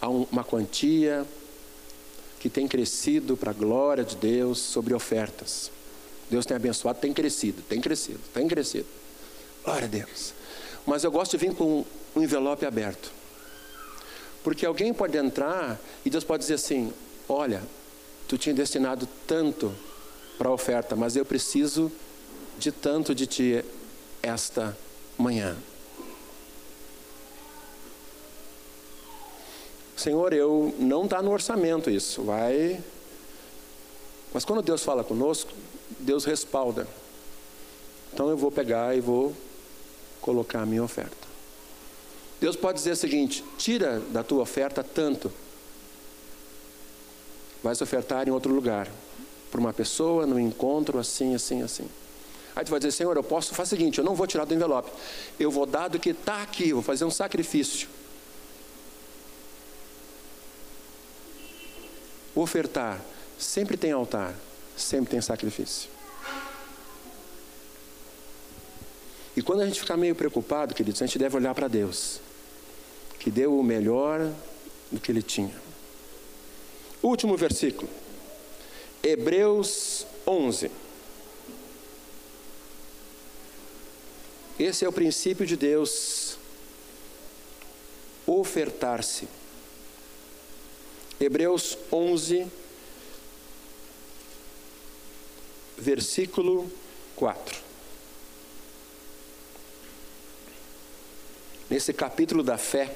há 0.00 0.08
uma 0.08 0.42
quantia 0.42 1.24
que 2.40 2.48
tem 2.48 2.66
crescido 2.66 3.36
para 3.36 3.50
a 3.50 3.54
glória 3.54 4.02
de 4.02 4.16
Deus 4.16 4.58
sobre 4.58 4.92
ofertas. 4.92 5.70
Deus 6.28 6.46
tem 6.46 6.56
abençoado, 6.56 6.98
tem 6.98 7.12
crescido, 7.12 7.62
tem 7.62 7.80
crescido, 7.80 8.20
tem 8.32 8.48
crescido. 8.48 8.86
Glória 9.64 9.84
a 9.84 9.88
Deus. 9.88 10.32
Mas 10.86 11.04
eu 11.04 11.10
gosto 11.10 11.32
de 11.32 11.46
vir 11.46 11.54
com 11.54 11.84
um 12.16 12.22
envelope 12.22 12.64
aberto. 12.64 13.12
Porque 14.42 14.64
alguém 14.64 14.92
pode 14.92 15.16
entrar 15.16 15.78
e 16.04 16.10
Deus 16.10 16.24
pode 16.24 16.42
dizer 16.42 16.54
assim: 16.54 16.92
Olha, 17.28 17.62
tu 18.26 18.38
tinha 18.38 18.54
destinado 18.54 19.06
tanto 19.26 19.72
para 20.40 20.48
a 20.48 20.52
oferta, 20.52 20.96
mas 20.96 21.16
eu 21.16 21.24
preciso 21.26 21.92
de 22.58 22.72
tanto 22.72 23.14
de 23.14 23.26
ti 23.26 23.62
esta 24.22 24.74
manhã. 25.18 25.54
Senhor, 29.94 30.32
eu 30.32 30.74
não 30.78 31.04
está 31.04 31.20
no 31.20 31.30
orçamento 31.30 31.90
isso, 31.90 32.22
vai. 32.22 32.82
Mas 34.32 34.42
quando 34.42 34.62
Deus 34.62 34.82
fala 34.82 35.04
conosco, 35.04 35.52
Deus 35.98 36.24
respalda. 36.24 36.88
Então 38.10 38.30
eu 38.30 38.36
vou 38.38 38.50
pegar 38.50 38.96
e 38.96 39.00
vou 39.00 39.36
colocar 40.22 40.62
a 40.62 40.66
minha 40.66 40.82
oferta. 40.82 41.28
Deus 42.40 42.56
pode 42.56 42.78
dizer 42.78 42.92
o 42.92 42.96
seguinte: 42.96 43.44
tira 43.58 44.00
da 44.08 44.24
tua 44.24 44.40
oferta 44.40 44.82
tanto, 44.82 45.30
vai 47.62 47.74
se 47.74 47.82
ofertar 47.82 48.26
em 48.26 48.30
outro 48.30 48.54
lugar, 48.54 48.88
para 49.50 49.60
uma 49.60 49.72
pessoa, 49.72 50.26
no 50.26 50.38
encontro, 50.38 50.98
assim, 50.98 51.34
assim, 51.34 51.62
assim. 51.62 51.88
Aí 52.54 52.64
tu 52.64 52.70
vai 52.70 52.80
dizer, 52.80 52.92
Senhor, 52.92 53.16
eu 53.16 53.22
posso, 53.22 53.54
faz 53.54 53.68
o 53.68 53.70
seguinte, 53.70 53.98
eu 53.98 54.04
não 54.04 54.14
vou 54.14 54.26
tirar 54.26 54.44
do 54.44 54.54
envelope, 54.54 54.90
eu 55.38 55.50
vou 55.50 55.66
dar 55.66 55.88
do 55.88 55.98
que 55.98 56.10
está 56.10 56.42
aqui, 56.42 56.72
vou 56.72 56.82
fazer 56.82 57.04
um 57.04 57.10
sacrifício. 57.10 57.88
Ofertar 62.34 63.00
sempre 63.38 63.76
tem 63.76 63.92
altar, 63.92 64.34
sempre 64.76 65.10
tem 65.10 65.20
sacrifício. 65.20 65.88
E 69.36 69.42
quando 69.42 69.62
a 69.62 69.66
gente 69.66 69.80
ficar 69.80 69.96
meio 69.96 70.14
preocupado, 70.14 70.74
queridos, 70.74 71.00
a 71.00 71.06
gente 71.06 71.18
deve 71.18 71.36
olhar 71.36 71.54
para 71.54 71.68
Deus, 71.68 72.20
que 73.18 73.30
deu 73.30 73.58
o 73.58 73.62
melhor 73.62 74.30
do 74.90 75.00
que 75.00 75.10
ele 75.10 75.22
tinha. 75.22 75.54
Último 77.02 77.36
versículo, 77.36 77.88
Hebreus 79.02 80.06
11. 80.26 80.70
Esse 84.58 84.84
é 84.84 84.88
o 84.88 84.92
princípio 84.92 85.46
de 85.46 85.56
Deus, 85.56 86.36
ofertar-se. 88.26 89.26
Hebreus 91.18 91.78
11, 91.90 92.46
versículo 95.78 96.70
4. 97.16 97.70
nesse 101.70 101.92
capítulo 101.92 102.42
da 102.42 102.58
fé, 102.58 102.92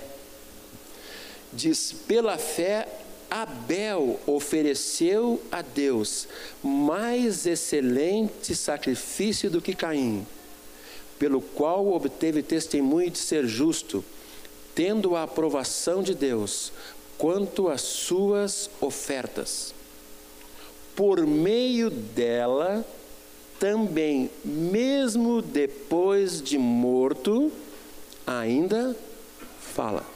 diz: 1.53 1.95
pela 2.09 2.37
fé, 2.37 2.89
Abel 3.35 4.20
ofereceu 4.28 5.43
a 5.51 5.61
Deus 5.61 6.28
mais 6.62 7.47
excelente 7.47 8.55
sacrifício 8.55 9.51
do 9.51 9.61
que 9.61 9.74
Caim, 9.74 10.24
pelo 11.18 11.41
qual 11.41 11.89
obteve 11.89 12.45
testemunho 12.45 13.11
de 13.11 13.18
ser 13.18 13.45
justo, 13.45 14.05
tendo 14.72 15.16
a 15.16 15.24
aprovação 15.24 16.01
de 16.01 16.14
Deus 16.14 16.70
quanto 17.18 17.68
às 17.68 17.80
suas 17.80 18.70
ofertas. 18.80 19.74
Por 20.95 21.26
meio 21.26 21.91
dela, 21.91 22.87
também, 23.59 24.30
mesmo 24.45 25.43
depois 25.43 26.41
de 26.41 26.57
morto, 26.57 27.51
ainda 28.24 28.97
fala. 29.61 30.14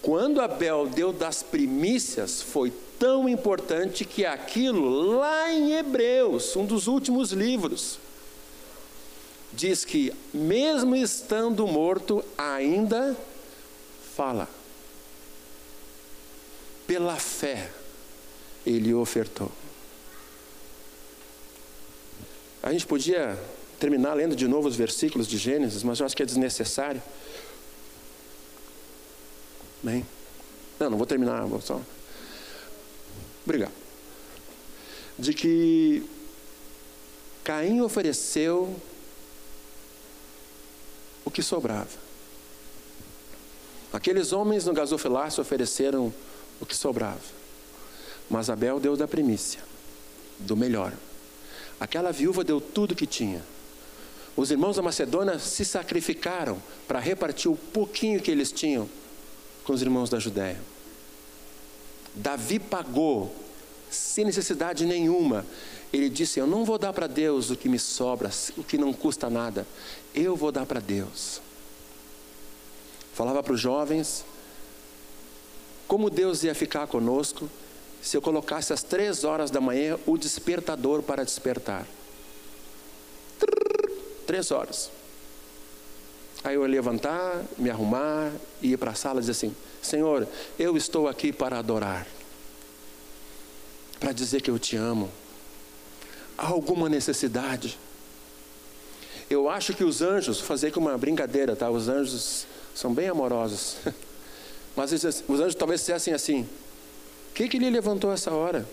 Quando 0.00 0.40
Abel 0.40 0.86
deu 0.86 1.12
das 1.12 1.42
primícias, 1.42 2.40
foi 2.40 2.72
tão 2.98 3.28
importante 3.28 4.04
que 4.04 4.24
aquilo, 4.24 5.18
lá 5.18 5.52
em 5.52 5.72
Hebreus, 5.72 6.54
um 6.56 6.64
dos 6.64 6.86
últimos 6.86 7.32
livros, 7.32 7.98
diz 9.52 9.84
que, 9.84 10.12
mesmo 10.32 10.94
estando 10.94 11.66
morto, 11.66 12.24
ainda 12.36 13.16
fala. 14.14 14.48
Pela 16.86 17.16
fé, 17.16 17.70
ele 18.64 18.94
ofertou. 18.94 19.50
A 22.62 22.72
gente 22.72 22.86
podia 22.86 23.38
terminar 23.78 24.14
lendo 24.14 24.34
de 24.34 24.48
novo 24.48 24.66
os 24.66 24.74
versículos 24.74 25.28
de 25.28 25.38
Gênesis, 25.38 25.82
mas 25.82 26.00
eu 26.00 26.06
acho 26.06 26.16
que 26.16 26.22
é 26.22 26.26
desnecessário. 26.26 27.02
Não, 30.78 30.90
não 30.90 30.98
vou 30.98 31.06
terminar, 31.06 31.44
vou 31.46 31.60
só. 31.60 31.80
Obrigado. 33.44 33.72
De 35.18 35.32
que 35.32 36.04
Caim 37.42 37.80
ofereceu 37.80 38.76
o 41.24 41.30
que 41.30 41.42
sobrava. 41.42 42.08
Aqueles 43.92 44.32
homens 44.32 44.66
no 44.66 44.72
gasofilácio 44.72 45.40
ofereceram 45.40 46.12
o 46.60 46.66
que 46.66 46.76
sobrava. 46.76 47.20
Mas 48.28 48.50
Abel 48.50 48.78
deu 48.78 48.96
da 48.96 49.08
primícia, 49.08 49.60
do 50.38 50.56
melhor. 50.56 50.92
Aquela 51.80 52.12
viúva 52.12 52.44
deu 52.44 52.60
tudo 52.60 52.94
que 52.94 53.06
tinha. 53.06 53.42
Os 54.36 54.50
irmãos 54.50 54.76
da 54.76 54.82
Macedônia 54.82 55.38
se 55.38 55.64
sacrificaram 55.64 56.62
para 56.86 57.00
repartir 57.00 57.50
o 57.50 57.56
pouquinho 57.56 58.20
que 58.20 58.30
eles 58.30 58.52
tinham 58.52 58.88
com 59.68 59.74
os 59.74 59.82
irmãos 59.82 60.08
da 60.08 60.18
Judéia. 60.18 60.58
Davi 62.14 62.58
pagou 62.58 63.30
sem 63.90 64.24
necessidade 64.24 64.86
nenhuma. 64.86 65.44
Ele 65.92 66.08
disse: 66.08 66.40
Eu 66.40 66.46
não 66.46 66.64
vou 66.64 66.78
dar 66.78 66.94
para 66.94 67.06
Deus 67.06 67.50
o 67.50 67.56
que 67.56 67.68
me 67.68 67.78
sobra, 67.78 68.30
o 68.56 68.64
que 68.64 68.78
não 68.78 68.94
custa 68.94 69.28
nada. 69.28 69.66
Eu 70.14 70.34
vou 70.34 70.50
dar 70.50 70.64
para 70.64 70.80
Deus. 70.80 71.42
Falava 73.12 73.42
para 73.42 73.52
os 73.52 73.60
jovens 73.60 74.24
como 75.86 76.08
Deus 76.08 76.42
ia 76.44 76.54
ficar 76.54 76.86
conosco 76.86 77.46
se 78.00 78.16
eu 78.16 78.22
colocasse 78.22 78.72
às 78.72 78.82
três 78.82 79.22
horas 79.22 79.50
da 79.50 79.60
manhã 79.60 79.98
o 80.06 80.16
despertador 80.16 81.02
para 81.02 81.24
despertar. 81.24 81.86
Três 84.26 84.50
horas. 84.50 84.97
Aí 86.44 86.54
eu 86.54 86.62
ia 86.62 86.68
levantar, 86.68 87.42
me 87.56 87.68
arrumar, 87.68 88.32
ir 88.62 88.78
para 88.78 88.92
a 88.92 88.94
sala 88.94 89.18
e 89.18 89.20
dizer 89.20 89.32
assim: 89.32 89.54
Senhor, 89.82 90.26
eu 90.58 90.76
estou 90.76 91.08
aqui 91.08 91.32
para 91.32 91.58
adorar, 91.58 92.06
para 93.98 94.12
dizer 94.12 94.40
que 94.40 94.50
eu 94.50 94.58
te 94.58 94.76
amo. 94.76 95.10
Há 96.36 96.46
alguma 96.46 96.88
necessidade? 96.88 97.78
Eu 99.28 99.48
acho 99.48 99.74
que 99.74 99.84
os 99.84 100.00
anjos, 100.00 100.40
fazer 100.40 100.70
com 100.70 100.80
uma 100.80 100.96
brincadeira, 100.96 101.54
tá? 101.54 101.68
Os 101.68 101.88
anjos 101.88 102.46
são 102.74 102.94
bem 102.94 103.08
amorosos. 103.08 103.76
Mas 104.76 104.92
os 104.92 105.40
anjos 105.40 105.54
talvez 105.56 105.80
dissessem 105.80 106.14
assim: 106.14 106.42
O 106.42 107.34
que, 107.34 107.48
que 107.48 107.56
ele 107.56 107.68
levantou 107.68 108.12
essa 108.12 108.30
hora? 108.30 108.66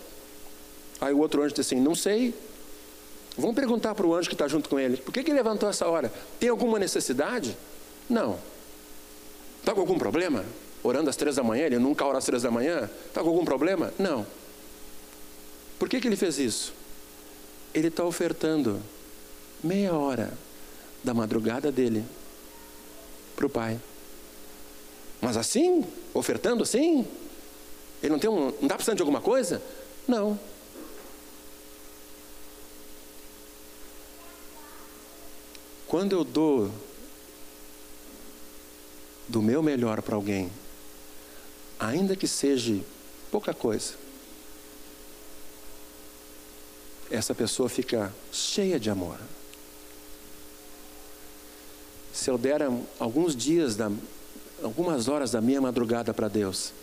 Aí 1.00 1.12
o 1.12 1.18
outro 1.18 1.42
anjo 1.42 1.54
disse 1.54 1.74
assim: 1.74 1.82
Não 1.82 1.94
sei. 1.94 2.32
Vamos 3.36 3.54
perguntar 3.54 3.94
para 3.94 4.06
o 4.06 4.14
anjo 4.14 4.28
que 4.28 4.34
está 4.34 4.48
junto 4.48 4.68
com 4.68 4.78
ele: 4.78 4.96
por 4.96 5.12
que, 5.12 5.22
que 5.22 5.30
ele 5.30 5.38
levantou 5.38 5.68
essa 5.68 5.86
hora? 5.86 6.12
Tem 6.40 6.48
alguma 6.48 6.78
necessidade? 6.78 7.56
Não. 8.08 8.38
Está 9.60 9.74
com 9.74 9.80
algum 9.80 9.98
problema? 9.98 10.44
Orando 10.82 11.10
às 11.10 11.16
três 11.16 11.36
da 11.36 11.42
manhã, 11.42 11.66
ele 11.66 11.78
nunca 11.78 12.04
ora 12.04 12.18
às 12.18 12.24
três 12.24 12.42
da 12.42 12.50
manhã? 12.50 12.88
Está 13.08 13.20
com 13.22 13.28
algum 13.28 13.44
problema? 13.44 13.92
Não. 13.98 14.26
Por 15.78 15.88
que, 15.88 16.00
que 16.00 16.08
ele 16.08 16.16
fez 16.16 16.38
isso? 16.38 16.72
Ele 17.74 17.88
está 17.88 18.04
ofertando 18.04 18.80
meia 19.62 19.92
hora 19.92 20.32
da 21.04 21.12
madrugada 21.12 21.70
dele 21.70 22.04
para 23.34 23.46
o 23.46 23.50
pai. 23.50 23.78
Mas 25.20 25.36
assim? 25.36 25.84
Ofertando 26.14 26.62
assim? 26.62 27.06
Ele 28.02 28.12
não 28.12 28.18
tem 28.18 28.30
um. 28.30 28.46
Não 28.46 28.62
está 28.62 28.74
precisando 28.76 28.96
de 28.96 29.02
alguma 29.02 29.20
coisa? 29.20 29.62
Não. 30.06 30.38
Quando 35.96 36.12
eu 36.12 36.24
dou 36.24 36.70
do 39.26 39.40
meu 39.40 39.62
melhor 39.62 40.02
para 40.02 40.14
alguém, 40.14 40.52
ainda 41.80 42.14
que 42.14 42.28
seja 42.28 42.78
pouca 43.30 43.54
coisa, 43.54 43.94
essa 47.10 47.34
pessoa 47.34 47.70
fica 47.70 48.12
cheia 48.30 48.78
de 48.78 48.90
amor. 48.90 49.18
Se 52.12 52.28
eu 52.28 52.36
der 52.36 52.60
alguns 52.98 53.34
dias, 53.34 53.74
da, 53.74 53.90
algumas 54.62 55.08
horas 55.08 55.30
da 55.30 55.40
minha 55.40 55.62
madrugada 55.62 56.12
para 56.12 56.28
Deus, 56.28 56.74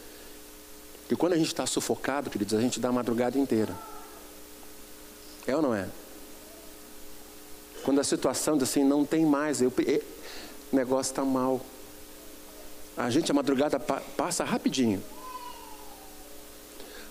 que 1.08 1.16
quando 1.16 1.34
a 1.34 1.38
gente 1.38 1.50
está 1.50 1.68
sufocado, 1.68 2.32
queridos, 2.32 2.56
a 2.56 2.62
gente 2.62 2.80
dá 2.80 2.90
a 2.90 2.92
madrugada 2.92 3.38
inteira. 3.38 3.78
É 5.46 5.56
ou 5.56 5.62
não 5.62 5.76
é? 5.76 5.88
Quando 7.84 8.00
a 8.00 8.04
situação 8.04 8.58
diz 8.58 8.70
assim, 8.70 8.84
não 8.84 9.06
tem 9.06 9.26
mais, 9.26 9.62
eu, 9.62 9.70
o 9.70 10.76
negócio 10.76 11.12
está 11.12 11.24
mal. 11.24 11.62
A 12.96 13.10
gente, 13.10 13.32
a 13.32 13.34
madrugada 13.34 13.80
passa 13.80 14.44
rapidinho. 14.44 15.02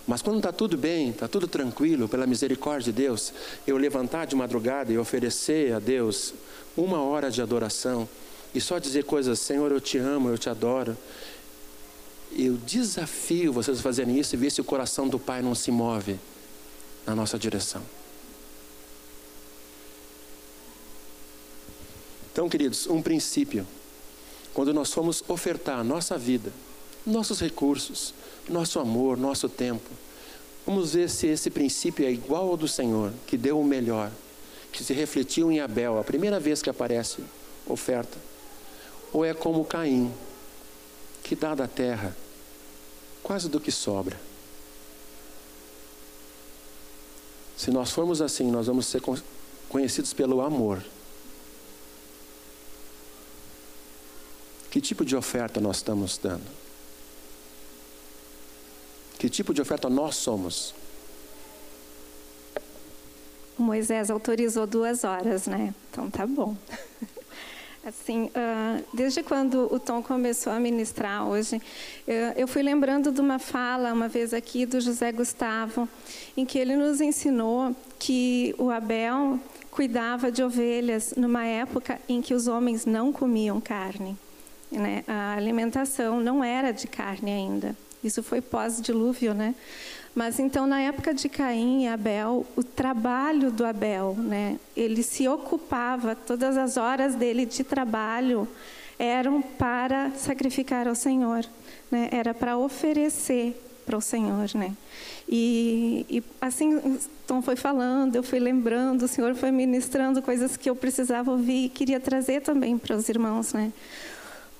Mas 0.06 0.20
quando 0.20 0.38
está 0.38 0.52
tudo 0.52 0.76
bem, 0.76 1.10
está 1.10 1.28
tudo 1.28 1.46
tranquilo, 1.46 2.08
pela 2.08 2.26
misericórdia 2.26 2.92
de 2.92 3.02
Deus, 3.02 3.32
eu 3.66 3.76
levantar 3.76 4.26
de 4.26 4.34
madrugada 4.34 4.92
e 4.92 4.98
oferecer 4.98 5.72
a 5.72 5.78
Deus 5.78 6.34
uma 6.76 7.00
hora 7.00 7.30
de 7.30 7.40
adoração 7.40 8.08
e 8.54 8.60
só 8.60 8.78
dizer 8.78 9.04
coisas, 9.04 9.38
Senhor, 9.38 9.70
eu 9.72 9.80
te 9.80 9.98
amo, 9.98 10.28
eu 10.28 10.36
te 10.36 10.48
adoro. 10.50 10.96
Eu 12.32 12.56
desafio 12.56 13.52
vocês 13.52 13.78
a 13.78 13.82
fazerem 13.82 14.18
isso 14.18 14.34
e 14.34 14.38
ver 14.38 14.50
se 14.50 14.60
o 14.60 14.64
coração 14.64 15.08
do 15.08 15.18
Pai 15.18 15.42
não 15.42 15.54
se 15.54 15.70
move 15.70 16.18
na 17.06 17.14
nossa 17.14 17.38
direção. 17.38 17.82
Então, 22.32 22.48
queridos, 22.48 22.86
um 22.86 23.02
princípio. 23.02 23.66
Quando 24.54 24.72
nós 24.72 24.92
formos 24.92 25.22
ofertar 25.28 25.78
a 25.78 25.84
nossa 25.84 26.16
vida, 26.16 26.50
nossos 27.06 27.40
recursos, 27.40 28.14
nosso 28.48 28.78
amor, 28.80 29.16
nosso 29.16 29.48
tempo, 29.48 29.88
vamos 30.66 30.94
ver 30.94 31.10
se 31.10 31.26
esse 31.26 31.50
princípio 31.50 32.06
é 32.06 32.10
igual 32.10 32.48
ao 32.48 32.56
do 32.56 32.66
Senhor, 32.66 33.12
que 33.26 33.36
deu 33.36 33.60
o 33.60 33.64
melhor, 33.64 34.10
que 34.72 34.82
se 34.82 34.94
refletiu 34.94 35.52
em 35.52 35.60
Abel, 35.60 35.98
a 35.98 36.04
primeira 36.04 36.40
vez 36.40 36.62
que 36.62 36.70
aparece 36.70 37.22
oferta, 37.66 38.16
ou 39.12 39.24
é 39.24 39.34
como 39.34 39.64
Caim, 39.64 40.10
que 41.22 41.36
dá 41.36 41.54
da 41.54 41.68
terra 41.68 42.16
quase 43.22 43.48
do 43.48 43.60
que 43.60 43.70
sobra. 43.70 44.18
Se 47.56 47.70
nós 47.70 47.90
formos 47.90 48.20
assim, 48.20 48.50
nós 48.50 48.66
vamos 48.66 48.86
ser 48.86 49.00
conhecidos 49.68 50.12
pelo 50.12 50.40
amor. 50.40 50.82
Que 54.72 54.80
tipo 54.80 55.04
de 55.04 55.14
oferta 55.14 55.60
nós 55.60 55.76
estamos 55.76 56.16
dando? 56.16 56.46
Que 59.18 59.28
tipo 59.28 59.52
de 59.52 59.60
oferta 59.60 59.90
nós 59.90 60.16
somos? 60.16 60.74
Moisés 63.58 64.10
autorizou 64.10 64.66
duas 64.66 65.04
horas, 65.04 65.46
né? 65.46 65.74
Então 65.90 66.08
tá 66.08 66.26
bom. 66.26 66.56
Assim, 67.84 68.30
uh, 68.30 68.82
desde 68.94 69.22
quando 69.22 69.68
o 69.70 69.78
Tom 69.78 70.02
começou 70.02 70.50
a 70.50 70.58
ministrar 70.58 71.28
hoje, 71.28 71.60
eu 72.34 72.48
fui 72.48 72.62
lembrando 72.62 73.12
de 73.12 73.20
uma 73.20 73.38
fala, 73.38 73.92
uma 73.92 74.08
vez 74.08 74.32
aqui, 74.32 74.64
do 74.64 74.80
José 74.80 75.12
Gustavo, 75.12 75.86
em 76.34 76.46
que 76.46 76.58
ele 76.58 76.76
nos 76.76 76.98
ensinou 77.02 77.76
que 77.98 78.54
o 78.56 78.70
Abel 78.70 79.38
cuidava 79.70 80.32
de 80.32 80.42
ovelhas 80.42 81.12
numa 81.14 81.44
época 81.44 82.00
em 82.08 82.22
que 82.22 82.32
os 82.32 82.46
homens 82.46 82.86
não 82.86 83.12
comiam 83.12 83.60
carne. 83.60 84.16
Né? 84.72 85.04
A 85.06 85.34
alimentação 85.34 86.20
não 86.20 86.42
era 86.42 86.72
de 86.72 86.86
carne 86.86 87.30
ainda. 87.30 87.76
Isso 88.02 88.22
foi 88.22 88.40
pós-dilúvio, 88.40 89.32
né? 89.34 89.54
Mas 90.14 90.38
então, 90.38 90.66
na 90.66 90.80
época 90.80 91.14
de 91.14 91.28
Caim 91.28 91.84
e 91.84 91.88
Abel, 91.88 92.44
o 92.56 92.62
trabalho 92.62 93.50
do 93.50 93.64
Abel, 93.64 94.14
né? 94.18 94.58
Ele 94.76 95.02
se 95.02 95.26
ocupava, 95.26 96.14
todas 96.14 96.56
as 96.56 96.76
horas 96.76 97.14
dele 97.14 97.46
de 97.46 97.64
trabalho 97.64 98.46
eram 98.98 99.40
para 99.40 100.10
sacrificar 100.16 100.86
ao 100.86 100.94
Senhor, 100.94 101.44
né? 101.90 102.08
Era 102.12 102.34
para 102.34 102.58
oferecer 102.58 103.58
para 103.86 103.96
o 103.96 104.00
Senhor, 104.00 104.50
né? 104.54 104.76
E, 105.28 106.04
e 106.10 106.22
assim, 106.40 106.98
Tom 107.26 107.40
foi 107.40 107.56
falando, 107.56 108.16
eu 108.16 108.22
fui 108.22 108.38
lembrando, 108.38 109.04
o 109.04 109.08
Senhor 109.08 109.34
foi 109.34 109.50
ministrando 109.50 110.20
coisas 110.20 110.56
que 110.56 110.68
eu 110.68 110.76
precisava 110.76 111.30
ouvir 111.30 111.66
e 111.66 111.68
queria 111.68 111.98
trazer 111.98 112.42
também 112.42 112.76
para 112.76 112.94
os 112.94 113.08
irmãos, 113.08 113.54
né? 113.54 113.72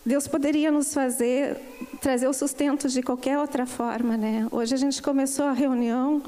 Deus 0.04 0.26
poderia 0.26 0.70
nos 0.70 0.92
fazer 0.92 1.56
trazer 2.00 2.26
o 2.26 2.32
sustento 2.32 2.88
de 2.88 3.02
qualquer 3.02 3.38
outra 3.38 3.64
forma, 3.66 4.16
né? 4.16 4.48
Hoje 4.50 4.74
a 4.74 4.76
gente 4.76 5.00
começou 5.00 5.44
a 5.44 5.52
reunião 5.52 6.22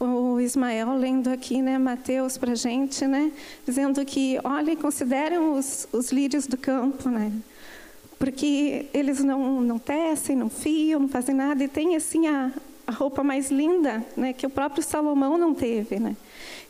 o 0.00 0.40
Ismael 0.40 0.96
lendo 0.96 1.28
aqui, 1.28 1.60
né, 1.60 1.76
Mateus 1.76 2.38
para 2.38 2.54
gente, 2.54 3.06
né, 3.06 3.30
dizendo 3.66 4.02
que, 4.02 4.38
olhem, 4.42 4.74
considerem 4.74 5.38
os, 5.38 5.86
os 5.92 6.10
lírios 6.10 6.46
do 6.46 6.56
campo, 6.56 7.10
né, 7.10 7.30
porque 8.18 8.86
eles 8.94 9.22
não 9.22 9.60
não 9.60 9.78
tecem, 9.78 10.34
não 10.34 10.48
fiam, 10.48 11.00
não 11.00 11.08
fazem 11.08 11.34
nada 11.34 11.62
e 11.62 11.68
tem 11.68 11.96
assim 11.96 12.28
a, 12.28 12.50
a 12.86 12.92
roupa 12.92 13.22
mais 13.22 13.50
linda, 13.50 14.02
né, 14.16 14.32
que 14.32 14.46
o 14.46 14.50
próprio 14.50 14.82
Salomão 14.82 15.36
não 15.36 15.52
teve, 15.52 16.00
né. 16.00 16.16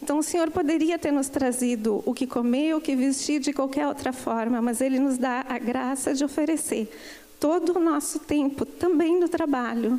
Então, 0.03 0.19
o 0.19 0.23
Senhor 0.23 0.51
poderia 0.51 0.99
ter 0.99 1.13
nos 1.13 1.29
trazido 1.29 2.03
o 2.07 2.15
que 2.15 2.27
comer, 2.27 2.75
o 2.75 2.81
que 2.81 2.97
vestir 2.97 3.41
de 3.41 3.53
qualquer 3.53 3.87
outra 3.87 4.13
forma, 4.13 4.61
mas 4.63 4.81
Ele 4.81 4.99
nos 4.99 5.19
dá 5.19 5.45
a 5.49 5.59
graça 5.59 6.15
de 6.15 6.25
oferecer 6.25 6.91
todo 7.39 7.77
o 7.77 7.81
nosso 7.81 8.19
tempo, 8.19 8.67
também 8.67 9.19
no 9.19 9.29
trabalho, 9.29 9.99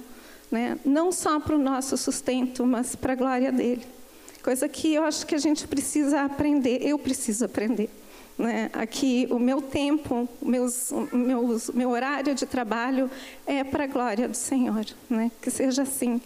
né? 0.52 0.78
não 0.86 1.12
só 1.12 1.40
para 1.40 1.56
o 1.56 1.60
nosso 1.60 1.98
sustento, 1.98 2.66
mas 2.66 2.96
para 2.96 3.14
a 3.14 3.16
glória 3.16 3.52
dele. 3.52 3.86
Coisa 4.44 4.70
que 4.70 4.94
eu 4.94 5.04
acho 5.04 5.26
que 5.26 5.36
a 5.36 5.40
gente 5.40 5.68
precisa 5.68 6.22
aprender, 6.22 6.80
eu 6.82 6.98
preciso 7.00 7.46
aprender. 7.46 7.90
Né? 8.38 8.70
Aqui, 8.74 9.28
o 9.30 9.38
meu 9.38 9.62
tempo, 9.62 10.28
meus, 10.42 10.92
meus, 11.12 11.70
meu 11.70 11.90
horário 11.90 12.34
de 12.34 12.46
trabalho 12.46 13.10
é 13.46 13.64
para 13.64 13.84
a 13.84 13.88
glória 13.88 14.28
do 14.28 14.36
Senhor. 14.36 14.86
Né? 15.10 15.32
Que 15.42 15.52
seja 15.52 15.84
assim. 15.84 16.20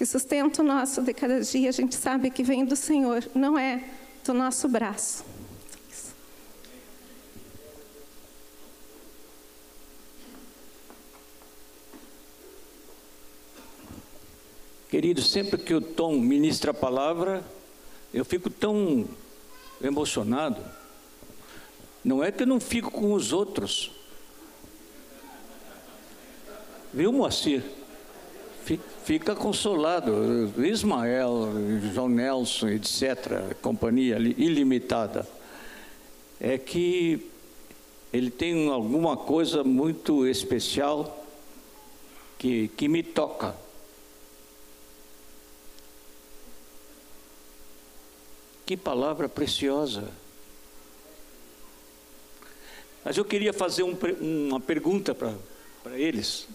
Que 0.00 0.04
o 0.04 0.06
sustento 0.06 0.62
nosso 0.62 1.02
de 1.02 1.12
cada 1.12 1.38
dia 1.42 1.68
a 1.68 1.72
gente 1.72 1.94
sabe 1.94 2.30
que 2.30 2.42
vem 2.42 2.64
do 2.64 2.74
Senhor, 2.74 3.22
não 3.34 3.58
é 3.58 3.84
do 4.24 4.32
nosso 4.32 4.66
braço. 4.66 5.22
Querido, 14.88 15.20
sempre 15.20 15.58
que 15.58 15.74
o 15.74 15.82
Tom 15.82 16.18
ministra 16.18 16.70
a 16.70 16.74
palavra, 16.74 17.44
eu 18.14 18.24
fico 18.24 18.48
tão 18.48 19.06
emocionado. 19.82 20.64
Não 22.02 22.24
é 22.24 22.32
que 22.32 22.44
eu 22.44 22.46
não 22.46 22.58
fico 22.58 22.90
com 22.90 23.12
os 23.12 23.34
outros. 23.34 23.92
Viu, 26.90 27.12
Moacir? 27.12 27.79
Fica 29.04 29.34
consolado. 29.34 30.52
Ismael, 30.64 31.48
João 31.92 32.08
Nelson, 32.08 32.68
etc., 32.68 33.54
companhia 33.60 34.16
ilimitada. 34.18 35.26
É 36.40 36.56
que 36.56 37.30
ele 38.12 38.30
tem 38.30 38.68
alguma 38.68 39.16
coisa 39.16 39.62
muito 39.62 40.26
especial 40.26 41.26
que, 42.38 42.68
que 42.68 42.88
me 42.88 43.02
toca. 43.02 43.54
Que 48.66 48.76
palavra 48.76 49.28
preciosa. 49.28 50.08
Mas 53.04 53.16
eu 53.16 53.24
queria 53.24 53.52
fazer 53.52 53.82
um, 53.82 53.96
uma 54.20 54.60
pergunta 54.60 55.14
para 55.14 55.98
eles. 55.98 56.46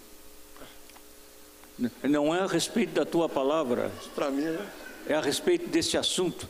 Não 2.03 2.33
é 2.33 2.39
a 2.39 2.47
respeito 2.47 2.93
da 2.93 3.05
tua 3.05 3.27
palavra. 3.27 3.91
Para 4.13 4.31
mim, 4.31 4.43
né? 4.43 4.65
É 5.07 5.13
a 5.13 5.21
respeito 5.21 5.67
desse 5.69 5.97
assunto. 5.97 6.47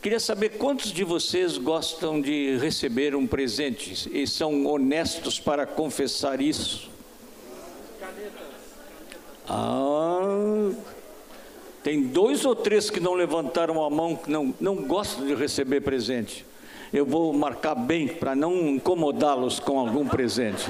Queria 0.00 0.20
saber 0.20 0.50
quantos 0.50 0.92
de 0.92 1.02
vocês 1.02 1.58
gostam 1.58 2.20
de 2.20 2.56
receber 2.58 3.16
um 3.16 3.26
presente 3.26 4.08
e 4.12 4.26
são 4.26 4.66
honestos 4.66 5.40
para 5.40 5.66
confessar 5.66 6.40
isso. 6.40 6.88
Ah, 9.48 10.70
tem 11.82 12.02
dois 12.02 12.44
ou 12.44 12.54
três 12.54 12.90
que 12.90 13.00
não 13.00 13.14
levantaram 13.14 13.82
a 13.82 13.90
mão, 13.90 14.14
que 14.14 14.30
não, 14.30 14.54
não 14.60 14.76
gostam 14.76 15.26
de 15.26 15.34
receber 15.34 15.80
presente. 15.80 16.46
Eu 16.92 17.04
vou 17.04 17.32
marcar 17.32 17.74
bem 17.74 18.06
para 18.06 18.34
não 18.34 18.68
incomodá-los 18.68 19.58
com 19.58 19.78
algum 19.78 20.06
presente. 20.06 20.64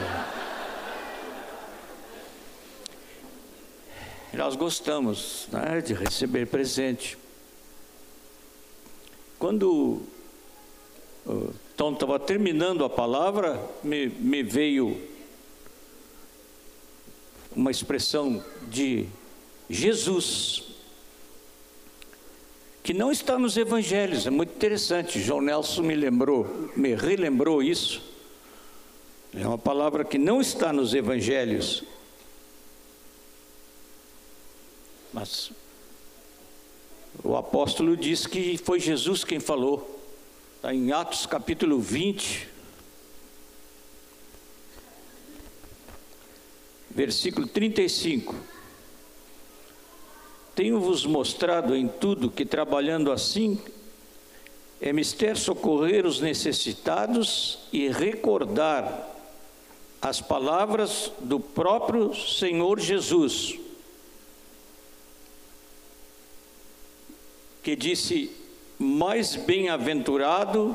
Nós 4.36 4.56
gostamos 4.56 5.48
né, 5.50 5.80
de 5.80 5.94
receber 5.94 6.46
presente. 6.46 7.16
Quando 9.38 10.02
o 11.26 11.54
Tom 11.76 11.92
estava 11.92 12.18
terminando 12.18 12.84
a 12.84 12.90
palavra, 12.90 13.62
me, 13.82 14.08
me 14.08 14.42
veio 14.42 15.00
uma 17.54 17.70
expressão 17.70 18.44
de 18.68 19.06
Jesus, 19.68 20.64
que 22.82 22.94
não 22.94 23.12
está 23.12 23.38
nos 23.38 23.56
evangelhos, 23.56 24.26
é 24.26 24.30
muito 24.30 24.54
interessante. 24.54 25.20
João 25.20 25.40
Nelson 25.40 25.82
me 25.82 25.94
lembrou, 25.94 26.70
me 26.76 26.94
relembrou 26.94 27.62
isso. 27.62 28.02
É 29.34 29.46
uma 29.46 29.58
palavra 29.58 30.04
que 30.04 30.16
não 30.16 30.40
está 30.40 30.72
nos 30.72 30.94
evangelhos, 30.94 31.84
mas 35.12 35.50
o 37.24 37.36
apóstolo 37.36 37.96
diz 37.96 38.26
que 38.26 38.56
foi 38.58 38.78
Jesus 38.78 39.24
quem 39.24 39.40
falou. 39.40 39.98
Está 40.56 40.74
em 40.74 40.92
Atos 40.92 41.26
capítulo 41.26 41.80
20, 41.80 42.48
versículo 46.90 47.46
35. 47.46 48.34
Tenho-vos 50.54 51.06
mostrado 51.06 51.76
em 51.76 51.86
tudo 51.86 52.30
que 52.30 52.44
trabalhando 52.44 53.12
assim 53.12 53.60
é 54.80 54.92
mister 54.92 55.36
socorrer 55.36 56.06
os 56.06 56.20
necessitados 56.20 57.58
e 57.72 57.88
recordar 57.88 59.16
as 60.00 60.20
palavras 60.20 61.10
do 61.20 61.40
próprio 61.40 62.14
Senhor 62.14 62.78
Jesus, 62.78 63.58
que 67.68 67.76
disse: 67.76 68.34
Mais 68.78 69.36
bem-aventurado 69.36 70.74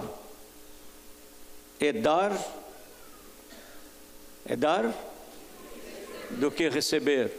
é 1.79 1.91
dar, 1.91 2.31
é 4.45 4.55
dar 4.55 4.93
do 6.29 6.51
que 6.51 6.69
receber. 6.69 7.31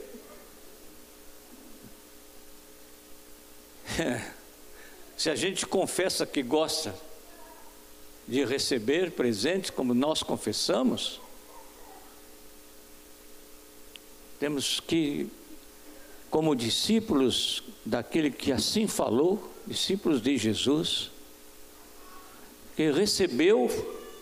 Se 5.16 5.30
a 5.30 5.36
gente 5.36 5.64
confessa 5.64 6.26
que 6.26 6.42
gosta 6.42 6.92
de 8.26 8.44
receber 8.44 9.12
presentes, 9.12 9.70
como 9.70 9.94
nós 9.94 10.20
confessamos, 10.20 11.20
temos 14.40 14.80
que, 14.80 15.30
como 16.28 16.56
discípulos 16.56 17.62
daquele 17.84 18.30
que 18.30 18.50
assim 18.52 18.86
falou, 18.86 19.52
discípulos 19.66 20.22
de 20.22 20.36
Jesus, 20.38 21.10
que 22.76 22.90
recebeu, 22.90 23.68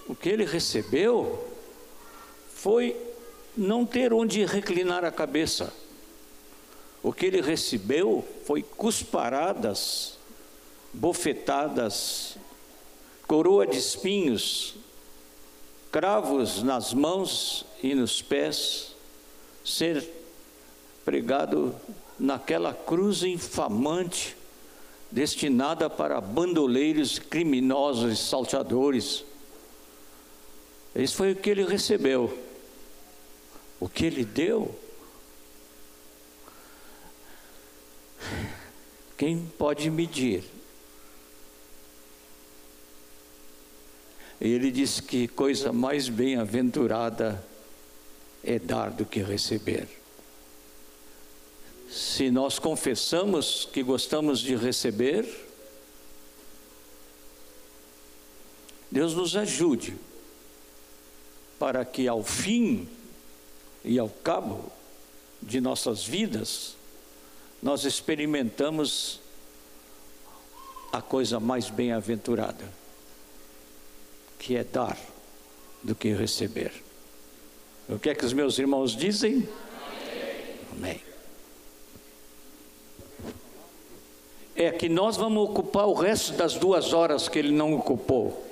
o 0.09 0.15
que 0.15 0.29
ele 0.29 0.45
recebeu 0.45 1.49
foi 2.55 2.97
não 3.57 3.85
ter 3.87 4.13
onde 4.13 4.45
reclinar 4.45 5.05
a 5.05 5.11
cabeça. 5.11 5.73
O 7.03 7.13
que 7.13 7.27
ele 7.27 7.41
recebeu 7.41 8.27
foi 8.47 8.63
cusparadas, 8.63 10.17
bofetadas, 10.93 12.37
coroa 13.27 13.67
de 13.67 13.79
espinhos, 13.79 14.75
cravos 15.91 16.63
nas 16.63 16.93
mãos 16.95 17.65
e 17.83 17.95
nos 17.95 18.23
pés, 18.23 18.95
ser 19.65 20.09
pregado 21.05 21.75
naquela 22.19 22.75
cruz 22.75 23.23
infamante, 23.23 24.37
destinada 25.11 25.91
para 25.91 26.21
bandoleiros, 26.21 27.19
criminosos 27.19 28.19
salteadores. 28.19 29.25
Isso 30.95 31.17
foi 31.17 31.33
o 31.33 31.37
que 31.37 31.51
ele 31.51 31.65
recebeu. 31.65 32.39
O 33.81 33.89
que 33.89 34.07
ele 34.07 34.25
deu 34.25 34.75
Quem 39.23 39.47
pode 39.57 39.89
medir? 39.89 40.43
Ele 44.41 44.69
diz 44.69 44.99
que 44.99 45.29
coisa 45.29 45.73
mais 45.73 46.09
bem-aventurada 46.09 47.41
é 48.43 48.59
dar 48.59 48.91
do 48.91 49.07
que 49.07 49.23
receber. 49.23 50.02
Se 51.93 52.30
nós 52.30 52.59
confessamos 52.59 53.68
que 53.70 53.82
gostamos 53.82 54.40
de 54.40 54.57
receber, 54.57 55.28
Deus 58.90 59.14
nos 59.14 59.36
ajude 59.36 59.95
para 61.59 61.84
que 61.84 62.09
ao 62.09 62.22
fim 62.22 62.88
e 63.84 63.99
ao 63.99 64.09
cabo 64.09 64.72
de 65.43 65.61
nossas 65.61 66.03
vidas, 66.03 66.76
nós 67.62 67.84
experimentamos 67.84 69.20
a 70.90 71.03
coisa 71.03 71.38
mais 71.38 71.68
bem-aventurada, 71.68 72.72
que 74.38 74.57
é 74.57 74.64
dar 74.64 74.99
do 75.82 75.95
que 75.95 76.14
receber. 76.14 76.72
O 77.86 77.99
que 77.99 78.09
é 78.09 78.14
que 78.14 78.24
os 78.24 78.32
meus 78.32 78.59
irmãos 78.59 78.97
dizem? 78.97 79.47
Amém. 80.72 81.12
É 84.55 84.71
que 84.71 84.89
nós 84.89 85.17
vamos 85.17 85.49
ocupar 85.49 85.87
o 85.87 85.95
resto 85.95 86.35
das 86.35 86.55
duas 86.55 86.93
horas 86.93 87.29
que 87.29 87.39
ele 87.39 87.53
não 87.53 87.75
ocupou. 87.75 88.45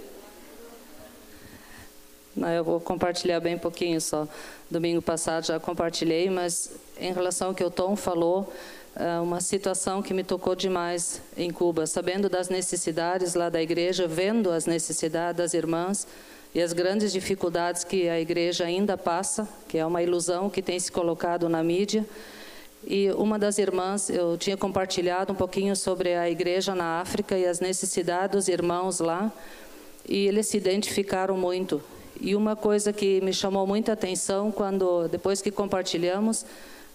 Não, 2.35 2.49
eu 2.49 2.65
vou 2.65 2.81
compartilhar 2.81 3.41
bem 3.41 3.59
pouquinho 3.59 4.01
só. 4.01 4.27
Domingo 4.71 5.03
passado 5.03 5.47
já 5.47 5.61
compartilhei, 5.61 6.31
mas 6.31 6.73
em 6.99 7.13
relação 7.13 7.49
ao 7.49 7.55
que 7.55 7.65
o 7.65 7.71
Tom 7.71 7.97
falou, 7.97 8.51
é 8.97 9.21
uma 9.21 9.41
situação 9.41 10.01
que 10.01 10.15
me 10.15 10.25
tocou 10.25 10.55
demais 10.55 11.21
em 11.37 11.51
Cuba, 11.51 11.87
sabendo 11.87 12.29
das 12.29 12.49
necessidades 12.49 13.35
lá 13.35 13.49
da 13.49 13.61
igreja, 13.61 14.07
vendo 14.09 14.51
as 14.51 14.67
necessidades 14.67 15.37
das 15.37 15.55
irmãs 15.55 16.07
e 16.55 16.61
as 16.61 16.73
grandes 16.73 17.13
dificuldades 17.13 17.85
que 17.85 18.09
a 18.09 18.21
igreja 18.21 18.65
ainda 18.65 18.97
passa, 18.97 19.49
que 19.69 19.79
é 19.79 19.87
uma 19.87 20.03
ilusão 20.03 20.51
que 20.51 20.63
tem 20.63 20.79
se 20.79 20.91
colocado 20.91 21.49
na 21.49 21.63
mídia. 21.63 22.05
E 22.87 23.11
uma 23.13 23.39
das 23.39 23.59
irmãs, 23.59 24.09
eu 24.09 24.39
tinha 24.39 24.57
compartilhado 24.57 25.33
um 25.33 25.37
pouquinho 25.37 25.77
sobre 25.77 26.15
a 26.15 26.31
igreja 26.31 26.75
na 26.75 27.01
África 27.01 27.37
e 27.37 27.45
as 27.45 27.61
necessidades 27.61 28.31
dos 28.31 28.49
irmãos 28.49 29.01
lá, 29.01 29.31
e 30.09 30.27
eles 30.27 30.47
se 30.47 30.57
identificaram 30.57 31.37
muito. 31.37 31.81
E 32.19 32.35
uma 32.35 32.57
coisa 32.57 32.93
que 32.93 33.21
me 33.21 33.33
chamou 33.33 33.67
muita 33.67 33.93
atenção 33.93 34.51
quando 34.51 35.09
depois 35.09 35.43
que 35.43 35.51
compartilhamos, 35.51 36.45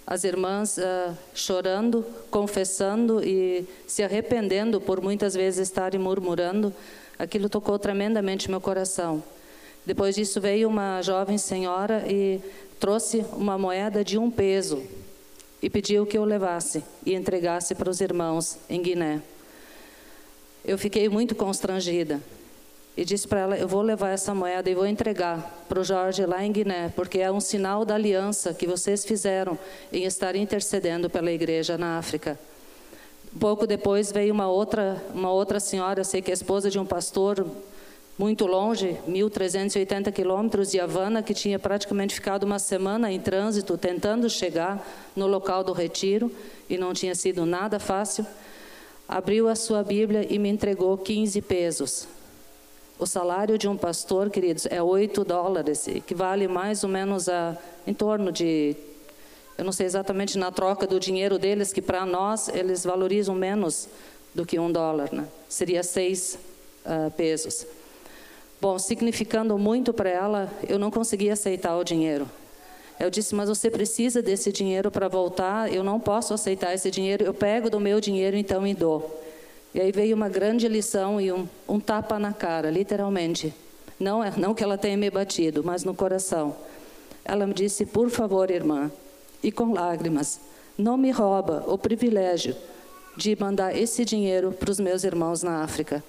as 0.08 0.24
irmãs 0.24 0.78
uh, 0.78 1.16
chorando, 1.34 2.06
confessando 2.30 3.24
e 3.24 3.68
se 3.88 4.04
arrependendo 4.04 4.82
por 4.82 5.02
muitas 5.02 5.34
vezes 5.34 5.68
estarem 5.68 6.00
murmurando, 6.00 6.74
aquilo 7.18 7.48
tocou 7.48 7.78
tremendamente 7.78 8.50
meu 8.50 8.62
coração. 8.62 9.24
Depois 9.86 10.16
disso 10.16 10.42
veio 10.42 10.68
uma 10.68 11.02
jovem 11.02 11.38
senhora 11.38 12.04
e 12.08 12.40
trouxe 12.80 13.24
uma 13.34 13.58
moeda 13.58 14.04
de 14.04 14.18
um 14.18 14.30
peso 14.30 14.84
e 15.66 15.70
pediu 15.70 16.06
que 16.06 16.16
eu 16.16 16.24
levasse 16.24 16.84
e 17.04 17.16
entregasse 17.16 17.74
para 17.74 17.90
os 17.90 18.00
irmãos 18.00 18.60
em 18.70 18.80
Guiné. 18.80 19.20
Eu 20.64 20.78
fiquei 20.78 21.10
muito 21.10 21.34
constrangida 21.34 22.22
e 22.96 23.04
disse 23.04 23.28
para 23.28 23.40
ela: 23.40 23.58
Eu 23.58 23.68
vou 23.68 23.82
levar 23.82 24.12
essa 24.12 24.32
moeda 24.36 24.70
e 24.70 24.76
vou 24.76 24.86
entregar 24.86 25.66
para 25.68 25.80
o 25.80 25.84
Jorge 25.84 26.24
lá 26.24 26.46
em 26.46 26.52
Guiné, 26.52 26.94
porque 26.96 27.18
é 27.18 27.32
um 27.32 27.40
sinal 27.40 27.84
da 27.84 27.96
aliança 27.96 28.54
que 28.54 28.68
vocês 28.68 29.04
fizeram 29.04 29.58
em 29.92 30.04
estar 30.04 30.36
intercedendo 30.36 31.10
pela 31.10 31.32
igreja 31.32 31.80
na 31.80 31.98
África. 31.98 32.38
Pouco 33.40 33.66
depois 33.66 34.12
veio 34.12 34.36
uma 34.36 34.48
outra, 34.48 35.04
uma 35.16 35.32
outra 35.32 35.60
senhora, 35.60 36.04
sei 36.04 36.22
que 36.22 36.30
é 36.30 36.34
esposa 36.36 36.70
de 36.70 36.78
um 36.78 36.86
pastor 36.86 37.44
muito 38.18 38.46
longe, 38.46 38.98
1.380 39.08 40.12
quilômetros 40.12 40.72
de 40.72 40.80
Havana, 40.80 41.22
que 41.22 41.34
tinha 41.34 41.60
praticamente 41.60 42.16
ficado 42.16 42.44
uma 42.44 42.60
semana 42.60 43.12
em 43.12 43.20
trânsito 43.20 43.78
tentando 43.78 44.30
chegar 44.30 44.86
no 45.16 45.28
local 45.28 45.64
do 45.64 45.74
retiro 45.74 46.32
e 46.70 46.78
não 46.78 46.94
tinha 46.94 47.14
sido 47.14 47.46
nada 47.46 47.80
fácil. 47.80 48.26
Abriu 49.08 49.48
a 49.50 49.56
sua 49.56 49.84
Bíblia 49.84 50.26
e 50.30 50.40
me 50.40 50.50
entregou 50.50 50.98
15 50.98 51.42
pesos 51.42 52.08
o 52.98 53.06
salário 53.06 53.58
de 53.58 53.68
um 53.68 53.76
pastor, 53.76 54.30
queridos, 54.30 54.66
é 54.68 54.82
8 54.82 55.24
dólares, 55.26 55.86
que 56.06 56.16
vale 56.16 56.48
mais 56.48 56.84
ou 56.84 56.90
menos 56.90 57.28
a, 57.28 57.58
em 57.86 57.94
torno 57.94 58.32
de, 58.32 58.76
eu 59.58 59.66
não 59.66 59.72
sei 59.72 59.86
exatamente 59.86 60.38
na 60.38 60.52
troca 60.52 60.88
do 60.88 61.00
dinheiro 61.00 61.38
deles, 61.38 61.74
que 61.74 61.82
para 61.82 62.06
nós 62.06 62.48
eles 62.48 62.84
valorizam 62.84 63.36
menos 63.36 63.90
do 64.34 64.46
que 64.46 64.58
um 64.58 64.72
dólar, 64.72 65.12
né? 65.12 65.28
seria 65.50 65.84
seis 65.84 66.38
uh, 66.86 67.12
pesos. 67.12 67.66
Bom, 68.66 68.80
significando 68.80 69.60
muito 69.60 69.94
para 69.94 70.10
ela, 70.10 70.52
eu 70.68 70.80
não 70.80 70.90
consegui 70.90 71.30
aceitar 71.30 71.78
o 71.78 71.84
dinheiro. 71.84 72.28
Eu 73.00 73.12
disse, 73.12 73.36
mas 73.36 73.48
você 73.48 73.70
precisa 73.70 74.24
desse 74.24 74.52
dinheiro 74.52 74.90
para 74.90 75.08
voltar, 75.08 75.72
eu 75.72 75.84
não 75.84 76.00
posso 76.00 76.34
aceitar 76.34 76.74
esse 76.74 76.90
dinheiro, 76.90 77.24
eu 77.24 77.32
pego 77.32 77.70
do 77.70 77.80
meu 77.80 78.02
dinheiro 78.02 78.36
então 78.36 78.66
e 78.66 78.74
dou. 78.74 79.22
E 79.72 79.80
aí 79.80 79.92
veio 79.92 80.16
uma 80.16 80.30
grande 80.30 80.68
lição 80.68 81.22
e 81.22 81.32
um, 81.32 81.48
um 81.70 81.80
tapa 81.80 82.18
na 82.18 82.34
cara, 82.34 82.72
literalmente. 82.72 83.54
Não, 84.00 84.24
é, 84.24 84.34
não 84.36 84.56
que 84.56 84.64
ela 84.64 84.80
tenha 84.80 84.98
me 84.98 85.12
batido, 85.12 85.64
mas 85.64 85.84
no 85.84 85.94
coração. 85.94 86.56
Ela 87.24 87.46
me 87.46 87.54
disse, 87.54 87.86
por 87.86 88.10
favor, 88.10 88.50
irmã, 88.50 88.92
e 89.44 89.52
com 89.52 89.74
lágrimas, 89.74 90.40
não 90.76 90.98
me 90.98 91.12
rouba 91.12 91.64
o 91.68 91.78
privilégio 91.78 92.56
de 93.16 93.38
mandar 93.40 93.78
esse 93.78 94.04
dinheiro 94.04 94.52
para 94.52 94.72
os 94.72 94.80
meus 94.80 95.04
irmãos 95.04 95.44
na 95.44 95.62
África. 95.62 96.04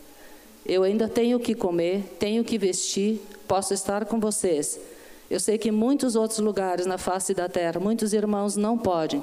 Eu 0.69 0.83
ainda 0.83 1.09
tenho 1.09 1.39
que 1.39 1.55
comer, 1.55 2.17
tenho 2.19 2.43
que 2.43 2.59
vestir, 2.59 3.21
posso 3.47 3.73
estar 3.73 4.05
com 4.05 4.19
vocês. 4.19 4.81
Eu 5.31 5.41
sei 5.41 5.59
que 5.59 5.69
em 5.69 5.73
muitos 5.73 6.17
outros 6.17 6.41
lugares 6.41 6.87
na 6.87 6.99
face 6.99 7.33
da 7.33 7.49
terra, 7.49 7.81
muitos 7.81 8.13
irmãos 8.13 8.57
não 8.57 8.77
podem, 8.77 9.23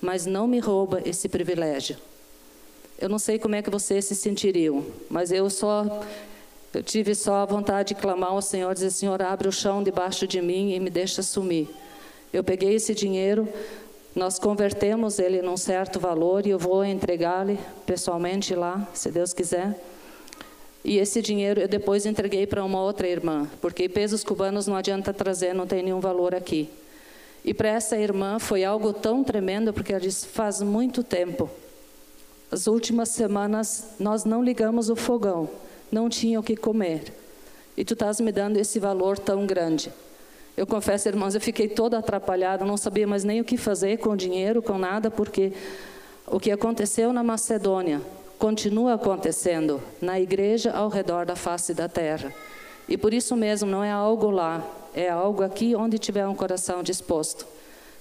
mas 0.00 0.26
não 0.26 0.46
me 0.46 0.58
rouba 0.58 1.02
esse 1.04 1.28
privilégio. 1.28 1.96
Eu 2.98 3.08
não 3.08 3.18
sei 3.18 3.38
como 3.38 3.54
é 3.54 3.62
que 3.62 3.70
vocês 3.70 4.04
se 4.04 4.14
sentiriam, 4.14 4.84
mas 5.10 5.32
eu 5.32 5.50
só 5.50 6.02
eu 6.72 6.82
tive 6.82 7.14
só 7.14 7.36
a 7.36 7.44
vontade 7.44 7.94
de 7.94 8.00
clamar 8.00 8.30
ao 8.30 8.42
Senhor, 8.42 8.74
dizer: 8.74 8.90
Senhor, 8.90 9.22
abre 9.22 9.46
o 9.46 9.52
chão 9.52 9.82
debaixo 9.82 10.26
de 10.26 10.42
mim 10.42 10.72
e 10.72 10.80
me 10.80 10.90
deixa 10.90 11.22
sumir. 11.22 11.68
Eu 12.32 12.42
peguei 12.42 12.74
esse 12.74 12.92
dinheiro, 12.92 13.48
nós 14.14 14.40
convertemos 14.40 15.20
ele 15.20 15.40
num 15.40 15.56
certo 15.56 16.00
valor 16.00 16.46
e 16.46 16.50
eu 16.50 16.58
vou 16.58 16.84
entregá-lo 16.84 17.56
pessoalmente 17.86 18.54
lá, 18.56 18.88
se 18.92 19.10
Deus 19.10 19.32
quiser. 19.32 19.78
E 20.84 20.98
esse 20.98 21.22
dinheiro 21.22 21.62
eu 21.62 21.68
depois 21.68 22.04
entreguei 22.04 22.46
para 22.46 22.62
uma 22.62 22.78
outra 22.78 23.08
irmã, 23.08 23.48
porque 23.62 23.88
pesos 23.88 24.22
cubanos 24.22 24.66
não 24.66 24.76
adianta 24.76 25.14
trazer, 25.14 25.54
não 25.54 25.66
tem 25.66 25.82
nenhum 25.82 25.98
valor 25.98 26.34
aqui. 26.34 26.68
E 27.42 27.54
para 27.54 27.70
essa 27.70 27.96
irmã 27.96 28.38
foi 28.38 28.64
algo 28.64 28.92
tão 28.92 29.24
tremendo, 29.24 29.72
porque 29.72 29.92
ela 29.92 30.00
disse: 30.00 30.26
faz 30.26 30.60
muito 30.60 31.02
tempo. 31.02 31.48
As 32.52 32.66
últimas 32.66 33.08
semanas 33.08 33.94
nós 33.98 34.26
não 34.26 34.44
ligamos 34.44 34.90
o 34.90 34.96
fogão, 34.96 35.48
não 35.90 36.10
tinha 36.10 36.38
o 36.38 36.42
que 36.42 36.54
comer. 36.54 37.14
E 37.76 37.84
tu 37.84 37.94
estás 37.94 38.20
me 38.20 38.30
dando 38.30 38.58
esse 38.58 38.78
valor 38.78 39.18
tão 39.18 39.46
grande. 39.46 39.90
Eu 40.56 40.66
confesso, 40.66 41.08
irmãos, 41.08 41.34
eu 41.34 41.40
fiquei 41.40 41.66
toda 41.66 41.98
atrapalhada, 41.98 42.64
não 42.64 42.76
sabia 42.76 43.06
mais 43.06 43.24
nem 43.24 43.40
o 43.40 43.44
que 43.44 43.56
fazer 43.56 43.96
com 43.96 44.10
o 44.10 44.16
dinheiro, 44.16 44.62
com 44.62 44.78
nada, 44.78 45.10
porque 45.10 45.52
o 46.26 46.38
que 46.38 46.50
aconteceu 46.50 47.12
na 47.12 47.24
Macedônia 47.24 48.00
continua 48.44 48.92
acontecendo 48.92 49.80
na 50.02 50.20
igreja 50.20 50.70
ao 50.70 50.90
redor 50.90 51.24
da 51.24 51.34
face 51.34 51.72
da 51.72 51.88
terra. 51.88 52.30
E 52.86 52.94
por 52.94 53.14
isso 53.14 53.34
mesmo 53.34 53.70
não 53.70 53.82
é 53.82 53.90
algo 53.90 54.30
lá, 54.30 54.62
é 54.94 55.08
algo 55.08 55.42
aqui 55.42 55.74
onde 55.74 55.98
tiver 55.98 56.28
um 56.28 56.34
coração 56.34 56.82
disposto. 56.82 57.46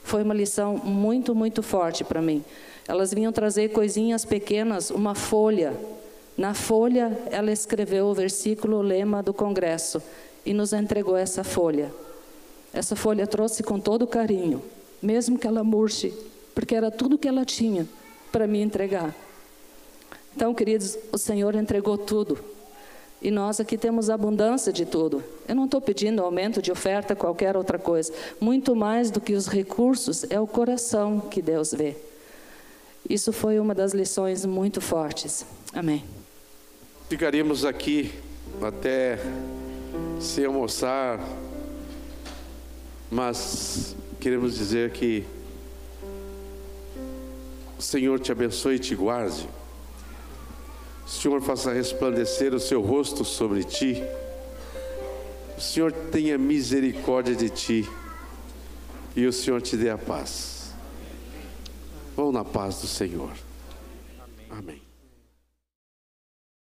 Foi 0.03 0.21
uma 0.21 0.33
lição 0.33 0.75
muito, 0.75 1.33
muito 1.33 1.63
forte 1.63 2.03
para 2.03 2.21
mim. 2.21 2.43
Elas 2.85 3.13
vinham 3.13 3.31
trazer 3.31 3.69
coisinhas 3.69 4.25
pequenas, 4.25 4.89
uma 4.89 5.15
folha. 5.15 5.73
Na 6.37 6.53
folha, 6.53 7.17
ela 7.31 7.49
escreveu 7.49 8.07
o 8.07 8.13
versículo, 8.13 8.79
o 8.79 8.81
lema 8.81 9.23
do 9.23 9.33
congresso 9.33 10.03
e 10.45 10.53
nos 10.53 10.73
entregou 10.73 11.15
essa 11.15 11.45
folha. 11.45 11.89
Essa 12.73 12.97
folha 12.97 13.25
trouxe 13.25 13.63
com 13.63 13.79
todo 13.79 14.05
carinho, 14.05 14.61
mesmo 15.01 15.39
que 15.39 15.47
ela 15.47 15.63
murche, 15.63 16.13
porque 16.53 16.75
era 16.75 16.91
tudo 16.91 17.17
que 17.17 17.29
ela 17.29 17.45
tinha 17.45 17.87
para 18.29 18.45
me 18.45 18.59
entregar. 18.59 19.15
Então, 20.35 20.53
queridos, 20.53 20.97
o 21.11 21.17
Senhor 21.17 21.55
entregou 21.55 21.97
tudo. 21.97 22.37
E 23.21 23.31
nós 23.31 23.59
aqui 23.59 23.77
temos 23.77 24.09
abundância 24.09 24.73
de 24.73 24.85
tudo. 24.85 25.23
Eu 25.47 25.55
não 25.55 25.65
estou 25.65 25.79
pedindo 25.79 26.21
aumento 26.21 26.61
de 26.61 26.71
oferta, 26.71 27.15
qualquer 27.15 27.55
outra 27.55 27.79
coisa. 27.79 28.11
Muito 28.39 28.75
mais 28.75 29.09
do 29.09 29.21
que 29.21 29.33
os 29.33 29.47
recursos, 29.47 30.25
é 30.29 30.39
o 30.39 30.45
coração 30.45 31.21
que 31.21 31.41
Deus 31.41 31.73
vê. 31.73 31.95
Isso 33.09 33.31
foi 33.31 33.59
uma 33.59 33.73
das 33.73 33.93
lições 33.93 34.45
muito 34.45 34.81
fortes. 34.81 35.45
Amém. 35.73 36.03
Ficaríamos 37.09 37.63
aqui 37.63 38.11
até 38.61 39.17
se 40.19 40.43
almoçar, 40.43 41.19
mas 43.09 43.95
queremos 44.19 44.55
dizer 44.55 44.91
que 44.91 45.23
o 47.77 47.81
Senhor 47.81 48.19
te 48.19 48.31
abençoe 48.31 48.75
e 48.75 48.79
te 48.79 48.95
guarde. 48.95 49.47
Senhor 51.13 51.41
faça 51.41 51.71
resplandecer 51.71 52.53
o 52.53 52.59
seu 52.59 52.81
rosto 52.81 53.23
sobre 53.23 53.63
ti. 53.63 54.03
O 55.57 55.61
Senhor 55.61 55.91
tenha 55.91 56.37
misericórdia 56.37 57.35
de 57.35 57.49
ti. 57.49 57.89
E 59.15 59.25
o 59.25 59.31
Senhor 59.31 59.61
te 59.61 59.77
dê 59.77 59.89
a 59.89 59.97
paz. 59.97 60.73
Vão 62.15 62.31
na 62.31 62.43
paz 62.43 62.81
do 62.81 62.87
Senhor. 62.87 63.31
Amém. 64.49 64.82